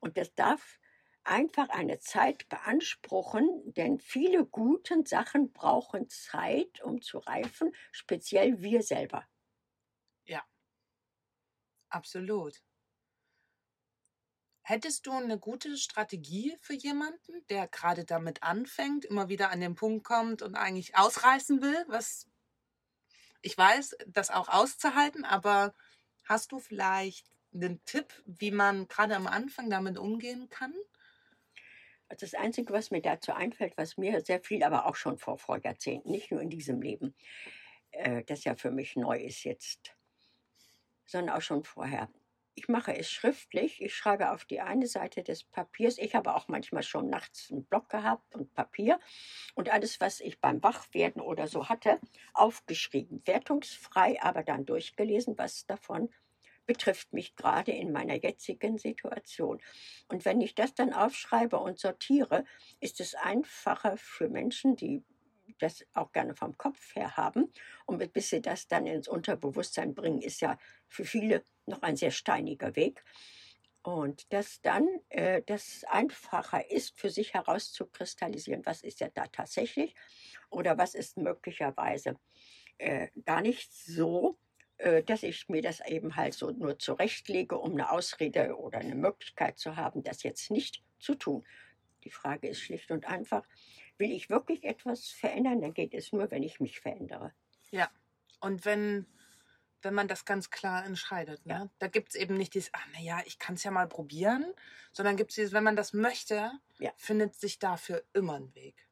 Und 0.00 0.16
das 0.16 0.34
darf 0.34 0.78
einfach 1.24 1.68
eine 1.68 1.98
Zeit 2.00 2.48
beanspruchen, 2.48 3.72
denn 3.74 4.00
viele 4.00 4.44
guten 4.44 5.06
Sachen 5.06 5.52
brauchen 5.52 6.08
Zeit, 6.08 6.82
um 6.82 7.00
zu 7.00 7.18
reifen, 7.18 7.72
speziell 7.92 8.60
wir 8.60 8.82
selber. 8.82 9.26
Absolut. 11.92 12.62
Hättest 14.64 15.06
du 15.06 15.12
eine 15.12 15.38
gute 15.38 15.76
Strategie 15.76 16.56
für 16.60 16.74
jemanden, 16.74 17.44
der 17.48 17.66
gerade 17.66 18.04
damit 18.04 18.42
anfängt, 18.44 19.04
immer 19.04 19.28
wieder 19.28 19.50
an 19.50 19.60
den 19.60 19.74
Punkt 19.74 20.04
kommt 20.04 20.40
und 20.40 20.54
eigentlich 20.54 20.96
ausreißen 20.96 21.60
will, 21.62 21.84
was 21.88 22.28
ich 23.42 23.58
weiß, 23.58 23.96
das 24.06 24.30
auch 24.30 24.48
auszuhalten, 24.48 25.24
aber 25.24 25.74
hast 26.24 26.52
du 26.52 26.60
vielleicht 26.60 27.26
einen 27.52 27.84
Tipp, 27.84 28.22
wie 28.24 28.52
man 28.52 28.86
gerade 28.86 29.16
am 29.16 29.26
Anfang 29.26 29.68
damit 29.68 29.98
umgehen 29.98 30.48
kann? 30.48 30.72
Das 32.08 32.34
Einzige, 32.34 32.72
was 32.72 32.90
mir 32.90 33.02
dazu 33.02 33.32
einfällt, 33.32 33.76
was 33.76 33.96
mir 33.96 34.20
sehr 34.24 34.40
viel, 34.40 34.62
aber 34.62 34.86
auch 34.86 34.96
schon 34.96 35.18
vor, 35.18 35.38
vor 35.38 35.58
Jahrzehnten, 35.58 36.10
nicht 36.10 36.30
nur 36.30 36.40
in 36.40 36.50
diesem 36.50 36.80
Leben, 36.80 37.14
äh, 37.90 38.22
das 38.24 38.44
ja 38.44 38.54
für 38.54 38.70
mich 38.70 38.96
neu 38.96 39.18
ist 39.18 39.44
jetzt, 39.44 39.96
sondern 41.06 41.36
auch 41.36 41.42
schon 41.42 41.64
vorher. 41.64 42.08
Ich 42.54 42.68
mache 42.68 42.94
es 42.94 43.10
schriftlich. 43.10 43.80
Ich 43.80 43.94
schreibe 43.94 44.30
auf 44.30 44.44
die 44.44 44.60
eine 44.60 44.86
Seite 44.86 45.22
des 45.22 45.42
Papiers. 45.44 45.96
Ich 45.96 46.14
habe 46.14 46.34
auch 46.34 46.48
manchmal 46.48 46.82
schon 46.82 47.08
nachts 47.08 47.50
einen 47.50 47.64
Block 47.64 47.88
gehabt 47.88 48.34
und 48.34 48.52
Papier 48.52 49.00
und 49.54 49.70
alles, 49.70 50.00
was 50.00 50.20
ich 50.20 50.38
beim 50.38 50.62
Wachwerden 50.62 51.22
oder 51.22 51.48
so 51.48 51.70
hatte, 51.70 51.98
aufgeschrieben. 52.34 53.22
Wertungsfrei, 53.24 54.20
aber 54.22 54.42
dann 54.42 54.66
durchgelesen, 54.66 55.38
was 55.38 55.64
davon 55.66 56.10
betrifft 56.66 57.12
mich 57.12 57.34
gerade 57.36 57.72
in 57.72 57.90
meiner 57.90 58.22
jetzigen 58.22 58.78
Situation. 58.78 59.60
Und 60.08 60.24
wenn 60.24 60.40
ich 60.40 60.54
das 60.54 60.74
dann 60.74 60.92
aufschreibe 60.92 61.58
und 61.58 61.78
sortiere, 61.78 62.44
ist 62.80 63.00
es 63.00 63.14
einfacher 63.14 63.96
für 63.96 64.28
Menschen, 64.28 64.76
die 64.76 65.02
das 65.58 65.84
auch 65.92 66.12
gerne 66.12 66.34
vom 66.34 66.56
Kopf 66.56 66.94
her 66.94 67.16
haben. 67.16 67.52
Und 67.86 68.12
bis 68.12 68.30
sie 68.30 68.42
das 68.42 68.68
dann 68.68 68.86
ins 68.86 69.08
Unterbewusstsein 69.08 69.94
bringen, 69.94 70.20
ist 70.20 70.40
ja 70.40 70.58
für 70.88 71.04
viele 71.04 71.44
noch 71.66 71.82
ein 71.82 71.96
sehr 71.96 72.10
steiniger 72.10 72.76
Weg. 72.76 73.04
Und 73.82 74.32
dass 74.32 74.60
dann 74.62 74.86
äh, 75.08 75.42
das 75.44 75.84
einfacher 75.88 76.70
ist, 76.70 76.98
für 76.98 77.10
sich 77.10 77.34
herauszukristallisieren, 77.34 78.64
was 78.64 78.82
ist 78.82 79.00
ja 79.00 79.08
da 79.12 79.26
tatsächlich 79.26 79.94
oder 80.50 80.78
was 80.78 80.94
ist 80.94 81.16
möglicherweise 81.16 82.16
äh, 82.78 83.08
gar 83.24 83.40
nicht 83.40 83.72
so, 83.74 84.38
äh, 84.78 85.02
dass 85.02 85.24
ich 85.24 85.48
mir 85.48 85.62
das 85.62 85.80
eben 85.86 86.14
halt 86.14 86.34
so 86.34 86.50
nur 86.50 86.78
zurechtlege, 86.78 87.58
um 87.58 87.72
eine 87.72 87.90
Ausrede 87.90 88.56
oder 88.56 88.78
eine 88.78 88.94
Möglichkeit 88.94 89.58
zu 89.58 89.74
haben, 89.74 90.04
das 90.04 90.22
jetzt 90.22 90.50
nicht 90.52 90.82
zu 91.00 91.16
tun. 91.16 91.44
Die 92.04 92.10
Frage 92.10 92.48
ist 92.48 92.60
schlicht 92.60 92.90
und 92.92 93.06
einfach, 93.06 93.44
will 93.98 94.12
ich 94.12 94.30
wirklich 94.30 94.64
etwas 94.64 95.08
verändern, 95.08 95.60
dann 95.60 95.74
geht 95.74 95.94
es 95.94 96.12
nur, 96.12 96.30
wenn 96.30 96.42
ich 96.42 96.60
mich 96.60 96.80
verändere. 96.80 97.32
Ja, 97.70 97.90
und 98.40 98.64
wenn, 98.64 99.06
wenn 99.82 99.94
man 99.94 100.08
das 100.08 100.24
ganz 100.24 100.50
klar 100.50 100.84
entscheidet. 100.84 101.44
Ne? 101.46 101.54
Ja. 101.54 101.70
Da 101.78 101.88
gibt 101.88 102.10
es 102.10 102.14
eben 102.14 102.36
nicht 102.36 102.54
dieses, 102.54 102.70
ach 102.72 102.86
naja, 102.94 103.20
ich 103.24 103.38
kann 103.38 103.54
es 103.54 103.64
ja 103.64 103.70
mal 103.70 103.88
probieren, 103.88 104.52
sondern 104.92 105.16
gibt 105.16 105.30
es 105.30 105.36
dieses, 105.36 105.52
wenn 105.52 105.64
man 105.64 105.76
das 105.76 105.92
möchte, 105.92 106.52
ja. 106.78 106.92
findet 106.96 107.34
sich 107.34 107.58
dafür 107.58 108.04
immer 108.12 108.34
ein 108.34 108.54
Weg. 108.54 108.88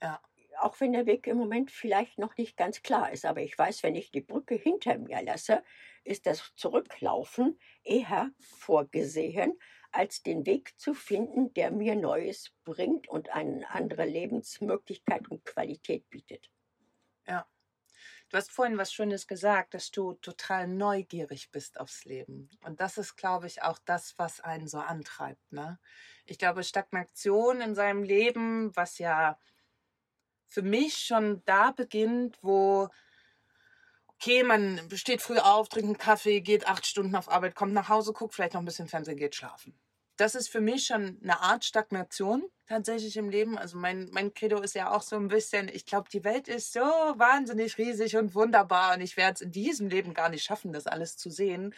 Ja 0.00 0.20
auch 0.60 0.80
wenn 0.80 0.92
der 0.92 1.06
Weg 1.06 1.26
im 1.26 1.36
Moment 1.36 1.70
vielleicht 1.70 2.18
noch 2.18 2.36
nicht 2.36 2.56
ganz 2.56 2.82
klar 2.82 3.12
ist. 3.12 3.24
Aber 3.24 3.40
ich 3.40 3.56
weiß, 3.56 3.82
wenn 3.82 3.94
ich 3.94 4.10
die 4.10 4.20
Brücke 4.20 4.54
hinter 4.54 4.98
mir 4.98 5.22
lasse, 5.22 5.62
ist 6.04 6.26
das 6.26 6.54
Zurücklaufen 6.56 7.58
eher 7.84 8.30
vorgesehen, 8.40 9.58
als 9.90 10.22
den 10.22 10.46
Weg 10.46 10.78
zu 10.78 10.94
finden, 10.94 11.52
der 11.54 11.70
mir 11.70 11.94
Neues 11.94 12.52
bringt 12.64 13.08
und 13.08 13.30
eine 13.30 13.68
andere 13.70 14.04
Lebensmöglichkeit 14.04 15.28
und 15.28 15.44
Qualität 15.44 16.08
bietet. 16.10 16.50
Ja. 17.26 17.46
Du 18.30 18.36
hast 18.36 18.50
vorhin 18.50 18.76
was 18.76 18.92
Schönes 18.92 19.26
gesagt, 19.26 19.72
dass 19.72 19.90
du 19.90 20.12
total 20.14 20.68
neugierig 20.68 21.50
bist 21.50 21.80
aufs 21.80 22.04
Leben. 22.04 22.50
Und 22.62 22.80
das 22.80 22.98
ist, 22.98 23.16
glaube 23.16 23.46
ich, 23.46 23.62
auch 23.62 23.78
das, 23.86 24.18
was 24.18 24.40
einen 24.40 24.68
so 24.68 24.78
antreibt. 24.78 25.50
Ne? 25.50 25.78
Ich 26.26 26.38
glaube, 26.38 26.62
Stagnation 26.62 27.62
in 27.62 27.74
seinem 27.74 28.02
Leben, 28.02 28.76
was 28.76 28.98
ja 28.98 29.38
für 30.46 30.62
mich 30.62 30.98
schon 30.98 31.42
da 31.46 31.70
beginnt, 31.70 32.38
wo, 32.42 32.88
okay, 34.20 34.42
man 34.42 34.80
steht 34.94 35.22
früh 35.22 35.38
auf, 35.38 35.68
trinkt 35.68 35.86
einen 35.86 35.98
Kaffee, 35.98 36.40
geht 36.40 36.66
acht 36.66 36.86
Stunden 36.86 37.14
auf 37.14 37.30
Arbeit, 37.30 37.54
kommt 37.54 37.72
nach 37.72 37.88
Hause, 37.88 38.12
guckt 38.12 38.34
vielleicht 38.34 38.54
noch 38.54 38.62
ein 38.62 38.66
bisschen 38.66 38.88
Fernsehen, 38.88 39.16
geht 39.16 39.34
schlafen. 39.34 39.78
Das 40.16 40.34
ist 40.34 40.48
für 40.48 40.60
mich 40.60 40.86
schon 40.86 41.18
eine 41.22 41.40
Art 41.40 41.64
Stagnation 41.64 42.42
tatsächlich 42.66 43.16
im 43.16 43.30
Leben. 43.30 43.56
Also 43.56 43.78
mein, 43.78 44.08
mein 44.10 44.34
Credo 44.34 44.60
ist 44.60 44.74
ja 44.74 44.90
auch 44.90 45.02
so 45.02 45.14
ein 45.14 45.28
bisschen, 45.28 45.68
ich 45.68 45.86
glaube, 45.86 46.08
die 46.12 46.24
Welt 46.24 46.48
ist 46.48 46.72
so 46.72 46.80
wahnsinnig 46.80 47.78
riesig 47.78 48.16
und 48.16 48.34
wunderbar 48.34 48.96
und 48.96 49.00
ich 49.00 49.16
werde 49.16 49.34
es 49.34 49.40
in 49.40 49.52
diesem 49.52 49.88
Leben 49.88 50.14
gar 50.14 50.28
nicht 50.28 50.42
schaffen, 50.42 50.72
das 50.72 50.88
alles 50.88 51.16
zu 51.16 51.30
sehen. 51.30 51.72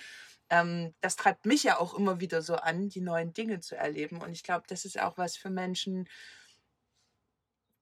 Ähm, 0.49 0.95
das 1.03 1.17
treibt 1.17 1.45
mich 1.45 1.65
ja 1.65 1.79
auch 1.79 1.93
immer 1.93 2.21
wieder 2.21 2.41
so 2.41 2.57
an, 2.57 2.89
die 2.89 3.03
neuen 3.03 3.35
Dinge 3.35 3.61
zu 3.61 3.77
erleben. 3.77 4.23
Und 4.23 4.33
ich 4.33 4.43
glaube, 4.43 4.65
das 4.67 4.87
ist 4.87 4.99
auch 4.99 5.19
was 5.19 5.37
für 5.37 5.51
Menschen, 5.51 6.09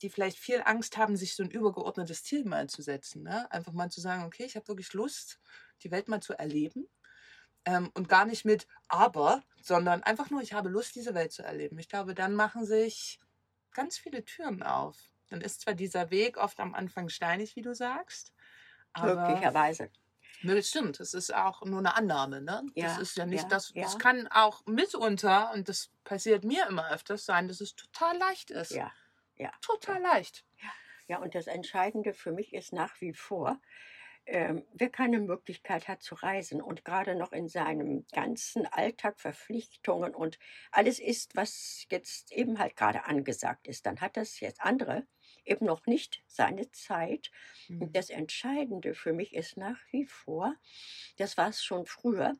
die 0.03 0.11
vielleicht 0.11 0.38
viel 0.38 0.62
Angst 0.64 0.96
haben, 0.96 1.16
sich 1.16 1.34
so 1.34 1.42
ein 1.42 1.51
übergeordnetes 1.51 2.24
Ziel 2.24 2.44
mal 2.44 2.68
zu 2.68 2.82
setzen. 2.82 3.22
Ne? 3.22 3.51
Einfach 3.51 3.72
mal 3.72 3.90
zu 3.90 4.01
sagen, 4.01 4.24
okay, 4.24 4.44
ich 4.44 4.57
habe 4.57 4.68
wirklich 4.68 4.92
Lust, 4.92 5.40
die 5.82 5.90
Welt 5.90 6.09
mal 6.09 6.20
zu 6.20 6.38
erleben. 6.38 6.88
Ähm, 7.64 7.90
und 7.94 8.09
gar 8.09 8.24
nicht 8.24 8.44
mit 8.44 8.66
aber, 8.88 9.42
sondern 9.61 10.03
einfach 10.03 10.30
nur, 10.30 10.40
ich 10.40 10.53
habe 10.53 10.68
Lust, 10.68 10.94
diese 10.94 11.14
Welt 11.14 11.32
zu 11.32 11.42
erleben. 11.42 11.78
Ich 11.78 11.88
glaube, 11.88 12.14
dann 12.14 12.34
machen 12.34 12.64
sich 12.64 13.20
ganz 13.72 13.99
viele 13.99 14.24
Türen 14.24 14.62
auf. 14.62 14.96
Dann 15.28 15.40
ist 15.40 15.62
zwar 15.62 15.74
dieser 15.74 16.11
Weg 16.11 16.36
oft 16.36 16.61
am 16.61 16.74
Anfang 16.74 17.09
steinig, 17.09 17.57
wie 17.57 17.62
du 17.62 17.74
sagst. 17.74 18.32
Aber 18.92 19.28
Möglicherweise. 19.28 19.90
Das 20.42 20.68
stimmt, 20.68 21.01
das 21.01 21.14
ist 21.14 21.34
auch 21.34 21.62
nur 21.64 21.80
eine 21.80 21.96
Annahme. 21.96 22.40
Ne? 22.40 22.64
Ja, 22.74 22.86
das 22.86 22.99
ist 22.99 23.16
ja 23.16 23.26
nicht 23.26 23.42
ja, 23.42 23.49
das. 23.49 23.72
Ja. 23.74 23.82
Das 23.82 23.99
kann 23.99 24.28
auch 24.28 24.64
mitunter, 24.66 25.53
und 25.53 25.68
das 25.68 25.90
passiert 26.05 26.44
mir 26.44 26.66
immer 26.68 26.90
öfters 26.90 27.24
sein, 27.24 27.49
dass 27.49 27.61
es 27.61 27.74
total 27.74 28.16
leicht 28.18 28.51
ist. 28.51 28.70
Ja. 28.70 28.92
Ja. 29.39 29.53
Total 29.62 30.01
leicht. 30.01 30.45
Ja. 30.62 30.72
ja, 31.07 31.18
und 31.18 31.34
das 31.34 31.47
Entscheidende 31.47 32.12
für 32.14 32.32
mich 32.32 32.53
ist 32.53 32.72
nach 32.72 33.01
wie 33.01 33.12
vor, 33.12 33.61
ähm, 34.26 34.66
wer 34.74 34.91
keine 34.91 35.20
Möglichkeit 35.20 35.89
hat 35.89 36.03
zu 36.03 36.14
reisen 36.14 36.61
und 36.61 36.84
gerade 36.84 37.14
noch 37.14 37.32
in 37.32 37.49
seinem 37.49 38.07
ganzen 38.12 38.66
Alltag 38.66 39.20
Verpflichtungen 39.20 40.14
und 40.14 40.39
alles 40.70 41.01
ist, 41.01 41.34
was 41.34 41.86
jetzt 41.91 42.30
eben 42.32 42.59
halt 42.59 42.76
gerade 42.76 43.05
angesagt 43.07 43.66
ist, 43.66 43.86
dann 43.86 44.01
hat 44.03 44.18
das 44.18 44.41
jetzt 44.41 44.61
andere 44.61 45.07
eben 45.45 45.64
noch 45.64 45.86
nicht 45.86 46.22
seine 46.26 46.70
Zeit. 46.72 47.30
Mhm. 47.68 47.82
Und 47.82 47.97
das 47.97 48.11
Entscheidende 48.11 48.95
für 48.95 49.14
mich 49.14 49.34
ist 49.34 49.57
nach 49.57 49.78
wie 49.93 50.05
vor, 50.05 50.55
das 51.16 51.39
war 51.39 51.49
es 51.49 51.62
schon 51.64 51.86
früher, 51.86 52.34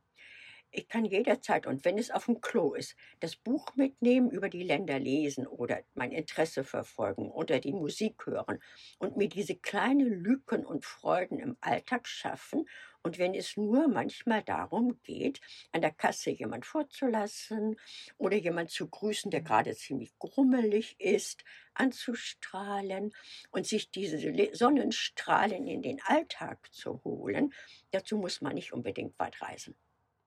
ich 0.71 0.89
kann 0.89 1.05
jederzeit 1.05 1.67
und 1.67 1.85
wenn 1.85 1.99
es 1.99 2.11
auf 2.11 2.27
dem 2.27 2.41
Klo 2.41 2.75
ist, 2.75 2.95
das 3.21 3.37
Buch 3.37 3.75
mitnehmen, 3.75 4.31
über 4.31 4.49
die 4.49 4.63
Länder 4.63 4.99
lesen 4.99 5.47
oder 5.47 5.83
mein 5.95 6.13
Interesse 6.13 6.63
verfolgen 6.65 7.31
oder 7.31 7.59
die 7.59 7.73
Musik 7.73 8.27
hören 8.27 8.61
und 8.99 9.17
mir 9.17 9.29
diese 9.29 9.57
kleinen 9.57 10.23
Lücken 10.23 10.67
und 10.67 10.85
Freuden 10.85 11.39
im 11.39 11.57
Alltag 11.61 12.07
schaffen. 12.07 12.69
Und 13.03 13.19
wenn 13.19 13.35
es 13.35 13.57
nur 13.57 13.89
manchmal 13.89 14.43
darum 14.43 15.01
geht, 15.03 15.41
an 15.73 15.81
der 15.81 15.93
Kasse 15.93 16.31
jemand 16.31 16.67
vorzulassen 16.67 17.77
oder 18.19 18.37
jemand 18.37 18.71
zu 18.71 18.89
grüßen, 18.89 19.31
der 19.31 19.41
gerade 19.41 19.75
ziemlich 19.75 20.19
grummelig 20.19 20.97
ist, 21.01 21.45
anzustrahlen 21.75 23.13
und 23.51 23.67
sich 23.67 23.91
diese 23.91 24.19
Sonnenstrahlen 24.55 25.67
in 25.67 25.81
den 25.83 26.01
Alltag 26.03 26.69
zu 26.73 27.03
holen, 27.05 27.55
dazu 27.93 28.19
muss 28.19 28.41
man 28.41 28.55
nicht 28.55 28.73
unbedingt 28.73 29.19
weit 29.19 29.41
reisen. 29.41 29.77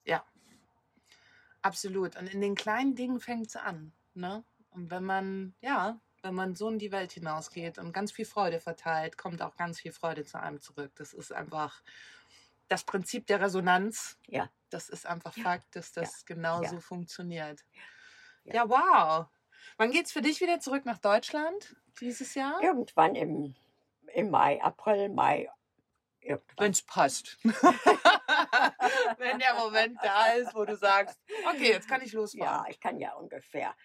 Ja, 0.06 0.26
absolut. 1.62 2.16
Und 2.16 2.34
in 2.34 2.42
den 2.42 2.56
kleinen 2.56 2.96
Dingen 2.96 3.20
fängt 3.20 3.48
es 3.48 3.56
an. 3.56 3.94
Ne? 4.14 4.44
Und 4.72 4.92
wenn 4.92 5.04
man, 5.04 5.54
ja, 5.62 6.00
wenn 6.22 6.36
man 6.36 6.56
so 6.56 6.70
in 6.70 6.80
die 6.80 6.92
Welt 6.92 7.12
hinausgeht 7.12 7.78
und 7.78 7.94
ganz 7.94 8.12
viel 8.12 8.26
Freude 8.26 8.60
verteilt, 8.60 9.18
kommt 9.18 9.42
auch 9.42 9.56
ganz 9.56 9.80
viel 9.80 9.92
Freude 9.92 10.24
zu 10.26 10.40
einem 10.40 10.62
zurück. 10.62 10.92
Das 10.96 11.14
ist 11.14 11.32
einfach 11.34 11.82
das 12.68 12.84
Prinzip 12.84 13.28
der 13.28 13.42
Resonanz. 13.42 14.18
Ja. 14.28 14.50
Das 14.70 14.90
ist 14.90 15.06
einfach 15.06 15.36
ja. 15.36 15.44
Fakt, 15.44 15.76
dass 15.76 15.92
das 15.92 16.22
ja. 16.22 16.36
genauso 16.36 16.76
ja. 16.76 16.82
funktioniert. 16.82 17.66
Ja. 18.46 18.54
ja, 18.54 18.70
wow. 18.70 19.28
Wann 19.78 19.92
geht 19.92 20.06
es 20.06 20.12
für 20.12 20.22
dich 20.22 20.42
wieder 20.42 20.60
zurück 20.60 20.86
nach 20.86 20.98
Deutschland 20.98 21.76
dieses 22.00 22.36
Jahr? 22.36 22.62
Irgendwann 22.62 23.16
im, 23.16 23.56
im 24.14 24.30
Mai, 24.30 24.62
April, 24.62 25.10
Mai. 25.10 25.50
Wenn 26.58 26.72
es 26.72 26.82
passt. 26.82 27.38
wenn 29.18 29.40
der 29.40 29.56
Moment 29.56 29.98
da 30.02 30.34
ist, 30.34 30.54
wo 30.56 30.66
du 30.66 30.76
sagst, 30.76 31.20
okay, 31.48 31.72
jetzt 31.72 31.88
kann 31.88 32.02
ich 32.02 32.14
losfahren. 32.14 32.64
Ja, 32.66 32.70
ich 32.70 32.80
kann 32.80 33.00
ja 33.00 33.14
ungefähr 33.14 33.76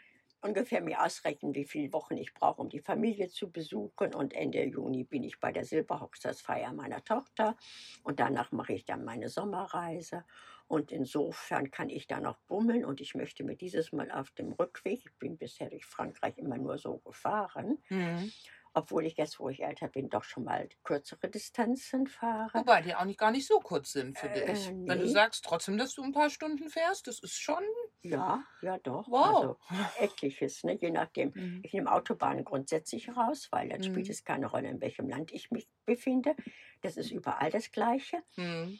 ungefähr 0.47 0.81
mir 0.81 1.03
ausrechnen, 1.03 1.55
wie 1.55 1.65
viele 1.65 1.93
Wochen 1.93 2.17
ich 2.17 2.33
brauche, 2.33 2.61
um 2.61 2.69
die 2.69 2.81
Familie 2.81 3.29
zu 3.29 3.51
besuchen. 3.51 4.15
Und 4.15 4.33
Ende 4.33 4.65
Juni 4.65 5.05
bin 5.05 5.25
ich 5.25 5.41
bei 5.41 5.53
der 5.53 5.65
Silberhochzeitsfeier 5.65 6.73
meiner 6.73 7.05
Tochter. 7.05 7.57
Und 8.03 8.21
danach 8.21 8.53
mache 8.53 8.73
ich 8.73 8.85
dann 8.85 9.05
meine 9.05 9.29
Sommerreise. 9.29 10.25
Und 10.69 10.91
insofern 10.91 11.71
kann 11.71 11.91
ich 11.91 12.07
da 12.07 12.21
noch 12.21 12.39
bummeln. 12.49 12.85
Und 12.85 13.01
ich 13.01 13.15
möchte 13.15 13.45
mir 13.45 13.57
dieses 13.57 13.93
Mal 13.93 14.11
auf 14.11 14.31
dem 14.33 14.53
Rückweg, 14.53 15.01
ich 15.05 15.19
bin 15.19 15.37
bisher 15.37 15.71
durch 15.71 15.87
Frankreich 15.87 16.39
immer 16.39 16.59
nur 16.59 16.79
so 16.79 16.99
gefahren, 16.99 17.79
mhm 17.89 18.33
obwohl 18.77 19.07
ich 19.07 19.17
jetzt, 19.17 19.41
wo 19.41 19.49
ich 19.49 19.63
älter 19.63 19.89
bin, 19.89 20.11
doch 20.11 20.23
schon 20.23 20.45
mal 20.45 20.69
kürzere 20.85 21.31
Distanzen 21.31 22.07
fahre. 22.07 22.51
Wobei 22.53 22.83
die 22.83 22.95
auch 22.95 23.07
nicht, 23.07 23.19
gar 23.19 23.31
nicht 23.31 23.47
so 23.47 23.59
kurz 23.59 23.93
sind 23.93 24.19
für 24.19 24.29
äh, 24.29 24.53
dich. 24.53 24.71
Nee. 24.71 24.87
Wenn 24.87 25.01
du 25.01 25.09
sagst 25.09 25.45
trotzdem, 25.45 25.79
dass 25.79 25.95
du 25.95 26.03
ein 26.03 26.13
paar 26.13 26.29
Stunden 26.29 26.69
fährst, 26.69 27.07
das 27.07 27.19
ist 27.19 27.41
schon... 27.41 27.63
Ja, 28.03 28.45
ja 28.61 28.77
doch. 28.79 29.09
Wow. 29.09 29.57
Also 29.71 29.87
etliches, 29.99 30.63
ne? 30.63 30.77
je 30.79 30.91
nachdem. 30.91 31.33
Mhm. 31.37 31.61
Ich 31.65 31.73
nehme 31.73 31.93
Autobahnen 31.93 32.45
grundsätzlich 32.45 33.09
raus, 33.15 33.49
weil 33.51 33.69
dann 33.69 33.81
mhm. 33.81 33.85
spielt 33.85 34.09
es 34.09 34.25
keine 34.25 34.47
Rolle, 34.47 34.69
in 34.69 34.81
welchem 34.81 35.09
Land 35.09 35.33
ich 35.33 35.51
mich 35.51 35.69
befinde. 35.85 36.35
Das 36.83 36.97
ist 36.97 37.11
überall 37.11 37.51
das 37.51 37.71
Gleiche. 37.73 38.23
Mhm. 38.37 38.79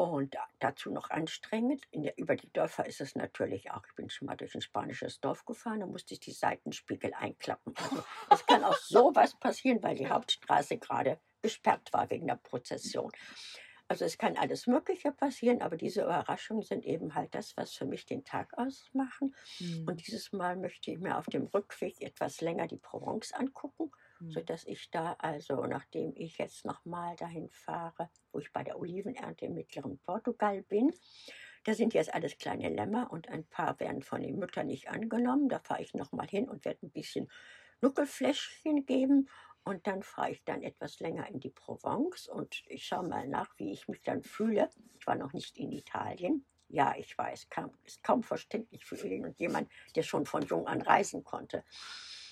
Und 0.00 0.34
dazu 0.60 0.90
noch 0.90 1.10
anstrengend. 1.10 1.84
Der, 1.92 2.16
über 2.16 2.34
die 2.34 2.50
Dörfer 2.50 2.86
ist 2.86 3.02
es 3.02 3.16
natürlich 3.16 3.70
auch. 3.70 3.82
Ich 3.86 3.94
bin 3.96 4.08
schon 4.08 4.28
mal 4.28 4.34
durch 4.34 4.54
ein 4.54 4.62
spanisches 4.62 5.20
Dorf 5.20 5.44
gefahren, 5.44 5.80
da 5.80 5.86
musste 5.86 6.14
ich 6.14 6.20
die 6.20 6.32
Seitenspiegel 6.32 7.12
einklappen. 7.12 7.74
Also 7.76 8.02
es 8.30 8.46
kann 8.46 8.64
auch 8.64 8.78
sowas 8.78 9.34
passieren, 9.40 9.82
weil 9.82 9.96
die 9.96 10.08
Hauptstraße 10.08 10.78
gerade 10.78 11.20
gesperrt 11.42 11.92
war 11.92 12.08
wegen 12.08 12.28
der 12.28 12.36
Prozession. 12.36 13.12
Also 13.88 14.06
es 14.06 14.16
kann 14.16 14.38
alles 14.38 14.66
Mögliche 14.66 15.12
passieren, 15.12 15.60
aber 15.60 15.76
diese 15.76 16.00
Überraschungen 16.00 16.62
sind 16.62 16.86
eben 16.86 17.14
halt 17.14 17.34
das, 17.34 17.54
was 17.58 17.74
für 17.74 17.84
mich 17.84 18.06
den 18.06 18.24
Tag 18.24 18.56
ausmachen. 18.56 19.34
Mhm. 19.58 19.86
Und 19.86 20.06
dieses 20.06 20.32
Mal 20.32 20.56
möchte 20.56 20.92
ich 20.92 20.98
mir 20.98 21.18
auf 21.18 21.26
dem 21.26 21.44
Rückweg 21.44 22.00
etwas 22.00 22.40
länger 22.40 22.68
die 22.68 22.78
Provence 22.78 23.32
angucken 23.32 23.90
Mhm. 24.20 24.40
sodass 24.40 24.64
ich 24.66 24.90
da 24.90 25.14
also, 25.18 25.64
nachdem 25.66 26.12
ich 26.16 26.38
jetzt 26.38 26.64
nochmal 26.64 27.16
dahin 27.16 27.50
fahre, 27.50 28.10
wo 28.32 28.38
ich 28.38 28.52
bei 28.52 28.62
der 28.64 28.78
Olivenernte 28.78 29.46
im 29.46 29.54
mittleren 29.54 29.98
Portugal 29.98 30.62
bin, 30.62 30.92
da 31.64 31.74
sind 31.74 31.94
jetzt 31.94 32.12
alles 32.14 32.38
kleine 32.38 32.68
Lämmer 32.68 33.10
und 33.12 33.28
ein 33.28 33.46
paar 33.46 33.78
werden 33.80 34.02
von 34.02 34.22
den 34.22 34.38
Müttern 34.38 34.66
nicht 34.66 34.88
angenommen. 34.90 35.48
Da 35.48 35.58
fahre 35.60 35.82
ich 35.82 35.94
nochmal 35.94 36.28
hin 36.28 36.48
und 36.48 36.64
werde 36.64 36.86
ein 36.86 36.90
bisschen 36.90 37.28
Nuckelfläschchen 37.82 38.86
geben 38.86 39.28
Und 39.64 39.86
dann 39.86 40.02
fahre 40.02 40.30
ich 40.32 40.44
dann 40.44 40.62
etwas 40.62 41.00
länger 41.00 41.28
in 41.28 41.40
die 41.40 41.50
Provence 41.50 42.28
und 42.28 42.62
ich 42.66 42.86
schaue 42.86 43.06
mal 43.06 43.28
nach, 43.28 43.50
wie 43.58 43.72
ich 43.72 43.88
mich 43.88 44.02
dann 44.02 44.22
fühle. 44.22 44.70
Ich 44.98 45.06
war 45.06 45.16
noch 45.16 45.32
nicht 45.34 45.58
in 45.58 45.70
Italien. 45.72 46.46
Ja, 46.72 46.94
ich 46.96 47.16
weiß, 47.18 47.50
kaum, 47.50 47.72
ist 47.84 48.02
kaum 48.02 48.22
verständlich 48.22 48.84
für 48.84 48.96
irgendjemand, 48.96 49.68
der 49.96 50.02
schon 50.02 50.24
von 50.24 50.42
jung 50.42 50.66
an 50.66 50.80
reisen 50.82 51.24
konnte. 51.24 51.64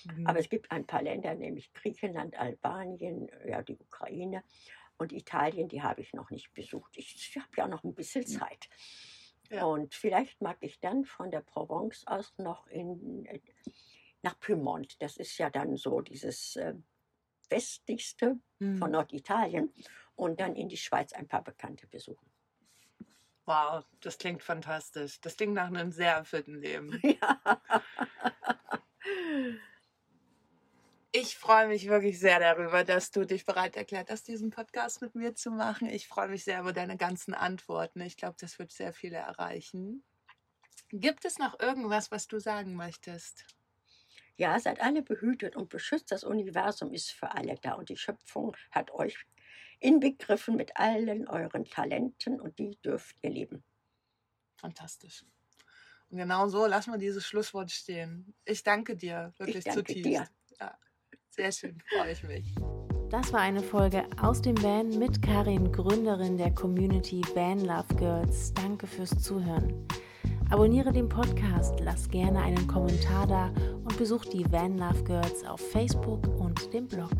Mhm. 0.05 0.27
Aber 0.27 0.39
es 0.39 0.49
gibt 0.49 0.71
ein 0.71 0.85
paar 0.85 1.01
Länder, 1.01 1.35
nämlich 1.35 1.73
Griechenland, 1.73 2.39
Albanien, 2.39 3.29
ja, 3.45 3.61
die 3.61 3.75
Ukraine 3.75 4.43
und 4.97 5.11
Italien, 5.11 5.67
die 5.67 5.81
habe 5.81 6.01
ich 6.01 6.13
noch 6.13 6.29
nicht 6.29 6.53
besucht. 6.53 6.97
Ich, 6.97 7.15
ich 7.15 7.35
habe 7.37 7.49
ja 7.57 7.67
noch 7.67 7.83
ein 7.83 7.93
bisschen 7.93 8.25
Zeit. 8.25 8.69
Ja. 9.49 9.65
Und 9.65 9.95
vielleicht 9.95 10.41
mag 10.41 10.57
ich 10.61 10.79
dann 10.79 11.05
von 11.05 11.31
der 11.31 11.41
Provence 11.41 12.05
aus 12.05 12.33
noch 12.37 12.67
in, 12.67 13.25
äh, 13.25 13.39
nach 14.21 14.39
Piemont. 14.39 15.01
Das 15.01 15.17
ist 15.17 15.37
ja 15.37 15.49
dann 15.49 15.75
so 15.75 16.01
dieses 16.01 16.55
äh, 16.55 16.75
westlichste 17.49 18.39
mhm. 18.59 18.77
von 18.77 18.91
Norditalien. 18.91 19.73
Und 20.15 20.39
dann 20.39 20.55
in 20.55 20.67
die 20.67 20.77
Schweiz 20.77 21.13
ein 21.13 21.27
paar 21.27 21.43
Bekannte 21.43 21.87
besuchen. 21.87 22.29
Wow, 23.49 23.83
das 24.01 24.19
klingt 24.19 24.43
fantastisch. 24.43 25.19
Das 25.21 25.35
klingt 25.35 25.55
nach 25.55 25.69
einem 25.69 25.91
sehr 25.91 26.13
erfüllten 26.13 26.61
Leben. 26.61 27.01
Ja. 27.19 27.61
Ich 31.11 31.35
freue 31.35 31.67
mich 31.67 31.89
wirklich 31.89 32.19
sehr 32.19 32.39
darüber, 32.39 32.83
dass 32.83 33.09
du 33.09 33.25
dich 33.25 33.45
bereit 33.47 33.75
erklärt 33.75 34.11
hast, 34.11 34.27
diesen 34.27 34.51
Podcast 34.51 35.01
mit 35.01 35.15
mir 35.15 35.33
zu 35.33 35.49
machen. 35.49 35.89
Ich 35.89 36.07
freue 36.07 36.27
mich 36.27 36.43
sehr 36.43 36.59
über 36.59 36.73
deine 36.73 36.95
ganzen 36.95 37.33
Antworten. 37.33 38.01
Ich 38.01 38.17
glaube, 38.17 38.35
das 38.39 38.59
wird 38.59 38.71
sehr 38.71 38.93
viele 38.93 39.17
erreichen. 39.17 40.03
Gibt 40.91 41.25
es 41.25 41.39
noch 41.39 41.59
irgendwas, 41.59 42.11
was 42.11 42.27
du 42.27 42.37
sagen 42.39 42.75
möchtest? 42.75 43.47
Ja, 44.37 44.59
seid 44.59 44.79
alle 44.79 45.01
behütet 45.01 45.55
und 45.55 45.69
beschützt. 45.69 46.11
Das 46.11 46.23
Universum 46.23 46.93
ist 46.93 47.11
für 47.11 47.31
alle 47.31 47.55
da 47.55 47.73
und 47.73 47.89
die 47.89 47.97
Schöpfung 47.97 48.55
hat 48.69 48.91
euch 48.91 49.17
inbegriffen 49.79 50.55
mit 50.55 50.77
allen 50.77 51.27
euren 51.27 51.65
Talenten 51.65 52.39
und 52.39 52.57
die 52.59 52.77
dürft 52.83 53.15
ihr 53.21 53.29
leben. 53.29 53.63
Fantastisch. 54.57 55.25
Und 56.09 56.17
genau 56.17 56.47
so 56.47 56.65
lassen 56.65 56.91
wir 56.91 56.97
dieses 56.97 57.25
Schlusswort 57.25 57.71
stehen. 57.71 58.33
Ich 58.45 58.63
danke 58.63 58.95
dir 58.95 59.33
wirklich 59.37 59.57
ich 59.57 59.63
danke 59.65 59.79
zutiefst. 59.79 60.05
Dir. 60.05 60.27
Ja. 60.59 60.77
Sehr 61.29 61.51
schön, 61.51 61.81
freue 61.89 62.11
ich 62.11 62.23
mich. 62.23 62.55
Das 63.09 63.33
war 63.33 63.39
eine 63.39 63.63
Folge 63.63 64.05
aus 64.21 64.41
dem 64.41 64.61
Van 64.61 64.89
mit 64.99 65.21
Karin, 65.21 65.71
Gründerin 65.71 66.37
der 66.37 66.53
Community 66.53 67.21
Van 67.33 67.59
Love 67.59 67.95
Girls. 67.95 68.53
Danke 68.53 68.85
fürs 68.85 69.09
Zuhören. 69.21 69.87
Abonniere 70.51 70.91
den 70.91 71.09
Podcast, 71.09 71.79
lass 71.79 72.09
gerne 72.09 72.41
einen 72.41 72.67
Kommentar 72.67 73.27
da 73.27 73.47
und 73.47 73.97
besuch 73.97 74.25
die 74.25 74.51
Van 74.51 74.77
Love 74.77 75.03
Girls 75.03 75.43
auf 75.45 75.59
Facebook 75.71 76.27
und 76.39 76.73
dem 76.73 76.87
Blog. 76.87 77.11